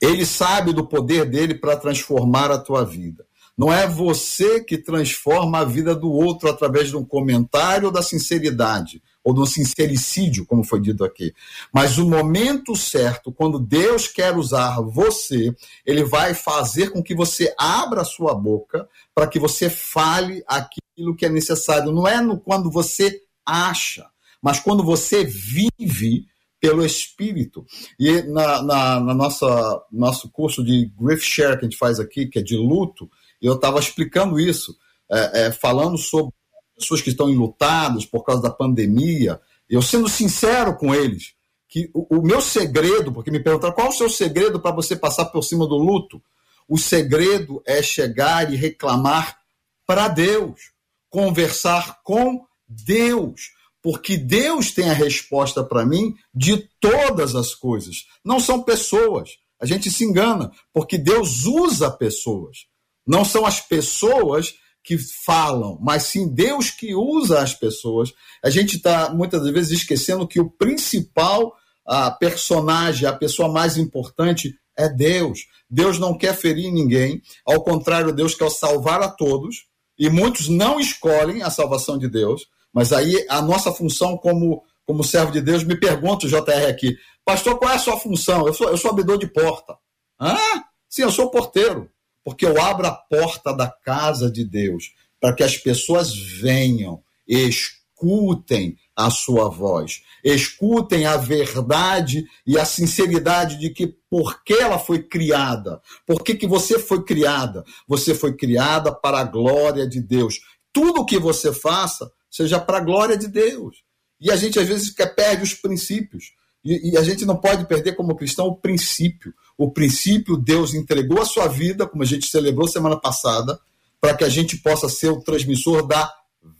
Ele 0.00 0.24
sabe 0.24 0.72
do 0.72 0.86
poder 0.86 1.24
dele 1.24 1.54
para 1.54 1.76
transformar 1.76 2.50
a 2.50 2.58
tua 2.58 2.84
vida. 2.84 3.26
Não 3.60 3.70
é 3.70 3.86
você 3.86 4.64
que 4.64 4.78
transforma 4.78 5.58
a 5.58 5.64
vida 5.64 5.94
do 5.94 6.10
outro 6.10 6.48
através 6.48 6.88
de 6.88 6.96
um 6.96 7.04
comentário 7.04 7.88
ou 7.88 7.92
da 7.92 8.02
sinceridade, 8.02 9.02
ou 9.22 9.34
do 9.34 9.44
sincericídio, 9.44 10.46
como 10.46 10.64
foi 10.64 10.80
dito 10.80 11.04
aqui. 11.04 11.34
Mas 11.70 11.98
o 11.98 12.08
momento 12.08 12.74
certo, 12.74 13.30
quando 13.30 13.58
Deus 13.58 14.08
quer 14.08 14.34
usar 14.34 14.80
você, 14.80 15.54
ele 15.84 16.04
vai 16.04 16.32
fazer 16.32 16.90
com 16.90 17.02
que 17.02 17.14
você 17.14 17.54
abra 17.58 18.00
a 18.00 18.06
sua 18.06 18.34
boca 18.34 18.88
para 19.14 19.26
que 19.26 19.38
você 19.38 19.68
fale 19.68 20.42
aquilo 20.46 21.14
que 21.14 21.26
é 21.26 21.28
necessário. 21.28 21.92
Não 21.92 22.08
é 22.08 22.18
no 22.22 22.40
quando 22.40 22.70
você 22.70 23.20
acha, 23.44 24.06
mas 24.40 24.58
quando 24.58 24.82
você 24.82 25.22
vive 25.22 26.24
pelo 26.60 26.84
Espírito. 26.84 27.64
E 27.98 28.22
na, 28.22 28.62
na, 28.62 29.00
na 29.00 29.14
nossa 29.14 29.82
nosso 29.90 30.30
curso 30.30 30.62
de 30.62 30.92
grief 31.00 31.22
share 31.24 31.58
que 31.58 31.64
a 31.64 31.68
gente 31.68 31.78
faz 31.78 31.98
aqui, 31.98 32.26
que 32.26 32.38
é 32.38 32.42
de 32.42 32.56
luto, 32.56 33.10
eu 33.40 33.54
estava 33.54 33.78
explicando 33.78 34.38
isso, 34.38 34.76
é, 35.10 35.46
é, 35.46 35.52
falando 35.52 35.96
sobre 35.96 36.32
pessoas 36.76 37.00
que 37.00 37.10
estão 37.10 37.30
enlutadas 37.30 38.04
por 38.04 38.22
causa 38.22 38.42
da 38.42 38.50
pandemia. 38.50 39.40
Eu 39.68 39.80
sendo 39.80 40.08
sincero 40.08 40.76
com 40.76 40.94
eles, 40.94 41.34
que 41.68 41.90
o, 41.94 42.18
o 42.18 42.22
meu 42.22 42.40
segredo, 42.40 43.12
porque 43.12 43.30
me 43.30 43.40
perguntaram 43.40 43.74
qual 43.74 43.86
é 43.86 43.90
o 43.90 43.94
seu 43.94 44.10
segredo 44.10 44.60
para 44.60 44.74
você 44.74 44.94
passar 44.94 45.26
por 45.26 45.42
cima 45.42 45.66
do 45.66 45.76
luto? 45.76 46.22
O 46.68 46.76
segredo 46.76 47.62
é 47.66 47.82
chegar 47.82 48.52
e 48.52 48.56
reclamar 48.56 49.38
para 49.86 50.08
Deus, 50.08 50.72
conversar 51.08 52.00
com 52.02 52.44
Deus, 52.68 53.52
porque 53.82 54.16
Deus 54.16 54.72
tem 54.72 54.90
a 54.90 54.94
resposta 54.94 55.64
para 55.64 55.86
mim 55.86 56.14
de 56.34 56.68
todas 56.80 57.34
as 57.34 57.54
coisas. 57.54 58.04
Não 58.24 58.38
são 58.38 58.62
pessoas. 58.62 59.30
A 59.60 59.66
gente 59.66 59.90
se 59.90 60.04
engana, 60.04 60.50
porque 60.72 60.96
Deus 60.96 61.44
usa 61.44 61.90
pessoas. 61.90 62.66
Não 63.06 63.24
são 63.24 63.44
as 63.44 63.60
pessoas 63.60 64.54
que 64.82 64.96
falam, 64.96 65.78
mas 65.80 66.04
sim 66.04 66.28
Deus 66.32 66.70
que 66.70 66.94
usa 66.94 67.40
as 67.40 67.54
pessoas. 67.54 68.12
A 68.42 68.48
gente 68.48 68.76
está 68.76 69.12
muitas 69.12 69.42
vezes 69.50 69.80
esquecendo 69.80 70.26
que 70.26 70.40
o 70.40 70.50
principal 70.50 71.54
a 71.86 72.08
personagem, 72.08 73.08
a 73.08 73.12
pessoa 73.12 73.48
mais 73.48 73.76
importante 73.76 74.54
é 74.76 74.88
Deus. 74.88 75.40
Deus 75.68 75.98
não 75.98 76.16
quer 76.16 76.36
ferir 76.36 76.72
ninguém, 76.72 77.20
ao 77.44 77.64
contrário, 77.64 78.12
Deus 78.12 78.34
quer 78.34 78.48
salvar 78.50 79.02
a 79.02 79.08
todos, 79.08 79.66
e 79.98 80.08
muitos 80.08 80.48
não 80.48 80.78
escolhem 80.78 81.42
a 81.42 81.50
salvação 81.50 81.98
de 81.98 82.08
Deus, 82.08 82.46
mas 82.72 82.92
aí 82.92 83.26
a 83.28 83.42
nossa 83.42 83.72
função 83.72 84.16
como, 84.16 84.62
como 84.86 85.04
servo 85.04 85.32
de 85.32 85.40
Deus, 85.40 85.64
me 85.64 85.78
pergunta 85.78 86.26
o 86.26 86.28
JR 86.28 86.68
aqui, 86.68 86.96
pastor, 87.24 87.58
qual 87.58 87.72
é 87.72 87.76
a 87.76 87.78
sua 87.78 87.98
função? 87.98 88.46
Eu 88.46 88.54
sou, 88.54 88.68
eu 88.68 88.76
sou 88.76 88.90
abridor 88.90 89.18
de 89.18 89.26
porta. 89.26 89.76
Ah, 90.18 90.64
sim, 90.88 91.02
eu 91.02 91.10
sou 91.10 91.30
porteiro 91.30 91.90
porque 92.24 92.46
eu 92.46 92.60
abro 92.60 92.86
a 92.86 92.92
porta 92.92 93.52
da 93.52 93.68
casa 93.68 94.30
de 94.30 94.44
Deus 94.44 94.92
para 95.20 95.34
que 95.34 95.42
as 95.42 95.56
pessoas 95.56 96.14
venham, 96.16 97.02
escutem 97.26 98.76
a 98.96 99.10
sua 99.10 99.48
voz, 99.48 100.02
escutem 100.24 101.06
a 101.06 101.16
verdade 101.16 102.24
e 102.46 102.58
a 102.58 102.64
sinceridade 102.64 103.58
de 103.58 103.70
que 103.70 103.86
por 104.08 104.42
que 104.42 104.54
ela 104.54 104.78
foi 104.78 105.02
criada, 105.02 105.80
por 106.06 106.22
que, 106.22 106.34
que 106.34 106.46
você 106.46 106.78
foi 106.78 107.04
criada, 107.04 107.64
você 107.86 108.14
foi 108.14 108.36
criada 108.36 108.92
para 108.94 109.20
a 109.20 109.24
glória 109.24 109.86
de 109.86 110.00
Deus. 110.00 110.40
Tudo 110.72 111.04
que 111.04 111.18
você 111.18 111.52
faça 111.52 112.10
seja 112.30 112.60
para 112.60 112.78
a 112.78 112.84
glória 112.84 113.16
de 113.16 113.26
Deus. 113.26 113.82
E 114.20 114.30
a 114.30 114.36
gente 114.36 114.58
às 114.58 114.68
vezes 114.68 114.94
perde 115.16 115.42
os 115.42 115.54
princípios. 115.54 116.32
E, 116.64 116.92
e, 116.92 116.98
a 116.98 117.02
gente 117.02 117.24
não 117.24 117.36
pode 117.36 117.66
perder 117.66 117.96
como 117.96 118.14
cristão 118.14 118.46
o 118.46 118.56
princípio. 118.56 119.32
O 119.56 119.70
princípio, 119.70 120.36
Deus 120.36 120.74
entregou 120.74 121.20
a 121.20 121.24
sua 121.24 121.48
vida, 121.48 121.86
como 121.86 122.02
a 122.02 122.06
gente 122.06 122.26
celebrou 122.26 122.68
semana 122.68 123.00
passada, 123.00 123.58
para 123.98 124.14
que 124.14 124.24
a 124.24 124.28
gente 124.28 124.58
possa 124.58 124.88
ser 124.88 125.08
o 125.08 125.22
transmissor 125.22 125.86
da 125.86 126.12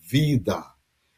vida. 0.02 0.64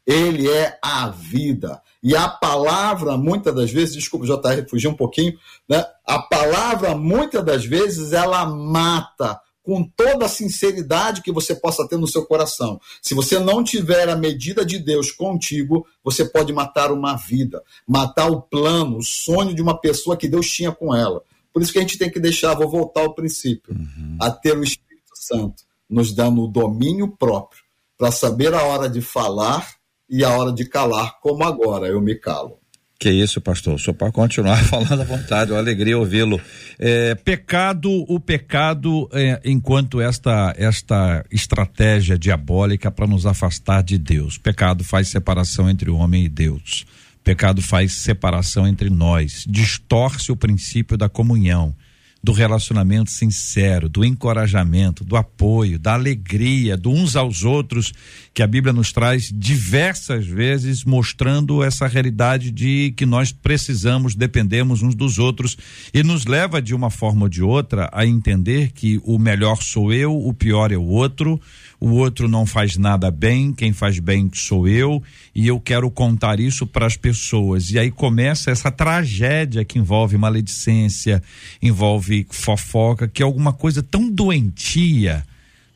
Ele 0.05 0.49
é 0.49 0.77
a 0.81 1.09
vida. 1.09 1.81
E 2.01 2.13
a 2.13 2.27
palavra, 2.27 3.15
muitas 3.15 3.55
das 3.55 3.71
vezes, 3.71 3.95
desculpa, 3.95 4.25
JR, 4.25 4.67
fugir 4.69 4.89
um 4.89 4.95
pouquinho, 4.95 5.33
né? 5.67 5.85
A 6.05 6.19
palavra, 6.19 6.93
muitas 6.93 7.43
das 7.45 7.65
vezes, 7.65 8.11
ela 8.11 8.45
mata 8.45 9.39
com 9.63 9.83
toda 9.83 10.25
a 10.25 10.29
sinceridade 10.29 11.21
que 11.21 11.31
você 11.31 11.55
possa 11.55 11.87
ter 11.87 11.97
no 11.97 12.07
seu 12.07 12.25
coração. 12.25 12.79
Se 13.01 13.15
você 13.15 13.39
não 13.39 13.63
tiver 13.63 14.09
a 14.09 14.15
medida 14.15 14.65
de 14.65 14.77
Deus 14.77 15.09
contigo, 15.09 15.87
você 16.03 16.25
pode 16.25 16.51
matar 16.51 16.91
uma 16.91 17.15
vida, 17.15 17.63
matar 17.87 18.29
o 18.29 18.41
plano, 18.41 18.97
o 18.97 19.03
sonho 19.03 19.55
de 19.55 19.61
uma 19.61 19.79
pessoa 19.79 20.17
que 20.17 20.27
Deus 20.27 20.49
tinha 20.49 20.71
com 20.71 20.93
ela. 20.93 21.23
Por 21.53 21.61
isso 21.61 21.71
que 21.71 21.77
a 21.77 21.81
gente 21.81 21.97
tem 21.97 22.11
que 22.11 22.19
deixar, 22.19 22.53
vou 22.55 22.69
voltar 22.69 23.01
ao 23.01 23.15
princípio, 23.15 23.73
uhum. 23.73 24.17
a 24.19 24.29
ter 24.29 24.57
o 24.57 24.63
Espírito 24.63 25.13
Santo 25.15 25.63
nos 25.89 26.11
dando 26.13 26.41
o 26.43 26.47
domínio 26.47 27.07
próprio 27.07 27.61
para 27.97 28.11
saber 28.11 28.53
a 28.53 28.63
hora 28.63 28.89
de 28.89 29.01
falar 29.01 29.75
e 30.09 30.23
a 30.23 30.35
hora 30.35 30.51
de 30.51 30.65
calar, 30.65 31.19
como 31.21 31.43
agora 31.43 31.87
eu 31.87 32.01
me 32.01 32.15
calo. 32.15 32.57
Que 33.03 33.11
isso, 33.11 33.41
pastor. 33.41 33.77
Só 33.81 33.91
para 33.91 34.13
continuar 34.13 34.55
falando 34.63 35.01
à 35.01 35.03
vontade, 35.03 35.51
uma 35.51 35.57
alegria 35.57 35.97
ouvi-lo. 35.97 36.39
É, 36.79 37.13
pecado, 37.15 37.89
o 38.07 38.17
pecado, 38.17 39.09
é, 39.11 39.41
enquanto 39.43 39.99
esta 39.99 40.55
esta 40.57 41.25
estratégia 41.29 42.17
diabólica 42.17 42.89
para 42.89 43.05
nos 43.05 43.25
afastar 43.25 43.83
de 43.83 43.97
Deus. 43.97 44.37
Pecado 44.37 44.85
faz 44.85 45.09
separação 45.09 45.69
entre 45.69 45.89
o 45.89 45.97
homem 45.97 46.23
e 46.23 46.29
Deus. 46.29 46.85
Pecado 47.25 47.61
faz 47.61 47.91
separação 47.91 48.65
entre 48.65 48.89
nós, 48.89 49.43
distorce 49.49 50.31
o 50.31 50.37
princípio 50.37 50.95
da 50.95 51.09
comunhão 51.09 51.75
do 52.23 52.31
relacionamento 52.31 53.11
sincero, 53.11 53.89
do 53.89 54.05
encorajamento, 54.05 55.03
do 55.03 55.17
apoio, 55.17 55.77
da 55.77 55.93
alegria, 55.93 56.77
do 56.77 56.89
uns 56.89 57.17
aos 57.17 57.43
outros, 57.43 57.91
que 58.33 58.41
a 58.41 58.47
Bíblia 58.47 58.71
nos 58.71 58.93
traz 58.93 59.29
diversas 59.29 60.25
vezes, 60.25 60.85
mostrando 60.85 61.61
essa 61.61 61.85
realidade 61.85 62.49
de 62.49 62.93
que 62.95 63.05
nós 63.05 63.33
precisamos, 63.33 64.15
dependemos 64.15 64.81
uns 64.81 64.95
dos 64.95 65.19
outros 65.19 65.57
e 65.93 66.01
nos 66.01 66.25
leva 66.25 66.61
de 66.61 66.73
uma 66.73 66.89
forma 66.89 67.23
ou 67.23 67.29
de 67.29 67.43
outra 67.43 67.89
a 67.91 68.05
entender 68.05 68.71
que 68.71 69.01
o 69.03 69.19
melhor 69.19 69.61
sou 69.61 69.91
eu, 69.91 70.15
o 70.17 70.33
pior 70.33 70.71
é 70.71 70.77
o 70.77 70.83
outro, 70.83 71.41
o 71.83 71.95
outro 71.95 72.29
não 72.29 72.45
faz 72.45 72.77
nada 72.77 73.11
bem, 73.11 73.51
quem 73.51 73.73
faz 73.73 73.99
bem 73.99 74.31
sou 74.33 74.69
eu, 74.69 75.03
e 75.35 75.45
eu 75.45 75.59
quero 75.59 75.91
contar 75.91 76.39
isso 76.39 76.65
para 76.65 76.85
as 76.85 76.95
pessoas. 76.95 77.71
E 77.71 77.77
aí 77.77 77.91
começa 77.91 78.49
essa 78.49 78.71
tragédia 78.71 79.65
que 79.65 79.77
envolve 79.77 80.17
maledicência, 80.17 81.21
envolve 81.61 82.25
fofoca, 82.29 83.05
que 83.05 83.21
é 83.21 83.25
alguma 83.25 83.51
coisa 83.51 83.83
tão 83.83 84.09
doentia, 84.09 85.25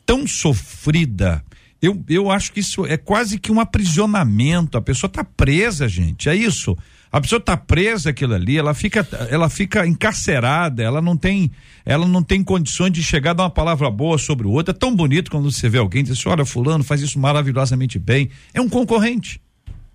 tão 0.06 0.26
sofrida. 0.26 1.44
Eu, 1.82 2.02
eu 2.08 2.30
acho 2.30 2.52
que 2.52 2.60
isso 2.60 2.86
é 2.86 2.96
quase 2.96 3.38
que 3.38 3.52
um 3.52 3.60
aprisionamento. 3.60 4.78
A 4.78 4.80
pessoa 4.80 5.08
está 5.08 5.22
presa, 5.22 5.86
gente. 5.86 6.30
É 6.30 6.34
isso. 6.34 6.74
A 7.10 7.20
pessoa 7.20 7.38
está 7.38 7.56
presa 7.56 8.10
aquilo 8.10 8.34
ali, 8.34 8.58
ela 8.58 8.74
fica, 8.74 9.06
ela 9.30 9.48
fica 9.48 9.86
encarcerada, 9.86 10.82
ela 10.82 11.00
não 11.00 11.16
tem, 11.16 11.50
ela 11.84 12.06
não 12.06 12.22
tem 12.22 12.44
condições 12.44 12.92
de 12.92 13.02
chegar 13.02 13.30
a 13.30 13.34
dar 13.34 13.42
uma 13.44 13.50
palavra 13.50 13.90
boa 13.90 14.18
sobre 14.18 14.46
o 14.46 14.50
outro. 14.50 14.72
É 14.72 14.78
tão 14.78 14.94
bonito 14.94 15.30
quando 15.30 15.50
você 15.50 15.68
vê 15.68 15.78
alguém 15.78 16.00
e 16.00 16.04
diz 16.04 16.18
assim, 16.18 16.28
olha, 16.28 16.44
fulano 16.44 16.84
faz 16.84 17.00
isso 17.00 17.18
maravilhosamente 17.18 17.98
bem. 17.98 18.28
É 18.52 18.60
um 18.60 18.68
concorrente. 18.68 19.40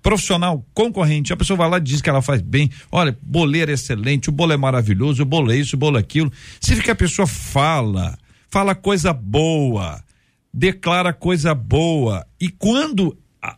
Profissional, 0.01 0.65
concorrente. 0.73 1.31
A 1.31 1.37
pessoa 1.37 1.55
vai 1.55 1.69
lá 1.69 1.77
e 1.77 1.81
diz 1.81 2.01
que 2.01 2.09
ela 2.09 2.21
faz 2.21 2.41
bem. 2.41 2.69
Olha, 2.91 3.17
boleiro 3.21 3.71
é 3.71 3.75
excelente, 3.75 4.29
o 4.29 4.33
bolo 4.33 4.51
é 4.51 4.57
maravilhoso, 4.57 5.23
o 5.23 5.25
bolo 5.25 5.51
é 5.51 5.55
isso, 5.55 5.75
o 5.75 5.79
bolo 5.79 5.97
é 5.97 6.01
aquilo. 6.01 6.31
Se 6.59 6.75
que 6.81 6.91
a 6.91 6.95
pessoa 6.95 7.27
fala, 7.27 8.17
fala 8.49 8.75
coisa 8.75 9.13
boa, 9.13 10.03
declara 10.53 11.13
coisa 11.13 11.53
boa. 11.53 12.25
E 12.41 12.49
quando 12.49 13.15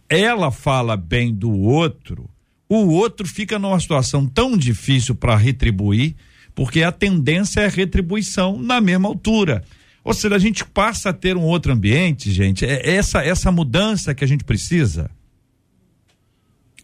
ela 0.10 0.52
fala 0.52 0.96
bem 0.96 1.34
do 1.34 1.52
outro, 1.52 2.30
o 2.68 2.88
outro 2.90 3.28
fica 3.28 3.60
numa 3.60 3.80
situação 3.80 4.26
tão 4.26 4.58
difícil 4.58 5.16
para 5.16 5.36
retribuir, 5.36 6.16
porque 6.54 6.84
a 6.84 6.92
tendência 6.92 7.62
é 7.62 7.68
retribuição 7.68 8.58
na 8.58 8.82
mesma 8.82 9.08
altura. 9.08 9.64
Ou 10.04 10.14
seja, 10.14 10.36
a 10.36 10.40
gente 10.40 10.64
passa 10.64 11.10
a 11.10 11.14
ter 11.14 11.36
um 11.36 11.44
outro 11.44 11.74
ambiente, 11.74 12.32
gente. 12.32 12.66
É 12.66 12.96
essa 12.96 13.24
essa 13.24 13.52
mudança 13.52 14.14
que 14.14 14.24
a 14.24 14.28
gente 14.28 14.44
precisa. 14.44 15.10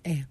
É. 0.04 0.24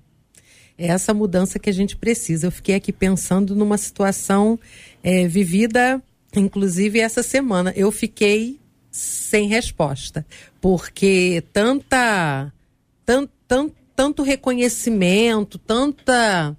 É 0.76 0.86
essa 0.88 1.14
mudança 1.14 1.58
que 1.58 1.70
a 1.70 1.72
gente 1.72 1.96
precisa. 1.96 2.46
Eu 2.46 2.50
fiquei 2.50 2.74
aqui 2.74 2.92
pensando 2.92 3.54
numa 3.54 3.78
situação 3.78 4.58
é, 5.02 5.28
vivida, 5.28 6.02
inclusive 6.34 6.98
essa 6.98 7.22
semana. 7.22 7.72
Eu 7.76 7.92
fiquei 7.92 8.58
sem 8.90 9.46
resposta, 9.46 10.26
porque 10.60 11.44
tanta, 11.52 12.52
tanto 13.06 13.32
tanto 14.00 14.22
reconhecimento, 14.22 15.58
tanta 15.58 16.56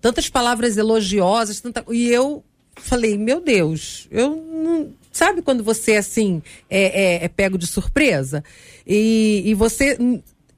tantas 0.00 0.30
palavras 0.30 0.78
elogiosas, 0.78 1.60
tanta, 1.60 1.84
e 1.90 2.08
eu 2.08 2.42
falei, 2.74 3.18
meu 3.18 3.38
Deus, 3.38 4.08
eu 4.10 4.34
não. 4.34 4.90
Sabe 5.12 5.42
quando 5.42 5.62
você, 5.62 5.96
assim, 5.96 6.40
é, 6.70 7.18
é, 7.18 7.24
é 7.26 7.28
pego 7.28 7.58
de 7.58 7.66
surpresa? 7.66 8.42
E, 8.86 9.42
e 9.44 9.52
você, 9.52 9.98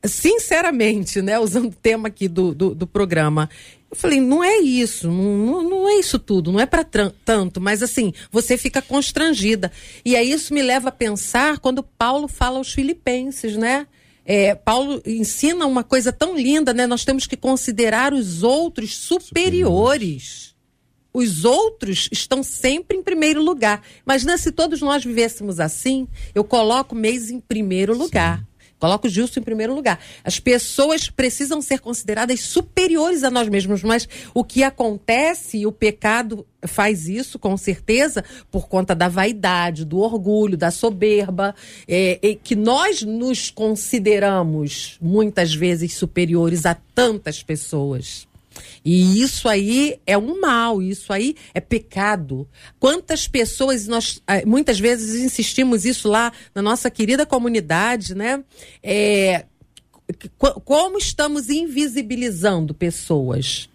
sinceramente, 0.05 1.21
né, 1.21 1.41
usando 1.41 1.71
o 1.71 1.75
tema 1.75 2.07
aqui 2.07 2.29
do, 2.29 2.55
do, 2.55 2.73
do 2.73 2.87
programa, 2.87 3.51
eu 3.91 3.97
falei, 3.97 4.21
não 4.21 4.45
é 4.45 4.59
isso, 4.59 5.11
não, 5.11 5.69
não 5.69 5.89
é 5.89 5.95
isso 5.95 6.21
tudo, 6.21 6.53
não 6.53 6.61
é 6.61 6.67
para 6.67 6.85
tanto, 6.85 7.61
mas 7.61 7.83
assim, 7.83 8.13
você 8.31 8.57
fica 8.57 8.81
constrangida. 8.81 9.73
E 10.05 10.15
aí 10.15 10.31
isso 10.31 10.55
me 10.55 10.63
leva 10.63 10.91
a 10.91 10.93
pensar 10.93 11.59
quando 11.59 11.83
Paulo 11.83 12.29
fala 12.29 12.59
aos 12.59 12.73
filipenses, 12.73 13.57
né? 13.57 13.89
É, 14.25 14.55
Paulo 14.55 15.03
ensina 15.05 15.67
uma 15.67 15.83
coisa 15.83 16.13
tão 16.13 16.37
linda, 16.37 16.73
né? 16.73 16.87
Nós 16.87 17.05
temos 17.05 17.27
que 17.27 17.37
considerar 17.37 18.13
os 18.13 18.43
outros 18.43 18.97
superiores. 18.97 20.55
Os 21.13 21.45
outros 21.45 22.09
estão 22.11 22.43
sempre 22.43 22.97
em 22.97 23.03
primeiro 23.03 23.43
lugar. 23.43 23.83
Imagina 24.07 24.39
se 24.39 24.51
todos 24.51 24.81
nós 24.81 25.05
vivêssemos 25.05 25.61
assim, 25.61 26.09
eu 26.35 26.43
coloco 26.43 26.95
o 26.95 26.99
mês 26.99 27.31
em 27.31 27.39
primeiro 27.39 27.97
lugar. 27.97 28.39
Sim. 28.39 28.47
Coloco 28.83 29.07
o 29.07 29.11
justo 29.11 29.39
em 29.39 29.43
primeiro 29.45 29.77
lugar. 29.77 30.01
As 30.25 30.41
pessoas 30.41 31.09
precisam 31.09 31.63
ser 31.63 31.79
consideradas 31.79 32.41
superiores 32.41 33.23
a 33.23 33.31
nós 33.31 33.49
mesmos, 33.49 33.81
mas 33.85 34.09
o 34.35 34.43
que 34.43 34.65
acontece, 34.65 35.65
o 35.65 35.71
pecado 35.71 36.45
faz 36.65 37.07
isso 37.07 37.39
com 37.39 37.57
certeza, 37.57 38.25
por 38.51 38.67
conta 38.67 38.93
da 38.93 39.07
vaidade, 39.07 39.85
do 39.85 39.99
orgulho, 39.99 40.57
da 40.57 40.73
soberba, 40.73 41.55
é, 41.87 42.19
é, 42.21 42.35
que 42.35 42.57
nós 42.57 43.03
nos 43.03 43.53
consideramos 43.53 44.99
muitas 45.01 45.55
vezes 45.55 45.95
superiores 45.95 46.67
a 46.67 46.75
tantas 46.75 47.41
pessoas. 47.41 48.27
E 48.85 49.21
isso 49.23 49.49
aí 49.49 50.01
é 50.07 50.17
um 50.19 50.41
mal, 50.41 50.83
isso 50.83 51.13
aí 51.13 51.37
é 51.55 51.61
pecado. 51.61 52.49
Quantas 52.81 53.29
pessoas 53.29 53.87
nós 53.87 54.21
ah, 54.27 54.45
muitas 54.45 54.79
vezes 54.79 55.23
insistimos 55.23 55.85
isso 55.85 56.09
lá 56.09 56.33
na 56.55 56.63
nossa 56.63 56.91
querida 56.91 57.25
comunidade, 57.25 58.15
né? 58.15 58.43
É, 58.83 59.45
como 60.65 60.99
estamos 60.99 61.49
invisibilizando 61.49 62.75
pessoas? 62.75 63.69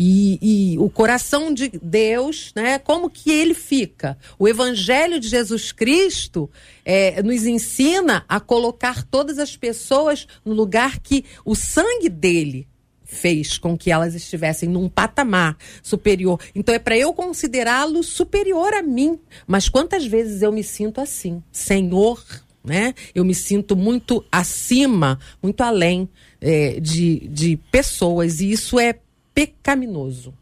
E, 0.00 0.38
e, 0.74 0.78
o 0.78 0.88
coração 0.88 1.52
de 1.52 1.68
Deus, 1.82 2.52
né? 2.54 2.78
Como 2.78 3.10
que 3.10 3.32
ele 3.32 3.52
fica? 3.52 4.16
O 4.38 4.46
Evangelho 4.46 5.18
de 5.18 5.28
Jesus 5.28 5.72
Cristo 5.72 6.48
é, 6.84 7.20
nos 7.20 7.44
ensina 7.44 8.24
a 8.28 8.38
colocar 8.38 9.02
todas 9.02 9.40
as 9.40 9.56
pessoas 9.56 10.24
no 10.44 10.52
lugar 10.54 11.00
que 11.00 11.24
o 11.44 11.56
sangue 11.56 12.08
dele 12.08 12.68
fez 13.08 13.56
com 13.56 13.76
que 13.76 13.90
elas 13.90 14.14
estivessem 14.14 14.68
num 14.68 14.88
patamar 14.88 15.56
superior. 15.82 16.38
Então 16.54 16.74
é 16.74 16.78
para 16.78 16.96
eu 16.96 17.12
considerá-lo 17.12 18.04
superior 18.04 18.74
a 18.74 18.82
mim. 18.82 19.18
Mas 19.46 19.68
quantas 19.68 20.06
vezes 20.06 20.42
eu 20.42 20.52
me 20.52 20.62
sinto 20.62 21.00
assim, 21.00 21.42
Senhor, 21.50 22.22
né? 22.62 22.94
Eu 23.14 23.24
me 23.24 23.34
sinto 23.34 23.74
muito 23.74 24.24
acima, 24.30 25.18
muito 25.42 25.62
além 25.62 26.08
é, 26.40 26.78
de, 26.78 27.26
de 27.28 27.56
pessoas 27.72 28.40
e 28.40 28.52
isso 28.52 28.78
é 28.78 29.00
pecaminoso. 29.34 30.34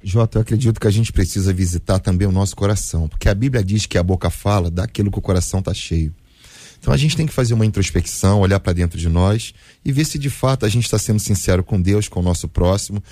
Jota, 0.00 0.38
eu 0.38 0.42
acredito 0.42 0.80
que 0.80 0.86
a 0.86 0.92
gente 0.92 1.12
precisa 1.12 1.52
visitar 1.52 1.98
também 1.98 2.28
o 2.28 2.32
nosso 2.32 2.54
coração, 2.54 3.08
porque 3.08 3.28
a 3.28 3.34
Bíblia 3.34 3.64
diz 3.64 3.84
que 3.84 3.98
a 3.98 4.02
boca 4.02 4.30
fala 4.30 4.70
daquilo 4.70 5.10
que 5.10 5.18
o 5.18 5.22
coração 5.22 5.58
está 5.58 5.74
cheio. 5.74 6.14
Então 6.80 6.92
a 6.92 6.96
gente 6.96 7.16
tem 7.16 7.26
que 7.26 7.32
fazer 7.32 7.54
uma 7.54 7.66
introspecção, 7.66 8.40
olhar 8.40 8.60
para 8.60 8.72
dentro 8.72 8.98
de 8.98 9.08
nós 9.08 9.52
e 9.84 9.92
ver 9.92 10.04
se 10.04 10.18
de 10.18 10.30
fato 10.30 10.64
a 10.64 10.68
gente 10.68 10.84
está 10.84 10.98
sendo 10.98 11.18
sincero 11.18 11.62
com 11.64 11.80
Deus, 11.80 12.08
com 12.08 12.20
o 12.20 12.22
nosso 12.22 12.48
próximo. 12.48 13.02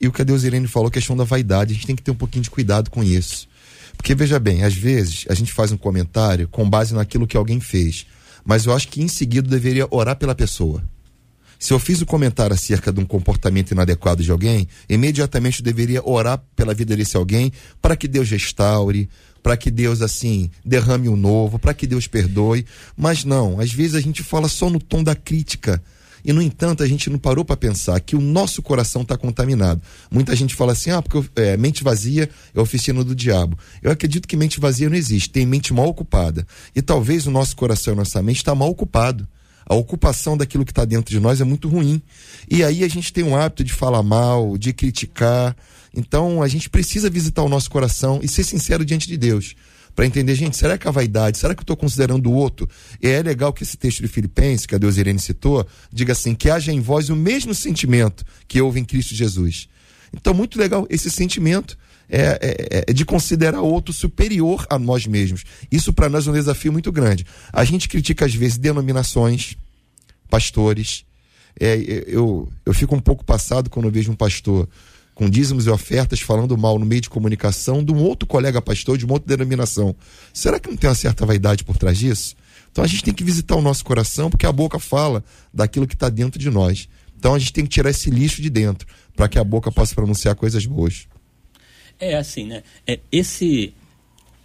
E 0.00 0.06
o 0.06 0.12
que 0.12 0.22
a 0.22 0.24
Deus 0.24 0.44
Irene 0.44 0.68
falou, 0.68 0.90
questão 0.90 1.16
da 1.16 1.24
vaidade, 1.24 1.72
a 1.72 1.74
gente 1.74 1.86
tem 1.86 1.96
que 1.96 2.02
ter 2.02 2.10
um 2.10 2.16
pouquinho 2.16 2.42
de 2.42 2.50
cuidado 2.50 2.90
com 2.90 3.02
isso. 3.02 3.48
Porque 3.96 4.14
veja 4.14 4.38
bem, 4.38 4.64
às 4.64 4.74
vezes 4.74 5.24
a 5.28 5.34
gente 5.34 5.52
faz 5.52 5.72
um 5.72 5.76
comentário 5.76 6.48
com 6.48 6.68
base 6.68 6.94
naquilo 6.94 7.26
que 7.26 7.36
alguém 7.36 7.60
fez, 7.60 8.06
mas 8.44 8.66
eu 8.66 8.74
acho 8.74 8.88
que 8.88 9.02
em 9.02 9.08
seguida 9.08 9.48
deveria 9.48 9.86
orar 9.90 10.16
pela 10.16 10.34
pessoa. 10.34 10.82
Se 11.58 11.72
eu 11.72 11.78
fiz 11.78 12.00
o 12.00 12.02
um 12.02 12.06
comentário 12.06 12.52
acerca 12.52 12.92
de 12.92 13.00
um 13.00 13.06
comportamento 13.06 13.70
inadequado 13.70 14.22
de 14.22 14.30
alguém, 14.30 14.68
imediatamente 14.88 15.60
eu 15.60 15.64
deveria 15.64 16.06
orar 16.06 16.42
pela 16.54 16.74
vida 16.74 16.94
desse 16.94 17.16
alguém 17.16 17.50
para 17.80 17.96
que 17.96 18.06
Deus 18.06 18.28
restaure, 18.28 19.08
para 19.44 19.58
que 19.58 19.70
Deus 19.70 20.00
assim 20.00 20.50
derrame 20.64 21.06
o 21.06 21.16
novo, 21.16 21.58
para 21.58 21.74
que 21.74 21.86
Deus 21.86 22.06
perdoe. 22.06 22.64
Mas 22.96 23.24
não, 23.24 23.60
às 23.60 23.70
vezes 23.70 23.94
a 23.94 24.00
gente 24.00 24.22
fala 24.22 24.48
só 24.48 24.70
no 24.70 24.80
tom 24.80 25.04
da 25.04 25.14
crítica. 25.14 25.82
E, 26.24 26.32
no 26.32 26.40
entanto, 26.40 26.82
a 26.82 26.86
gente 26.86 27.10
não 27.10 27.18
parou 27.18 27.44
para 27.44 27.54
pensar 27.54 28.00
que 28.00 28.16
o 28.16 28.20
nosso 28.22 28.62
coração 28.62 29.02
está 29.02 29.18
contaminado. 29.18 29.82
Muita 30.10 30.34
gente 30.34 30.54
fala 30.54 30.72
assim: 30.72 30.90
ah, 30.90 31.02
porque 31.02 31.22
é, 31.36 31.58
mente 31.58 31.84
vazia 31.84 32.30
é 32.54 32.58
oficina 32.58 33.04
do 33.04 33.14
diabo. 33.14 33.58
Eu 33.82 33.90
acredito 33.90 34.26
que 34.26 34.34
mente 34.34 34.58
vazia 34.58 34.88
não 34.88 34.96
existe, 34.96 35.28
tem 35.28 35.44
mente 35.44 35.74
mal 35.74 35.88
ocupada. 35.88 36.46
E 36.74 36.80
talvez 36.80 37.26
o 37.26 37.30
nosso 37.30 37.54
coração 37.54 37.92
e 37.92 37.96
nossa 37.98 38.22
mente 38.22 38.38
está 38.38 38.54
mal 38.54 38.70
ocupado. 38.70 39.28
A 39.66 39.74
ocupação 39.74 40.38
daquilo 40.38 40.64
que 40.64 40.72
está 40.72 40.86
dentro 40.86 41.10
de 41.10 41.20
nós 41.20 41.42
é 41.42 41.44
muito 41.44 41.68
ruim. 41.68 42.00
E 42.50 42.64
aí 42.64 42.82
a 42.82 42.88
gente 42.88 43.12
tem 43.12 43.22
um 43.22 43.36
hábito 43.36 43.62
de 43.62 43.74
falar 43.74 44.02
mal, 44.02 44.56
de 44.56 44.72
criticar, 44.72 45.54
então 45.94 46.42
a 46.42 46.48
gente 46.48 46.68
precisa 46.68 47.08
visitar 47.08 47.42
o 47.42 47.48
nosso 47.48 47.70
coração 47.70 48.20
e 48.22 48.28
ser 48.28 48.44
sincero 48.44 48.84
diante 48.84 49.06
de 49.06 49.16
Deus. 49.16 49.54
Para 49.94 50.06
entender, 50.06 50.34
gente, 50.34 50.56
será 50.56 50.76
que 50.76 50.88
a 50.88 50.90
vaidade, 50.90 51.38
será 51.38 51.54
que 51.54 51.60
eu 51.60 51.64
estou 51.64 51.76
considerando 51.76 52.28
o 52.28 52.32
outro? 52.32 52.68
E 53.00 53.08
é 53.08 53.22
legal 53.22 53.52
que 53.52 53.62
esse 53.62 53.76
texto 53.76 54.02
de 54.02 54.08
Filipenses, 54.08 54.66
que 54.66 54.74
a 54.74 54.78
Deus 54.78 54.96
Irene 54.96 55.20
citou, 55.20 55.64
diga 55.92 56.12
assim: 56.12 56.34
que 56.34 56.50
haja 56.50 56.72
em 56.72 56.80
vós 56.80 57.10
o 57.10 57.16
mesmo 57.16 57.54
sentimento 57.54 58.24
que 58.48 58.60
houve 58.60 58.80
em 58.80 58.84
Cristo 58.84 59.14
Jesus. 59.14 59.68
Então, 60.12 60.34
muito 60.34 60.58
legal 60.58 60.86
esse 60.90 61.10
sentimento. 61.10 61.78
É, 62.06 62.38
é, 62.42 62.84
é, 62.86 62.92
de 62.92 63.02
considerar 63.02 63.62
o 63.62 63.66
outro 63.66 63.90
superior 63.90 64.66
a 64.68 64.78
nós 64.78 65.06
mesmos. 65.06 65.42
Isso 65.72 65.90
para 65.90 66.06
nós 66.06 66.26
é 66.26 66.30
um 66.30 66.34
desafio 66.34 66.70
muito 66.70 66.92
grande. 66.92 67.24
A 67.50 67.64
gente 67.64 67.88
critica 67.88 68.26
às 68.26 68.34
vezes 68.34 68.58
denominações, 68.58 69.56
pastores. 70.28 71.06
É, 71.58 72.04
eu, 72.06 72.46
eu 72.66 72.74
fico 72.74 72.94
um 72.94 73.00
pouco 73.00 73.24
passado 73.24 73.70
quando 73.70 73.90
vejo 73.90 74.12
um 74.12 74.14
pastor 74.14 74.68
com 75.14 75.30
dízimos 75.30 75.66
e 75.66 75.70
ofertas, 75.70 76.20
falando 76.20 76.58
mal 76.58 76.78
no 76.78 76.84
meio 76.84 77.00
de 77.00 77.08
comunicação 77.08 77.84
de 77.84 77.92
um 77.92 78.02
outro 78.02 78.26
colega 78.26 78.60
pastor 78.60 78.98
de 78.98 79.04
uma 79.04 79.14
outra 79.14 79.36
denominação. 79.36 79.94
Será 80.32 80.58
que 80.58 80.68
não 80.68 80.76
tem 80.76 80.90
uma 80.90 80.96
certa 80.96 81.24
vaidade 81.24 81.62
por 81.62 81.76
trás 81.76 81.98
disso? 81.98 82.34
Então 82.70 82.82
a 82.82 82.86
gente 82.86 83.04
tem 83.04 83.14
que 83.14 83.22
visitar 83.22 83.54
o 83.54 83.62
nosso 83.62 83.84
coração, 83.84 84.28
porque 84.28 84.46
a 84.46 84.52
boca 84.52 84.78
fala 84.80 85.24
daquilo 85.52 85.86
que 85.86 85.94
está 85.94 86.08
dentro 86.08 86.38
de 86.40 86.50
nós. 86.50 86.88
Então 87.16 87.34
a 87.34 87.38
gente 87.38 87.52
tem 87.52 87.64
que 87.64 87.70
tirar 87.70 87.90
esse 87.90 88.10
lixo 88.10 88.42
de 88.42 88.50
dentro, 88.50 88.86
para 89.14 89.28
que 89.28 89.38
a 89.38 89.44
boca 89.44 89.70
possa 89.70 89.94
pronunciar 89.94 90.34
coisas 90.34 90.66
boas. 90.66 91.06
É 92.00 92.16
assim, 92.16 92.46
né? 92.46 92.64
É, 92.84 92.98
esse 93.12 93.72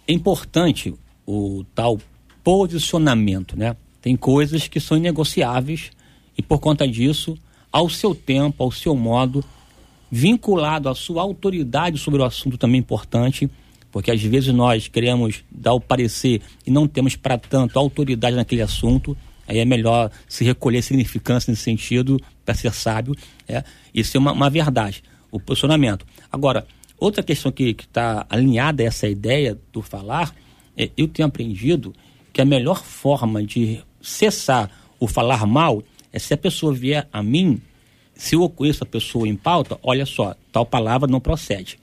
é 0.06 0.12
importante 0.12 0.94
o 1.26 1.64
tal 1.74 1.98
posicionamento, 2.44 3.58
né? 3.58 3.76
Tem 4.00 4.16
coisas 4.16 4.68
que 4.68 4.80
são 4.80 4.96
inegociáveis 4.96 5.90
e 6.38 6.42
por 6.42 6.58
conta 6.58 6.86
disso, 6.86 7.36
ao 7.70 7.90
seu 7.90 8.14
tempo, 8.14 8.62
ao 8.62 8.72
seu 8.72 8.94
modo, 8.96 9.44
vinculado 10.10 10.88
à 10.88 10.94
sua 10.94 11.22
autoridade 11.22 11.98
sobre 11.98 12.20
o 12.20 12.24
assunto 12.24 12.58
também 12.58 12.80
importante, 12.80 13.48
porque 13.90 14.10
às 14.10 14.22
vezes 14.22 14.52
nós 14.52 14.88
queremos 14.88 15.44
dar 15.50 15.72
o 15.72 15.80
parecer 15.80 16.40
e 16.66 16.70
não 16.70 16.86
temos 16.86 17.16
para 17.16 17.38
tanto 17.38 17.78
autoridade 17.78 18.36
naquele 18.36 18.62
assunto, 18.62 19.16
aí 19.46 19.58
é 19.58 19.64
melhor 19.64 20.10
se 20.28 20.44
recolher 20.44 20.82
significância 20.82 21.50
nesse 21.50 21.62
sentido 21.62 22.20
para 22.44 22.54
ser 22.54 22.72
sábio. 22.72 23.14
É, 23.48 23.64
isso 23.94 24.16
é 24.16 24.20
uma, 24.20 24.32
uma, 24.32 24.50
verdade, 24.50 25.02
o 25.30 25.40
posicionamento. 25.40 26.06
Agora, 26.30 26.66
outra 26.98 27.22
questão 27.22 27.50
que 27.50 27.76
está 27.78 28.26
alinhada 28.28 28.82
a 28.82 28.86
essa 28.86 29.08
ideia 29.08 29.58
do 29.72 29.82
falar, 29.82 30.34
é, 30.76 30.90
eu 30.96 31.08
tenho 31.08 31.26
aprendido 31.26 31.92
que 32.32 32.40
a 32.40 32.44
melhor 32.44 32.82
forma 32.82 33.42
de 33.42 33.80
cessar 34.00 34.70
o 34.98 35.06
falar 35.06 35.46
mal 35.46 35.82
é 36.12 36.18
se 36.18 36.34
a 36.34 36.36
pessoa 36.36 36.72
vier 36.72 37.08
a 37.12 37.22
mim 37.22 37.60
se 38.20 38.34
eu 38.34 38.46
conheço 38.50 38.84
a 38.84 38.86
pessoa 38.86 39.26
em 39.26 39.34
pauta, 39.34 39.78
olha 39.82 40.04
só, 40.04 40.36
tal 40.52 40.66
palavra 40.66 41.08
não 41.08 41.18
procede. 41.18 41.78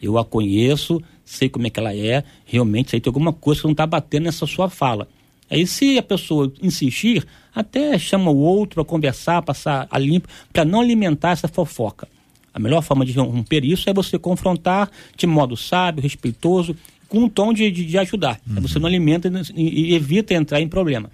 Eu 0.00 0.16
a 0.16 0.24
conheço, 0.24 0.98
sei 1.26 1.46
como 1.46 1.66
é 1.66 1.70
que 1.70 1.78
ela 1.78 1.94
é, 1.94 2.24
realmente 2.46 2.96
aí 2.96 3.00
tem 3.02 3.10
alguma 3.10 3.34
coisa 3.34 3.60
que 3.60 3.66
não 3.66 3.72
está 3.72 3.86
batendo 3.86 4.24
nessa 4.24 4.46
sua 4.46 4.70
fala. 4.70 5.06
Aí 5.50 5.66
se 5.66 5.98
a 5.98 6.02
pessoa 6.02 6.50
insistir, 6.62 7.26
até 7.54 7.98
chama 7.98 8.30
o 8.30 8.38
outro 8.38 8.80
a 8.80 8.84
conversar, 8.84 9.42
passar 9.42 9.86
a 9.90 9.98
limpo, 9.98 10.26
para 10.50 10.64
não 10.64 10.80
alimentar 10.80 11.32
essa 11.32 11.48
fofoca. 11.48 12.08
A 12.54 12.58
melhor 12.58 12.80
forma 12.80 13.04
de 13.04 13.12
romper 13.12 13.62
isso 13.62 13.90
é 13.90 13.92
você 13.92 14.18
confrontar 14.18 14.90
de 15.14 15.26
modo 15.26 15.54
sábio, 15.54 16.02
respeitoso, 16.02 16.74
com 17.10 17.18
um 17.18 17.28
tom 17.28 17.52
de, 17.52 17.70
de, 17.70 17.84
de 17.84 17.98
ajudar. 17.98 18.40
Uhum. 18.48 18.62
Você 18.62 18.78
não 18.78 18.86
alimenta 18.86 19.30
e, 19.54 19.90
e 19.90 19.94
evita 19.94 20.32
entrar 20.32 20.62
em 20.62 20.68
problema. 20.68 21.10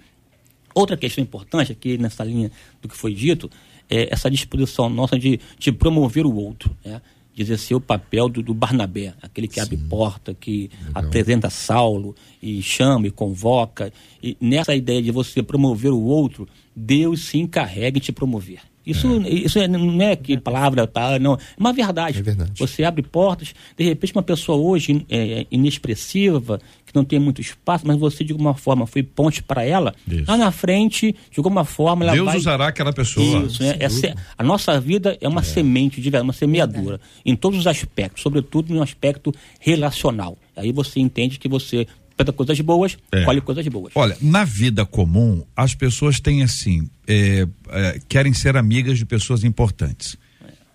Outra 0.73 0.95
questão 0.95 1.21
importante 1.21 1.73
aqui 1.73 1.97
nessa 1.97 2.23
linha 2.23 2.49
do 2.81 2.87
que 2.87 2.95
foi 2.95 3.13
dito 3.13 3.51
é, 3.91 4.07
essa 4.11 4.31
disposição 4.31 4.89
nossa 4.89 5.19
de, 5.19 5.39
de 5.59 5.71
promover 5.71 6.25
o 6.25 6.33
outro, 6.33 6.75
né? 6.83 7.01
de 7.33 7.41
exercer 7.41 7.75
o 7.75 7.81
papel 7.81 8.27
do, 8.27 8.41
do 8.41 8.53
Barnabé, 8.53 9.13
aquele 9.21 9.47
que 9.47 9.55
Sim. 9.55 9.61
abre 9.61 9.77
porta, 9.77 10.33
que 10.33 10.69
Legal. 10.87 11.03
apresenta 11.05 11.49
Saulo 11.49 12.15
e 12.41 12.61
chama 12.61 13.07
e 13.07 13.11
convoca. 13.11 13.91
E 14.21 14.35
nessa 14.39 14.75
ideia 14.75 15.01
de 15.01 15.11
você 15.11 15.41
promover 15.41 15.91
o 15.91 16.01
outro, 16.01 16.47
Deus 16.75 17.25
se 17.25 17.37
encarrega 17.37 17.99
de 17.99 18.07
te 18.07 18.11
promover. 18.11 18.59
Isso, 18.85 19.07
é. 19.25 19.29
isso 19.29 19.59
é, 19.59 19.67
não 19.67 20.01
é 20.01 20.15
que 20.15 20.37
palavra, 20.37 20.87
tá, 20.87 21.19
não. 21.19 21.35
É 21.35 21.37
uma 21.57 21.71
verdade. 21.71 22.19
É 22.19 22.21
verdade. 22.21 22.51
Você 22.57 22.83
abre 22.83 23.03
portas, 23.03 23.53
de 23.77 23.83
repente 23.83 24.13
uma 24.13 24.23
pessoa 24.23 24.57
hoje 24.57 25.05
é, 25.09 25.45
inexpressiva, 25.51 26.59
que 26.91 26.95
não 26.95 27.05
tem 27.05 27.19
muito 27.19 27.41
espaço, 27.41 27.85
mas 27.87 27.97
você 27.97 28.23
de 28.23 28.31
alguma 28.31 28.53
forma 28.53 28.85
foi 28.85 29.03
ponte 29.03 29.41
para 29.41 29.63
ela, 29.63 29.93
isso. 30.07 30.25
lá 30.27 30.37
na 30.37 30.51
frente, 30.51 31.11
de 31.11 31.39
alguma 31.39 31.65
forma 31.65 32.03
ela 32.03 32.13
Deus 32.13 32.25
vai... 32.25 32.37
usará 32.37 32.67
aquela 32.67 32.93
pessoa. 32.93 33.45
Isso, 33.45 33.63
né? 33.63 33.77
é, 33.79 34.15
a 34.37 34.43
nossa 34.43 34.79
vida 34.79 35.17
é 35.21 35.27
uma 35.27 35.41
é. 35.41 35.43
semente, 35.43 36.01
de 36.01 36.09
uma 36.09 36.33
semeadura, 36.33 36.99
em 37.25 37.35
todos 37.35 37.59
os 37.59 37.67
aspectos, 37.67 38.21
sobretudo 38.21 38.73
no 38.73 38.81
aspecto 38.81 39.33
relacional. 39.59 40.37
Aí 40.55 40.71
você 40.71 40.99
entende 40.99 41.39
que 41.39 41.47
você 41.47 41.87
planta 42.15 42.31
coisas 42.33 42.59
boas, 42.59 42.97
é. 43.11 43.23
colhe 43.23 43.41
coisas 43.41 43.67
boas. 43.67 43.91
Olha, 43.95 44.17
na 44.21 44.43
vida 44.43 44.85
comum, 44.85 45.43
as 45.55 45.73
pessoas 45.73 46.19
têm 46.19 46.43
assim, 46.43 46.89
é, 47.07 47.47
é, 47.69 47.99
querem 48.07 48.33
ser 48.33 48.57
amigas 48.57 48.97
de 48.97 49.05
pessoas 49.05 49.43
importantes. 49.43 50.17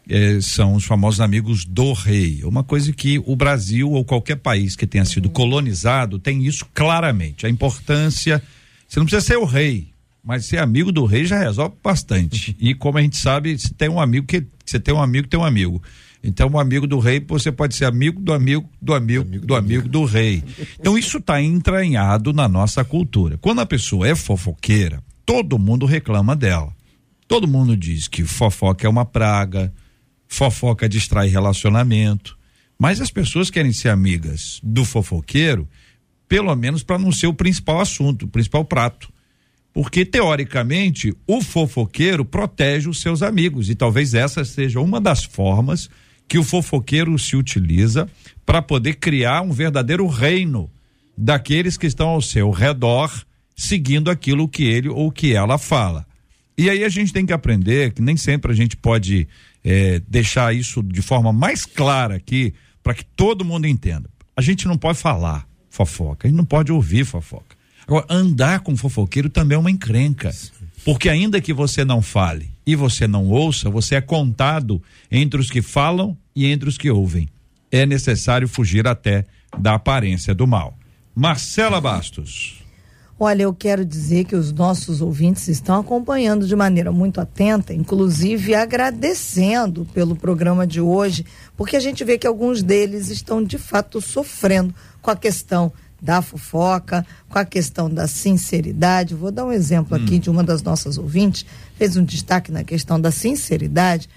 É, 0.08 0.40
são 0.40 0.74
os 0.74 0.84
famosos 0.84 1.20
amigos 1.20 1.64
do 1.64 1.92
rei. 1.92 2.44
Uma 2.44 2.62
coisa 2.62 2.92
que 2.92 3.20
o 3.26 3.34
Brasil 3.34 3.90
ou 3.90 4.04
qualquer 4.04 4.36
país 4.36 4.76
que 4.76 4.86
tenha 4.86 5.04
sido 5.04 5.28
colonizado 5.28 6.18
tem 6.18 6.44
isso 6.44 6.64
claramente. 6.72 7.44
A 7.44 7.50
importância. 7.50 8.42
Você 8.86 9.00
não 9.00 9.06
precisa 9.06 9.26
ser 9.26 9.36
o 9.36 9.44
rei, 9.44 9.88
mas 10.22 10.46
ser 10.46 10.58
amigo 10.58 10.92
do 10.92 11.04
rei 11.04 11.24
já 11.24 11.38
resolve 11.38 11.74
bastante. 11.82 12.56
e 12.60 12.72
como 12.72 12.98
a 12.98 13.02
gente 13.02 13.16
sabe, 13.16 13.58
se 13.58 13.74
tem 13.74 13.88
um 13.88 14.00
amigo 14.00 14.26
que 14.26 14.46
você 14.64 14.78
tem 14.78 14.94
um 14.94 15.02
amigo, 15.02 15.26
tem 15.26 15.38
um 15.38 15.44
amigo. 15.44 15.82
Então, 16.22 16.48
um 16.48 16.58
amigo 16.58 16.88
do 16.88 16.98
rei, 16.98 17.24
você 17.26 17.52
pode 17.52 17.76
ser 17.76 17.84
amigo 17.84 18.20
do 18.20 18.32
amigo 18.32 18.68
do 18.82 18.94
amigo 18.94 19.24
do 19.24 19.30
amigo 19.30 19.46
do, 19.46 19.54
amigo 19.54 19.88
do 19.88 20.04
rei. 20.04 20.42
Então, 20.78 20.98
isso 20.98 21.18
está 21.18 21.40
entranhado 21.40 22.32
na 22.32 22.48
nossa 22.48 22.84
cultura. 22.84 23.38
Quando 23.38 23.60
a 23.60 23.66
pessoa 23.66 24.08
é 24.08 24.14
fofoqueira, 24.14 25.00
todo 25.24 25.58
mundo 25.58 25.86
reclama 25.86 26.34
dela. 26.34 26.74
Todo 27.28 27.46
mundo 27.46 27.76
diz 27.76 28.08
que 28.08 28.24
fofoca 28.24 28.86
é 28.86 28.90
uma 28.90 29.04
praga, 29.04 29.72
fofoca 30.28 30.88
distrai 30.88 31.28
relacionamento. 31.28 32.36
Mas 32.78 33.00
as 33.00 33.10
pessoas 33.10 33.50
querem 33.50 33.72
ser 33.72 33.88
amigas 33.88 34.60
do 34.62 34.84
fofoqueiro, 34.84 35.68
pelo 36.28 36.54
menos 36.54 36.82
para 36.82 36.98
não 36.98 37.10
ser 37.10 37.26
o 37.26 37.34
principal 37.34 37.80
assunto, 37.80 38.24
o 38.24 38.28
principal 38.28 38.64
prato. 38.64 39.10
Porque, 39.72 40.04
teoricamente, 40.04 41.14
o 41.26 41.40
fofoqueiro 41.40 42.24
protege 42.24 42.88
os 42.88 43.00
seus 43.00 43.22
amigos. 43.22 43.68
E 43.68 43.74
talvez 43.74 44.14
essa 44.14 44.44
seja 44.44 44.80
uma 44.80 45.00
das 45.00 45.24
formas 45.24 45.90
que 46.28 46.38
o 46.38 46.42
fofoqueiro 46.42 47.18
se 47.18 47.36
utiliza 47.36 48.08
para 48.44 48.62
poder 48.62 48.94
criar 48.94 49.42
um 49.42 49.52
verdadeiro 49.52 50.06
reino 50.06 50.70
daqueles 51.16 51.76
que 51.76 51.86
estão 51.86 52.08
ao 52.08 52.20
seu 52.20 52.50
redor, 52.50 53.12
seguindo 53.54 54.10
aquilo 54.10 54.48
que 54.48 54.64
ele 54.64 54.88
ou 54.88 55.10
que 55.10 55.34
ela 55.34 55.56
fala. 55.56 56.06
E 56.58 56.70
aí 56.70 56.82
a 56.84 56.88
gente 56.88 57.12
tem 57.12 57.26
que 57.26 57.32
aprender 57.32 57.92
que 57.92 58.02
nem 58.02 58.16
sempre 58.16 58.52
a 58.52 58.54
gente 58.54 58.76
pode 58.76 59.28
é, 59.68 60.00
deixar 60.08 60.54
isso 60.54 60.80
de 60.80 61.02
forma 61.02 61.32
mais 61.32 61.66
clara 61.66 62.14
aqui 62.14 62.54
para 62.84 62.94
que 62.94 63.04
todo 63.04 63.44
mundo 63.44 63.66
entenda. 63.66 64.08
A 64.36 64.40
gente 64.40 64.68
não 64.68 64.78
pode 64.78 64.98
falar 64.98 65.44
fofoca, 65.68 66.26
a 66.26 66.30
gente 66.30 66.36
não 66.36 66.44
pode 66.44 66.70
ouvir 66.70 67.04
fofoca. 67.04 67.56
Agora, 67.84 68.06
andar 68.08 68.60
com 68.60 68.76
fofoqueiro 68.76 69.28
também 69.28 69.56
é 69.56 69.58
uma 69.58 69.70
encrenca. 69.70 70.32
Porque 70.84 71.08
ainda 71.08 71.40
que 71.40 71.52
você 71.52 71.84
não 71.84 72.00
fale 72.00 72.48
e 72.64 72.76
você 72.76 73.08
não 73.08 73.26
ouça, 73.26 73.68
você 73.68 73.96
é 73.96 74.00
contado 74.00 74.80
entre 75.10 75.40
os 75.40 75.50
que 75.50 75.60
falam 75.60 76.16
e 76.34 76.46
entre 76.46 76.68
os 76.68 76.78
que 76.78 76.88
ouvem. 76.88 77.28
É 77.70 77.84
necessário 77.84 78.46
fugir 78.46 78.86
até 78.86 79.26
da 79.58 79.74
aparência 79.74 80.32
do 80.32 80.46
mal. 80.46 80.78
Marcela 81.12 81.80
Bastos. 81.80 82.55
Olha, 83.18 83.44
eu 83.44 83.54
quero 83.54 83.82
dizer 83.82 84.24
que 84.24 84.36
os 84.36 84.52
nossos 84.52 85.00
ouvintes 85.00 85.48
estão 85.48 85.80
acompanhando 85.80 86.46
de 86.46 86.54
maneira 86.54 86.92
muito 86.92 87.18
atenta, 87.18 87.72
inclusive 87.72 88.54
agradecendo 88.54 89.86
pelo 89.94 90.14
programa 90.14 90.66
de 90.66 90.82
hoje, 90.82 91.24
porque 91.56 91.76
a 91.76 91.80
gente 91.80 92.04
vê 92.04 92.18
que 92.18 92.26
alguns 92.26 92.62
deles 92.62 93.08
estão 93.08 93.42
de 93.42 93.56
fato 93.56 94.02
sofrendo 94.02 94.74
com 95.00 95.10
a 95.10 95.16
questão 95.16 95.72
da 96.00 96.20
fofoca, 96.20 97.06
com 97.30 97.38
a 97.38 97.44
questão 97.46 97.88
da 97.88 98.06
sinceridade. 98.06 99.14
Vou 99.14 99.30
dar 99.30 99.46
um 99.46 99.52
exemplo 99.52 99.96
aqui 99.96 100.16
hum. 100.16 100.18
de 100.18 100.28
uma 100.28 100.44
das 100.44 100.62
nossas 100.62 100.98
ouvintes, 100.98 101.46
fez 101.76 101.96
um 101.96 102.04
destaque 102.04 102.52
na 102.52 102.64
questão 102.64 103.00
da 103.00 103.10
sinceridade, 103.10 104.10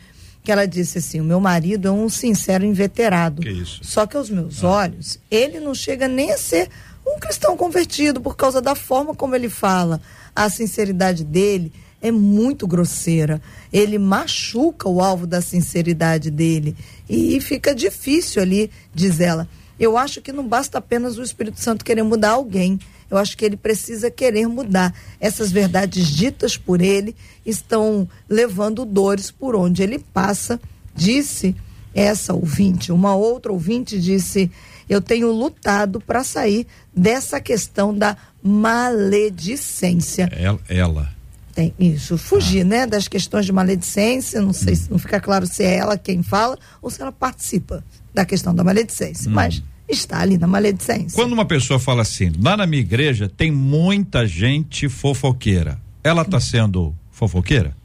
que 0.44 0.52
ela 0.52 0.66
disse 0.66 0.98
assim: 0.98 1.22
o 1.22 1.24
meu 1.24 1.40
marido 1.40 1.88
é 1.88 1.92
um 1.92 2.10
sincero 2.10 2.66
inveterado. 2.66 3.42
Que 3.42 3.50
isso? 3.50 3.80
Só 3.82 4.06
que 4.06 4.18
aos 4.18 4.30
meus 4.30 4.62
ah. 4.64 4.70
olhos, 4.70 5.20
ele 5.32 5.62
não 5.62 5.74
chega 5.74 6.08
nem 6.08 6.32
a 6.32 6.38
ser 6.38 6.70
um 7.16 7.20
cristão 7.20 7.58
convertido 7.58 8.22
por 8.22 8.36
causa 8.36 8.62
da 8.62 8.76
forma 8.76 9.16
como 9.16 9.36
ele 9.36 9.50
fala. 9.50 10.02
A 10.36 10.50
sinceridade 10.50 11.24
dele 11.24 11.72
é 12.02 12.12
muito 12.12 12.68
grosseira. 12.68 13.42
Ele 13.72 13.98
machuca 13.98 14.88
o 14.88 15.02
alvo 15.02 15.28
da 15.28 15.42
sinceridade 15.42 16.30
dele. 16.30 16.76
E 17.10 17.40
fica 17.42 17.74
difícil 17.74 18.42
ali, 18.42 18.72
diz 18.94 19.20
ela. 19.20 19.48
Eu 19.80 19.98
acho 19.98 20.22
que 20.22 20.32
não 20.32 20.48
basta 20.48 20.78
apenas 20.78 21.18
o 21.18 21.24
Espírito 21.24 21.60
Santo 21.60 21.86
querer 21.86 22.04
mudar 22.04 22.32
alguém. 22.32 22.80
Eu 23.10 23.18
acho 23.18 23.36
que 23.36 23.44
ele 23.44 23.58
precisa 23.58 24.12
querer 24.12 24.48
mudar. 24.48 24.94
Essas 25.20 25.52
verdades 25.52 26.08
ditas 26.08 26.58
por 26.58 26.82
ele 26.82 27.16
estão 27.46 28.08
levando 28.28 28.86
dores 28.86 29.32
por 29.32 29.56
onde 29.56 29.82
ele 29.82 30.00
passa, 30.00 30.60
disse 30.96 31.56
essa 31.94 32.34
ouvinte. 32.34 32.92
Uma 32.92 33.16
outra 33.16 33.52
ouvinte 33.52 34.00
disse: 34.00 34.52
eu 34.90 35.02
tenho 35.02 35.32
lutado 35.32 36.02
para 36.02 36.24
sair 36.24 36.66
dessa 36.94 37.40
questão 37.40 37.96
da 37.96 38.18
maledicência. 38.44 40.28
Ela. 40.32 40.60
ela. 40.68 41.20
Tem 41.54 41.74
isso, 41.80 42.18
fugir, 42.18 42.62
ah. 42.62 42.66
né, 42.66 42.88
das 42.88 43.08
questões 43.08 43.46
de 43.46 43.52
maledicência, 43.52 44.42
não 44.42 44.54
sei, 44.54 44.74
hum. 44.74 44.78
se 44.78 44.92
não 44.92 44.98
fica 44.98 45.20
claro 45.20 45.46
se 45.46 45.64
é 45.64 45.76
ela 45.78 45.98
quem 45.98 46.24
fala 46.24 46.58
ou 46.82 46.90
se 46.90 47.02
ela 47.02 47.12
participa 47.12 47.84
da 48.14 48.26
questão 48.26 48.56
da 48.56 48.64
maledicência, 48.64 49.30
hum. 49.30 49.34
mas 49.34 49.62
está 49.88 50.22
ali 50.22 50.38
na 50.38 50.48
maledicência. 50.48 51.16
Quando 51.16 51.34
uma 51.34 51.46
pessoa 51.46 51.80
fala 51.80 52.04
assim, 52.04 52.32
lá 52.42 52.56
na 52.56 52.66
minha 52.66 52.82
igreja 52.82 53.28
tem 53.28 53.52
muita 53.52 54.26
gente 54.26 54.88
fofoqueira, 54.88 55.80
ela 56.04 56.22
está 56.22 56.40
sendo 56.42 56.96
fofoqueira? 57.12 57.76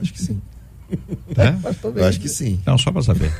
Acho 0.00 0.12
que 0.12 0.22
sim. 0.22 0.40
É? 1.36 1.54
Eu 2.00 2.04
acho 2.04 2.20
que 2.20 2.28
sim. 2.28 2.60
Não, 2.66 2.76
só 2.76 2.90
para 2.90 3.02
saber. 3.02 3.32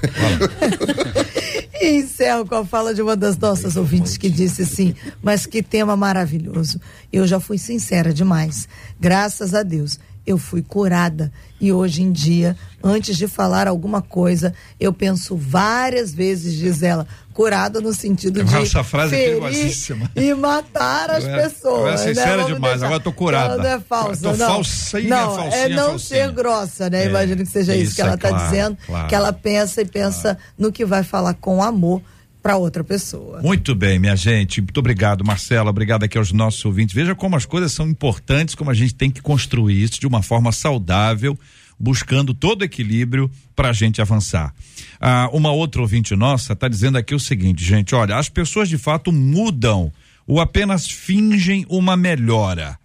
e 1.80 1.90
encerro 2.00 2.46
com 2.46 2.56
a 2.56 2.64
fala 2.64 2.94
de 2.94 3.02
uma 3.02 3.16
das 3.16 3.36
nossas 3.36 3.76
ouvintes 3.76 4.16
que 4.16 4.30
disse 4.30 4.62
assim: 4.62 4.94
Mas 5.22 5.46
que 5.46 5.62
tema 5.62 5.96
maravilhoso. 5.96 6.80
Eu 7.12 7.26
já 7.26 7.40
fui 7.40 7.58
sincera 7.58 8.12
demais. 8.12 8.68
Graças 8.98 9.54
a 9.54 9.62
Deus 9.62 9.98
eu 10.26 10.38
fui 10.38 10.62
curada. 10.62 11.32
E 11.60 11.72
hoje 11.72 12.02
em 12.02 12.12
dia, 12.12 12.56
antes 12.82 13.16
de 13.16 13.26
falar 13.26 13.66
alguma 13.66 14.00
coisa, 14.00 14.54
eu 14.78 14.92
penso 14.92 15.36
várias 15.36 16.12
vezes, 16.14 16.54
diz 16.54 16.82
ela, 16.82 17.06
curada 17.40 17.80
no 17.80 17.94
sentido 17.94 18.44
de 18.44 18.54
Essa 18.54 18.84
frase 18.84 19.16
é 19.16 19.40
ferir 19.40 20.10
e 20.14 20.34
matar 20.34 21.10
as 21.10 21.24
é, 21.24 21.40
pessoas. 21.40 22.02
É 22.02 22.08
sincera 22.08 22.36
né? 22.36 22.52
demais, 22.52 22.74
deixar... 22.74 22.86
agora 22.86 23.00
tô 23.00 23.12
curada. 23.14 23.56
Não, 23.56 23.62
não 23.62 23.70
é 23.70 23.80
falsa, 23.80 24.22
tô 24.22 24.36
não. 24.36 24.46
Falsinha, 24.46 25.08
não, 25.08 25.36
falsinha, 25.36 25.56
é 25.56 25.68
não 25.70 25.88
falsinha. 25.90 26.24
ser 26.26 26.32
grossa, 26.32 26.90
né? 26.90 27.04
É, 27.04 27.08
Imagino 27.08 27.42
que 27.42 27.50
seja 27.50 27.74
isso, 27.74 27.84
isso 27.84 27.94
que 27.94 28.02
ela 28.02 28.14
está 28.14 28.28
é 28.28 28.30
claro, 28.30 28.44
dizendo, 28.44 28.78
claro, 28.84 29.08
que 29.08 29.14
ela 29.14 29.32
pensa 29.32 29.80
e 29.80 29.86
pensa 29.86 30.34
claro. 30.34 30.38
no 30.58 30.70
que 30.70 30.84
vai 30.84 31.02
falar 31.02 31.32
com 31.32 31.62
amor 31.62 32.02
para 32.42 32.58
outra 32.58 32.84
pessoa. 32.84 33.40
Muito 33.40 33.74
bem, 33.74 33.98
minha 33.98 34.16
gente. 34.16 34.60
Muito 34.60 34.78
obrigado, 34.78 35.24
Marcela. 35.24 35.70
Obrigado 35.70 36.04
aqui 36.04 36.18
aos 36.18 36.32
nossos 36.32 36.62
ouvintes. 36.62 36.94
Veja 36.94 37.14
como 37.14 37.36
as 37.36 37.46
coisas 37.46 37.72
são 37.72 37.88
importantes, 37.88 38.54
como 38.54 38.70
a 38.70 38.74
gente 38.74 38.94
tem 38.94 39.10
que 39.10 39.22
construir 39.22 39.82
isso 39.82 39.98
de 39.98 40.06
uma 40.06 40.22
forma 40.22 40.52
saudável, 40.52 41.38
buscando 41.80 42.34
todo 42.34 42.62
equilíbrio 42.62 43.30
para 43.56 43.70
a 43.70 43.72
gente 43.72 44.02
avançar. 44.02 44.54
Ah, 45.00 45.30
uma 45.32 45.50
outra 45.50 45.80
ouvinte 45.80 46.14
nossa 46.14 46.52
está 46.52 46.68
dizendo 46.68 46.98
aqui 46.98 47.14
o 47.14 47.20
seguinte, 47.20 47.64
gente: 47.64 47.94
olha, 47.94 48.18
as 48.18 48.28
pessoas 48.28 48.68
de 48.68 48.76
fato 48.76 49.10
mudam 49.10 49.90
ou 50.26 50.38
apenas 50.38 50.88
fingem 50.88 51.64
uma 51.68 51.96
melhora. 51.96 52.78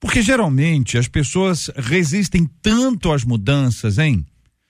Porque 0.00 0.22
geralmente 0.22 0.98
as 0.98 1.06
pessoas 1.06 1.70
resistem 1.76 2.50
tanto 2.60 3.12
às 3.12 3.22
mudanças, 3.22 3.98
hein? 3.98 4.26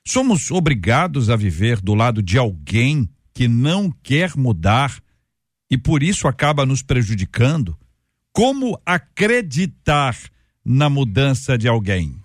Somos 0.06 0.50
obrigados 0.50 1.30
a 1.30 1.36
viver 1.36 1.80
do 1.80 1.94
lado 1.94 2.20
de 2.20 2.36
alguém 2.36 3.08
que 3.32 3.48
não 3.48 3.90
quer 4.02 4.36
mudar 4.36 5.00
e 5.70 5.78
por 5.78 6.02
isso 6.02 6.28
acaba 6.28 6.66
nos 6.66 6.82
prejudicando? 6.82 7.78
Como 8.30 8.78
acreditar 8.84 10.14
na 10.62 10.90
mudança 10.90 11.56
de 11.56 11.66
alguém? 11.66 12.21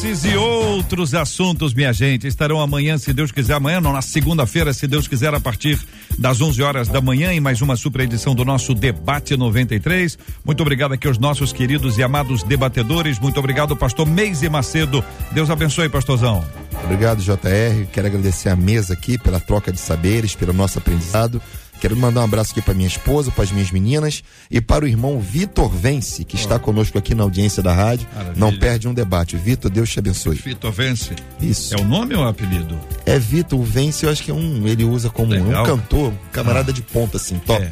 Esses 0.00 0.24
e 0.24 0.34
outros 0.34 1.14
assuntos, 1.14 1.74
minha 1.74 1.92
gente, 1.92 2.26
estarão 2.26 2.58
amanhã, 2.58 2.96
se 2.96 3.12
Deus 3.12 3.30
quiser, 3.30 3.52
amanhã 3.52 3.82
não, 3.82 3.92
na 3.92 4.00
segunda-feira, 4.00 4.72
se 4.72 4.86
Deus 4.86 5.06
quiser, 5.06 5.34
a 5.34 5.38
partir 5.38 5.78
das 6.18 6.40
11 6.40 6.62
horas 6.62 6.88
da 6.88 7.02
manhã, 7.02 7.34
em 7.34 7.38
mais 7.38 7.60
uma 7.60 7.76
super 7.76 8.00
edição 8.00 8.34
do 8.34 8.42
nosso 8.42 8.74
Debate 8.74 9.36
93. 9.36 10.18
Muito 10.42 10.62
obrigado 10.62 10.94
aqui 10.94 11.06
aos 11.06 11.18
nossos 11.18 11.52
queridos 11.52 11.98
e 11.98 12.02
amados 12.02 12.42
debatedores. 12.42 13.18
Muito 13.18 13.38
obrigado, 13.38 13.76
pastor 13.76 14.06
Meise 14.06 14.48
Macedo. 14.48 15.04
Deus 15.32 15.50
abençoe, 15.50 15.90
pastorzão. 15.90 16.42
Obrigado, 16.82 17.20
JR. 17.20 17.86
Quero 17.92 18.06
agradecer 18.06 18.48
a 18.48 18.56
mesa 18.56 18.94
aqui 18.94 19.18
pela 19.18 19.38
troca 19.38 19.70
de 19.70 19.78
saberes, 19.78 20.34
pelo 20.34 20.54
nosso 20.54 20.78
aprendizado. 20.78 21.42
Quero 21.80 21.96
mandar 21.96 22.20
um 22.20 22.24
abraço 22.24 22.52
aqui 22.52 22.60
para 22.60 22.74
minha 22.74 22.86
esposa, 22.86 23.30
para 23.30 23.44
as 23.44 23.50
minhas 23.50 23.70
meninas 23.70 24.22
e 24.50 24.60
para 24.60 24.84
o 24.84 24.88
irmão 24.88 25.18
Vitor 25.18 25.70
Vence, 25.70 26.24
que 26.24 26.36
está 26.36 26.58
conosco 26.58 26.98
aqui 26.98 27.14
na 27.14 27.22
audiência 27.22 27.62
da 27.62 27.72
rádio. 27.72 28.06
Maravilha. 28.14 28.36
Não 28.36 28.56
perde 28.58 28.86
um 28.86 28.92
debate. 28.92 29.36
Vitor, 29.36 29.70
Deus 29.70 29.90
te 29.90 29.98
abençoe. 29.98 30.36
Vitor 30.36 30.70
Vence. 30.70 31.16
Isso. 31.40 31.74
É 31.74 31.80
o 31.80 31.84
nome 31.84 32.14
ou 32.14 32.22
é 32.22 32.26
o 32.26 32.28
apelido? 32.28 32.78
É 33.06 33.18
Vitor 33.18 33.62
Vence, 33.62 34.04
eu 34.04 34.10
acho 34.10 34.22
que 34.22 34.30
é 34.30 34.34
um, 34.34 34.66
ele 34.66 34.84
usa 34.84 35.08
como 35.08 35.32
Legal. 35.32 35.62
um 35.62 35.66
cantor, 35.66 36.12
camarada 36.32 36.70
ah. 36.70 36.74
de 36.74 36.82
ponta 36.82 37.16
assim, 37.16 37.38
top. 37.38 37.62
É. 37.62 37.70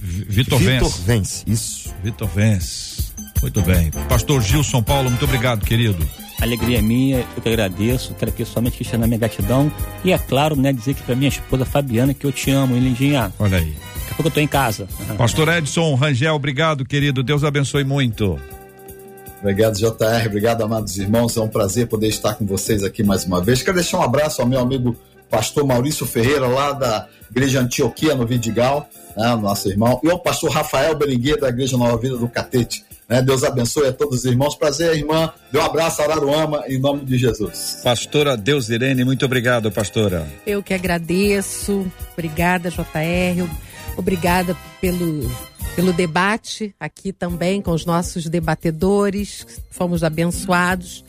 Vitor 0.00 0.58
Vence. 0.58 0.84
Vitor 0.84 1.00
Vence, 1.06 1.44
isso. 1.46 1.94
Vitor 2.02 2.28
Vence. 2.28 3.04
Muito 3.40 3.62
bem. 3.62 3.90
Pastor 4.08 4.42
Gilson 4.42 4.82
Paulo, 4.82 5.10
muito 5.10 5.24
obrigado, 5.24 5.64
querido. 5.64 6.06
Alegria 6.44 6.82
minha, 6.82 7.24
eu 7.36 7.42
que 7.42 7.48
agradeço, 7.48 8.14
quero 8.14 8.30
pessoalmente 8.30 8.76
questionar 8.76 9.06
minha 9.06 9.18
gratidão 9.18 9.72
e 10.04 10.12
é 10.12 10.18
claro, 10.18 10.54
né, 10.54 10.72
dizer 10.72 10.94
que 10.94 11.02
para 11.02 11.16
minha 11.16 11.28
esposa 11.28 11.64
Fabiana 11.64 12.12
que 12.12 12.26
eu 12.26 12.30
te 12.30 12.50
amo, 12.50 12.74
hein, 12.76 12.82
lindinha. 12.82 13.32
Olha 13.38 13.58
aí. 13.58 13.72
Daqui 13.72 14.10
a 14.10 14.14
pouco 14.14 14.28
eu 14.28 14.30
tô 14.30 14.40
em 14.40 14.46
casa. 14.46 14.86
Pastor 15.16 15.48
Edson 15.48 15.94
Rangel, 15.94 16.34
obrigado, 16.34 16.84
querido. 16.84 17.22
Deus 17.22 17.44
abençoe 17.44 17.82
muito. 17.82 18.38
Obrigado, 19.40 19.76
JR. 19.76 20.26
Obrigado, 20.26 20.62
amados 20.62 20.96
irmãos. 20.98 21.36
É 21.36 21.40
um 21.40 21.48
prazer 21.48 21.86
poder 21.86 22.08
estar 22.08 22.34
com 22.34 22.44
vocês 22.46 22.84
aqui 22.84 23.02
mais 23.02 23.24
uma 23.24 23.42
vez. 23.42 23.62
Quero 23.62 23.76
deixar 23.76 23.98
um 23.98 24.02
abraço 24.02 24.42
ao 24.42 24.48
meu 24.48 24.60
amigo 24.60 24.96
pastor 25.30 25.66
Maurício 25.66 26.06
Ferreira, 26.06 26.46
lá 26.46 26.72
da 26.72 27.08
Igreja 27.30 27.60
Antioquia, 27.60 28.14
no 28.14 28.26
Vidigal, 28.26 28.88
né, 29.16 29.34
nosso 29.34 29.68
irmão, 29.68 30.00
e 30.04 30.10
ao 30.10 30.18
pastor 30.18 30.50
Rafael 30.50 30.94
Berenguer, 30.94 31.40
da 31.40 31.48
Igreja 31.48 31.76
Nova 31.76 31.96
Vida 31.98 32.16
do 32.16 32.28
Catete. 32.28 32.84
Né? 33.08 33.22
Deus 33.22 33.44
abençoe 33.44 33.88
a 33.88 33.92
todos 33.92 34.20
os 34.20 34.24
irmãos. 34.24 34.54
Prazer, 34.54 34.96
irmã. 34.96 35.32
Dê 35.52 35.58
um 35.58 35.62
abraço 35.62 36.02
a 36.02 36.04
Araruama, 36.04 36.64
em 36.66 36.78
nome 36.78 37.04
de 37.04 37.18
Jesus. 37.18 37.80
Pastora 37.82 38.36
Deus 38.36 38.68
Irene, 38.68 39.04
muito 39.04 39.24
obrigado, 39.24 39.70
pastora. 39.70 40.26
Eu 40.46 40.62
que 40.62 40.74
agradeço. 40.74 41.86
Obrigada, 42.12 42.70
JR. 42.70 43.48
Obrigada 43.96 44.56
pelo, 44.80 45.30
pelo 45.76 45.92
debate 45.92 46.74
aqui 46.80 47.12
também 47.12 47.60
com 47.60 47.72
os 47.72 47.84
nossos 47.84 48.28
debatedores. 48.28 49.46
Fomos 49.70 50.02
abençoados. 50.02 51.04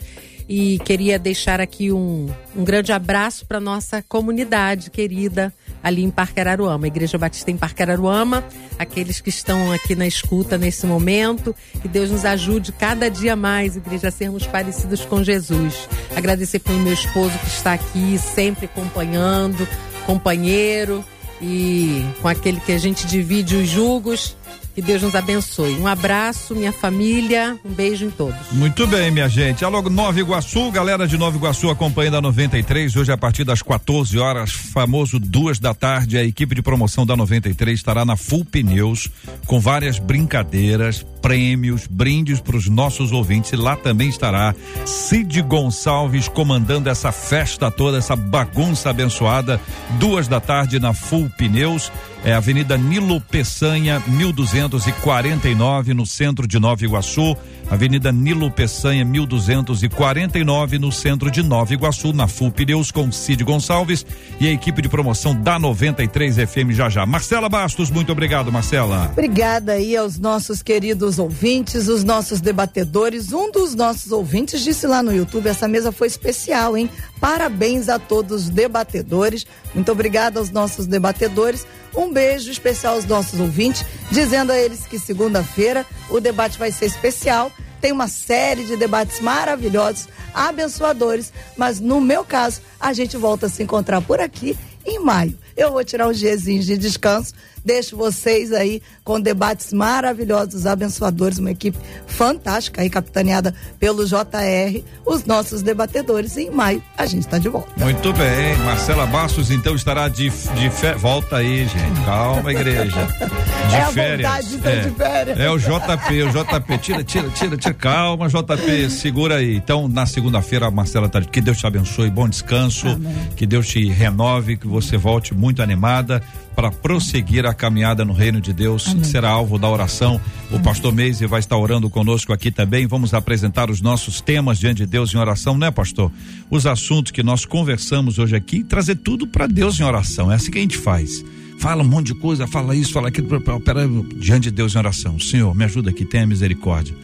E 0.48 0.78
queria 0.80 1.18
deixar 1.18 1.60
aqui 1.60 1.90
um, 1.90 2.28
um 2.54 2.64
grande 2.64 2.92
abraço 2.92 3.44
para 3.46 3.58
nossa 3.58 4.02
comunidade 4.02 4.90
querida 4.90 5.52
ali 5.82 6.02
em 6.02 6.10
Parque 6.10 6.40
Araruama, 6.40 6.86
Igreja 6.86 7.18
Batista 7.18 7.50
em 7.50 7.56
Parque 7.56 7.82
Araruama, 7.82 8.44
aqueles 8.78 9.20
que 9.20 9.28
estão 9.28 9.72
aqui 9.72 9.94
na 9.94 10.06
escuta 10.06 10.56
nesse 10.56 10.86
momento, 10.86 11.54
que 11.80 11.88
Deus 11.88 12.10
nos 12.10 12.24
ajude 12.24 12.72
cada 12.72 13.08
dia 13.08 13.36
mais, 13.36 13.76
igreja, 13.76 14.08
a 14.08 14.10
sermos 14.10 14.46
parecidos 14.46 15.04
com 15.04 15.22
Jesus. 15.22 15.88
Agradecer 16.14 16.60
pelo 16.60 16.78
meu 16.78 16.92
esposo 16.92 17.36
que 17.38 17.48
está 17.48 17.72
aqui, 17.74 18.18
sempre 18.18 18.66
acompanhando, 18.66 19.66
companheiro 20.04 21.04
e 21.40 22.04
com 22.22 22.28
aquele 22.28 22.60
que 22.60 22.72
a 22.72 22.78
gente 22.78 23.06
divide 23.06 23.56
os 23.56 23.68
julgos 23.68 24.36
que 24.76 24.82
Deus 24.82 25.00
nos 25.00 25.14
abençoe. 25.14 25.74
Um 25.76 25.86
abraço, 25.86 26.54
minha 26.54 26.70
família, 26.70 27.58
um 27.64 27.72
beijo 27.72 28.04
em 28.04 28.10
todos. 28.10 28.52
Muito 28.52 28.86
bem, 28.86 29.10
minha 29.10 29.26
gente. 29.26 29.64
Alô, 29.64 29.80
Nova 29.80 30.20
Iguaçu, 30.20 30.70
galera 30.70 31.08
de 31.08 31.16
Nova 31.16 31.34
Iguaçu 31.34 31.70
acompanhando 31.70 32.18
a 32.18 32.20
93. 32.20 32.94
Hoje, 32.94 33.10
a 33.10 33.16
partir 33.16 33.42
das 33.42 33.62
14 33.62 34.18
horas, 34.18 34.52
famoso 34.52 35.18
duas 35.18 35.58
da 35.58 35.72
tarde, 35.72 36.18
a 36.18 36.24
equipe 36.24 36.54
de 36.54 36.60
promoção 36.60 37.06
da 37.06 37.16
93 37.16 37.74
estará 37.74 38.04
na 38.04 38.18
Full 38.18 38.44
Pneus 38.44 39.08
com 39.46 39.58
várias 39.58 39.98
brincadeiras, 39.98 41.02
prêmios, 41.22 41.86
brindes 41.86 42.38
para 42.38 42.58
os 42.58 42.68
nossos 42.68 43.12
ouvintes. 43.12 43.52
E 43.52 43.56
lá 43.56 43.76
também 43.76 44.10
estará 44.10 44.54
Cid 44.84 45.40
Gonçalves 45.40 46.28
comandando 46.28 46.90
essa 46.90 47.10
festa 47.10 47.70
toda, 47.70 47.96
essa 47.96 48.14
bagunça 48.14 48.90
abençoada. 48.90 49.58
Duas 49.98 50.28
da 50.28 50.38
tarde 50.38 50.78
na 50.78 50.92
Full 50.92 51.30
Pneus 51.38 51.90
é 52.24 52.32
Avenida 52.32 52.76
Nilo 52.76 53.20
Peçanha, 53.20 54.02
1249, 54.06 55.94
no 55.94 56.06
centro 56.06 56.46
de 56.46 56.58
Nova 56.58 56.84
Iguaçu. 56.84 57.36
Avenida 57.68 58.12
Nilo 58.12 58.50
Peçanha, 58.50 59.04
1249, 59.04 60.78
no 60.78 60.92
centro 60.92 61.30
de 61.30 61.42
Nova 61.42 61.74
Iguaçu, 61.74 62.12
na 62.12 62.28
Full 62.28 62.52
Pneus, 62.52 62.92
com 62.92 63.10
Cid 63.10 63.42
Gonçalves 63.42 64.06
e 64.38 64.46
a 64.46 64.52
equipe 64.52 64.80
de 64.80 64.88
promoção 64.88 65.34
da 65.34 65.58
93 65.58 66.36
FM 66.36 66.70
já 66.70 66.88
já. 66.88 67.04
Marcela 67.04 67.48
Bastos, 67.48 67.90
muito 67.90 68.12
obrigado, 68.12 68.52
Marcela. 68.52 69.10
Obrigada 69.12 69.72
aí 69.72 69.96
aos 69.96 70.16
nossos 70.16 70.62
queridos 70.62 71.18
ouvintes, 71.18 71.88
os 71.88 72.04
nossos 72.04 72.40
debatedores. 72.40 73.32
Um 73.32 73.50
dos 73.50 73.74
nossos 73.74 74.12
ouvintes 74.12 74.62
disse 74.62 74.86
lá 74.86 75.02
no 75.02 75.12
YouTube: 75.12 75.48
essa 75.48 75.66
mesa 75.66 75.90
foi 75.90 76.06
especial, 76.06 76.76
hein? 76.76 76.88
Parabéns 77.20 77.88
a 77.88 77.98
todos 77.98 78.44
os 78.44 78.48
debatedores. 78.48 79.44
Muito 79.74 79.90
obrigada 79.90 80.38
aos 80.38 80.50
nossos 80.50 80.86
debatedores. 80.86 81.66
Um 81.96 82.12
beijo 82.12 82.50
especial 82.50 82.94
aos 82.94 83.06
nossos 83.06 83.40
ouvintes, 83.40 83.84
dizendo 84.10 84.52
a 84.52 84.58
eles 84.58 84.86
que 84.86 84.98
segunda-feira 84.98 85.86
o 86.10 86.20
debate 86.20 86.58
vai 86.58 86.70
ser 86.70 86.84
especial. 86.84 87.50
Tem 87.86 87.92
uma 87.92 88.08
série 88.08 88.64
de 88.64 88.76
debates 88.76 89.20
maravilhosos, 89.20 90.08
abençoadores, 90.34 91.32
mas 91.56 91.78
no 91.78 92.00
meu 92.00 92.24
caso, 92.24 92.60
a 92.80 92.92
gente 92.92 93.16
volta 93.16 93.46
a 93.46 93.48
se 93.48 93.62
encontrar 93.62 94.02
por 94.02 94.18
aqui 94.18 94.58
em 94.84 94.98
maio. 94.98 95.38
Eu 95.56 95.70
vou 95.70 95.84
tirar 95.84 96.08
uns 96.08 96.18
diazinhos 96.18 96.66
de 96.66 96.76
descanso 96.76 97.32
Deixo 97.66 97.96
vocês 97.96 98.52
aí 98.52 98.80
com 99.02 99.20
debates 99.20 99.72
maravilhosos, 99.72 100.66
abençoadores, 100.66 101.40
uma 101.40 101.50
equipe 101.50 101.76
fantástica 102.06 102.80
aí, 102.80 102.88
capitaneada 102.88 103.52
pelo 103.80 104.06
JR, 104.06 104.84
os 105.04 105.24
nossos 105.24 105.62
debatedores. 105.62 106.36
E 106.36 106.42
em 106.42 106.50
maio 106.50 106.80
a 106.96 107.04
gente 107.06 107.22
está 107.22 107.38
de 107.38 107.48
volta. 107.48 107.68
Muito 107.76 108.12
bem. 108.12 108.56
Marcela 108.58 109.04
Bastos, 109.04 109.50
então, 109.50 109.74
estará 109.74 110.08
de, 110.08 110.30
de 110.30 110.70
férias. 110.70 111.02
Volta 111.02 111.38
aí, 111.38 111.66
gente. 111.66 112.04
Calma, 112.04 112.52
igreja. 112.52 113.08
De 113.66 113.74
é 113.74 113.86
férias. 113.86 114.30
A 114.30 114.40
vontade, 114.40 114.68
é, 114.68 114.80
de 114.82 114.90
férias. 114.92 115.40
É 115.40 115.50
o 115.50 115.58
JP, 115.58 116.22
o 116.22 116.28
JP. 116.30 116.78
Tira, 116.78 117.02
tira, 117.02 117.28
tira, 117.30 117.56
tira. 117.56 117.74
Calma, 117.74 118.28
JP. 118.28 118.90
Segura 118.90 119.38
aí. 119.38 119.56
Então, 119.56 119.88
na 119.88 120.06
segunda-feira, 120.06 120.68
a 120.68 120.70
Marcela 120.70 121.08
tá. 121.08 121.20
Que 121.20 121.40
Deus 121.40 121.58
te 121.58 121.66
abençoe. 121.66 122.08
Bom 122.08 122.28
descanso. 122.28 122.86
Amém. 122.86 123.12
Que 123.34 123.44
Deus 123.44 123.66
te 123.66 123.84
renove. 123.88 124.56
Que 124.56 124.68
você 124.68 124.96
volte 124.96 125.34
muito 125.34 125.62
animada 125.62 126.22
para 126.56 126.70
prosseguir 126.70 127.44
a 127.44 127.52
caminhada 127.52 128.02
no 128.02 128.14
reino 128.14 128.40
de 128.40 128.50
Deus, 128.50 128.88
Amém. 128.88 129.04
será 129.04 129.28
alvo 129.28 129.58
da 129.58 129.68
oração. 129.68 130.18
O 130.50 130.58
pastor 130.58 130.90
Meise 130.90 131.26
vai 131.26 131.38
estar 131.38 131.58
orando 131.58 131.90
conosco 131.90 132.32
aqui 132.32 132.50
também. 132.50 132.86
Vamos 132.86 133.12
apresentar 133.12 133.70
os 133.70 133.82
nossos 133.82 134.22
temas 134.22 134.58
diante 134.58 134.78
de 134.78 134.86
Deus 134.86 135.12
em 135.12 135.18
oração, 135.18 135.58
né, 135.58 135.70
pastor? 135.70 136.10
Os 136.50 136.66
assuntos 136.66 137.12
que 137.12 137.22
nós 137.22 137.44
conversamos 137.44 138.18
hoje 138.18 138.34
aqui, 138.34 138.64
trazer 138.64 138.96
tudo 138.96 139.26
para 139.26 139.46
Deus 139.46 139.78
em 139.78 139.84
oração. 139.84 140.32
É 140.32 140.36
assim 140.36 140.50
que 140.50 140.58
a 140.58 140.62
gente 140.62 140.78
faz. 140.78 141.22
Fala 141.58 141.82
um 141.82 141.86
monte 141.86 142.06
de 142.06 142.14
coisa, 142.14 142.46
fala 142.46 142.74
isso, 142.74 142.92
fala 142.92 143.08
aquilo, 143.08 143.40
para 143.60 143.86
diante 144.16 144.44
de 144.44 144.50
Deus 144.50 144.74
em 144.74 144.78
oração. 144.78 145.18
Senhor, 145.18 145.54
me 145.54 145.64
ajuda 145.64 145.90
aqui, 145.90 146.06
tenha 146.06 146.26
misericórdia. 146.26 146.94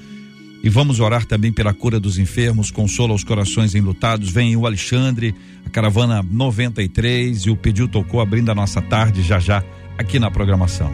E 0.63 0.69
vamos 0.69 1.01
orar 1.01 1.27
também 1.27 1.53
pela 1.53 1.75
cura 1.75 1.99
dos 1.99 2.19
enfermos, 2.19 2.71
consola 2.71 3.13
os 3.13 3.25
corações 3.25 3.75
enlutados. 3.75 4.31
Vem 4.31 4.57
o 4.57 4.65
Alexandre, 4.65 5.35
a 5.67 5.71
caravana 5.71 6.23
93 6.23 7.47
e 7.47 7.51
o 7.51 7.57
pediu 7.57 7.89
tocou 7.89 8.21
abrindo 8.21 8.51
a 8.51 8.55
nossa 8.55 8.81
tarde 8.81 9.23
já 9.23 9.41
já 9.41 9.65
aqui 9.99 10.21
na 10.21 10.31
programação. 10.31 10.93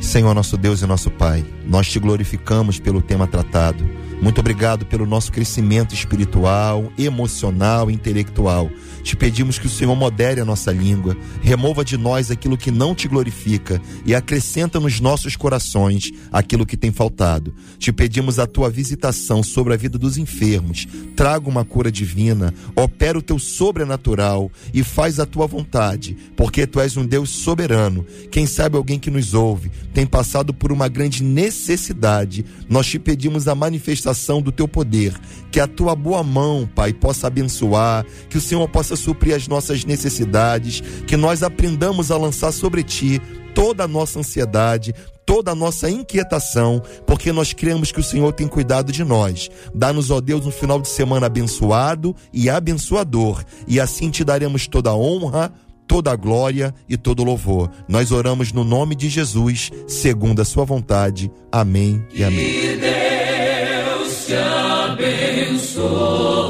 Senhor 0.00 0.34
nosso 0.34 0.56
Deus 0.56 0.82
e 0.82 0.86
nosso 0.86 1.10
Pai, 1.10 1.44
nós 1.66 1.90
te 1.90 1.98
glorificamos 1.98 2.78
pelo 2.78 3.02
tema 3.02 3.26
tratado. 3.26 3.84
Muito 4.22 4.38
obrigado 4.38 4.86
pelo 4.86 5.04
nosso 5.04 5.32
crescimento 5.32 5.94
espiritual, 5.94 6.92
emocional, 6.96 7.90
intelectual. 7.90 8.70
Te 9.02 9.16
pedimos 9.16 9.58
que 9.58 9.66
o 9.66 9.70
Senhor 9.70 9.94
modere 9.94 10.40
a 10.40 10.44
nossa 10.44 10.72
língua, 10.72 11.16
remova 11.42 11.84
de 11.84 11.96
nós 11.96 12.30
aquilo 12.30 12.56
que 12.56 12.70
não 12.70 12.94
te 12.94 13.08
glorifica 13.08 13.80
e 14.04 14.14
acrescenta 14.14 14.78
nos 14.78 15.00
nossos 15.00 15.36
corações 15.36 16.10
aquilo 16.30 16.66
que 16.66 16.76
tem 16.76 16.92
faltado. 16.92 17.54
Te 17.78 17.92
pedimos 17.92 18.38
a 18.38 18.46
tua 18.46 18.70
visitação 18.70 19.42
sobre 19.42 19.74
a 19.74 19.76
vida 19.76 19.98
dos 19.98 20.18
enfermos. 20.18 20.86
Traga 21.16 21.48
uma 21.48 21.64
cura 21.64 21.90
divina, 21.90 22.52
opera 22.76 23.18
o 23.18 23.22
teu 23.22 23.38
sobrenatural 23.38 24.50
e 24.72 24.82
faz 24.82 25.18
a 25.18 25.26
tua 25.26 25.46
vontade, 25.46 26.16
porque 26.36 26.66
tu 26.66 26.80
és 26.80 26.96
um 26.96 27.06
Deus 27.06 27.30
soberano. 27.30 28.06
Quem 28.30 28.46
sabe 28.46 28.76
alguém 28.76 28.98
que 28.98 29.10
nos 29.10 29.34
ouve 29.34 29.70
tem 29.92 30.06
passado 30.06 30.52
por 30.52 30.72
uma 30.72 30.88
grande 30.88 31.22
necessidade. 31.22 32.44
Nós 32.68 32.86
te 32.86 32.98
pedimos 32.98 33.48
a 33.48 33.54
manifestação 33.54 34.40
do 34.40 34.52
teu 34.52 34.68
poder, 34.68 35.14
que 35.50 35.60
a 35.60 35.66
tua 35.66 35.94
boa 35.94 36.22
mão, 36.22 36.68
Pai, 36.74 36.92
possa 36.92 37.26
abençoar, 37.26 38.04
que 38.28 38.38
o 38.38 38.40
Senhor 38.40 38.68
possa 38.90 38.96
suprir 38.96 39.34
as 39.34 39.46
nossas 39.46 39.84
necessidades, 39.84 40.80
que 41.06 41.16
nós 41.16 41.42
aprendamos 41.42 42.10
a 42.10 42.16
lançar 42.16 42.52
sobre 42.52 42.82
ti 42.82 43.20
toda 43.54 43.84
a 43.84 43.88
nossa 43.88 44.18
ansiedade, 44.18 44.94
toda 45.24 45.52
a 45.52 45.54
nossa 45.54 45.88
inquietação, 45.88 46.82
porque 47.06 47.32
nós 47.32 47.52
cremos 47.52 47.92
que 47.92 48.00
o 48.00 48.04
Senhor 48.04 48.32
tem 48.32 48.48
cuidado 48.48 48.90
de 48.90 49.04
nós. 49.04 49.48
Dá-nos, 49.74 50.10
ó 50.10 50.20
Deus, 50.20 50.46
um 50.46 50.50
final 50.50 50.80
de 50.80 50.88
semana 50.88 51.26
abençoado 51.26 52.16
e 52.32 52.50
abençoador, 52.50 53.44
e 53.68 53.78
assim 53.78 54.10
te 54.10 54.24
daremos 54.24 54.66
toda 54.66 54.90
a 54.90 54.96
honra, 54.96 55.52
toda 55.86 56.10
a 56.10 56.16
glória 56.16 56.74
e 56.88 56.96
todo 56.96 57.20
o 57.20 57.24
louvor. 57.24 57.70
Nós 57.88 58.10
oramos 58.10 58.52
no 58.52 58.64
nome 58.64 58.96
de 58.96 59.08
Jesus, 59.08 59.70
segundo 59.86 60.42
a 60.42 60.44
sua 60.44 60.64
vontade. 60.64 61.30
Amém 61.52 62.04
e 62.12 62.24
amém. 62.24 62.44
Que 62.44 62.76
Deus 62.76 64.26
te 64.26 64.34
abençoe. 64.34 66.49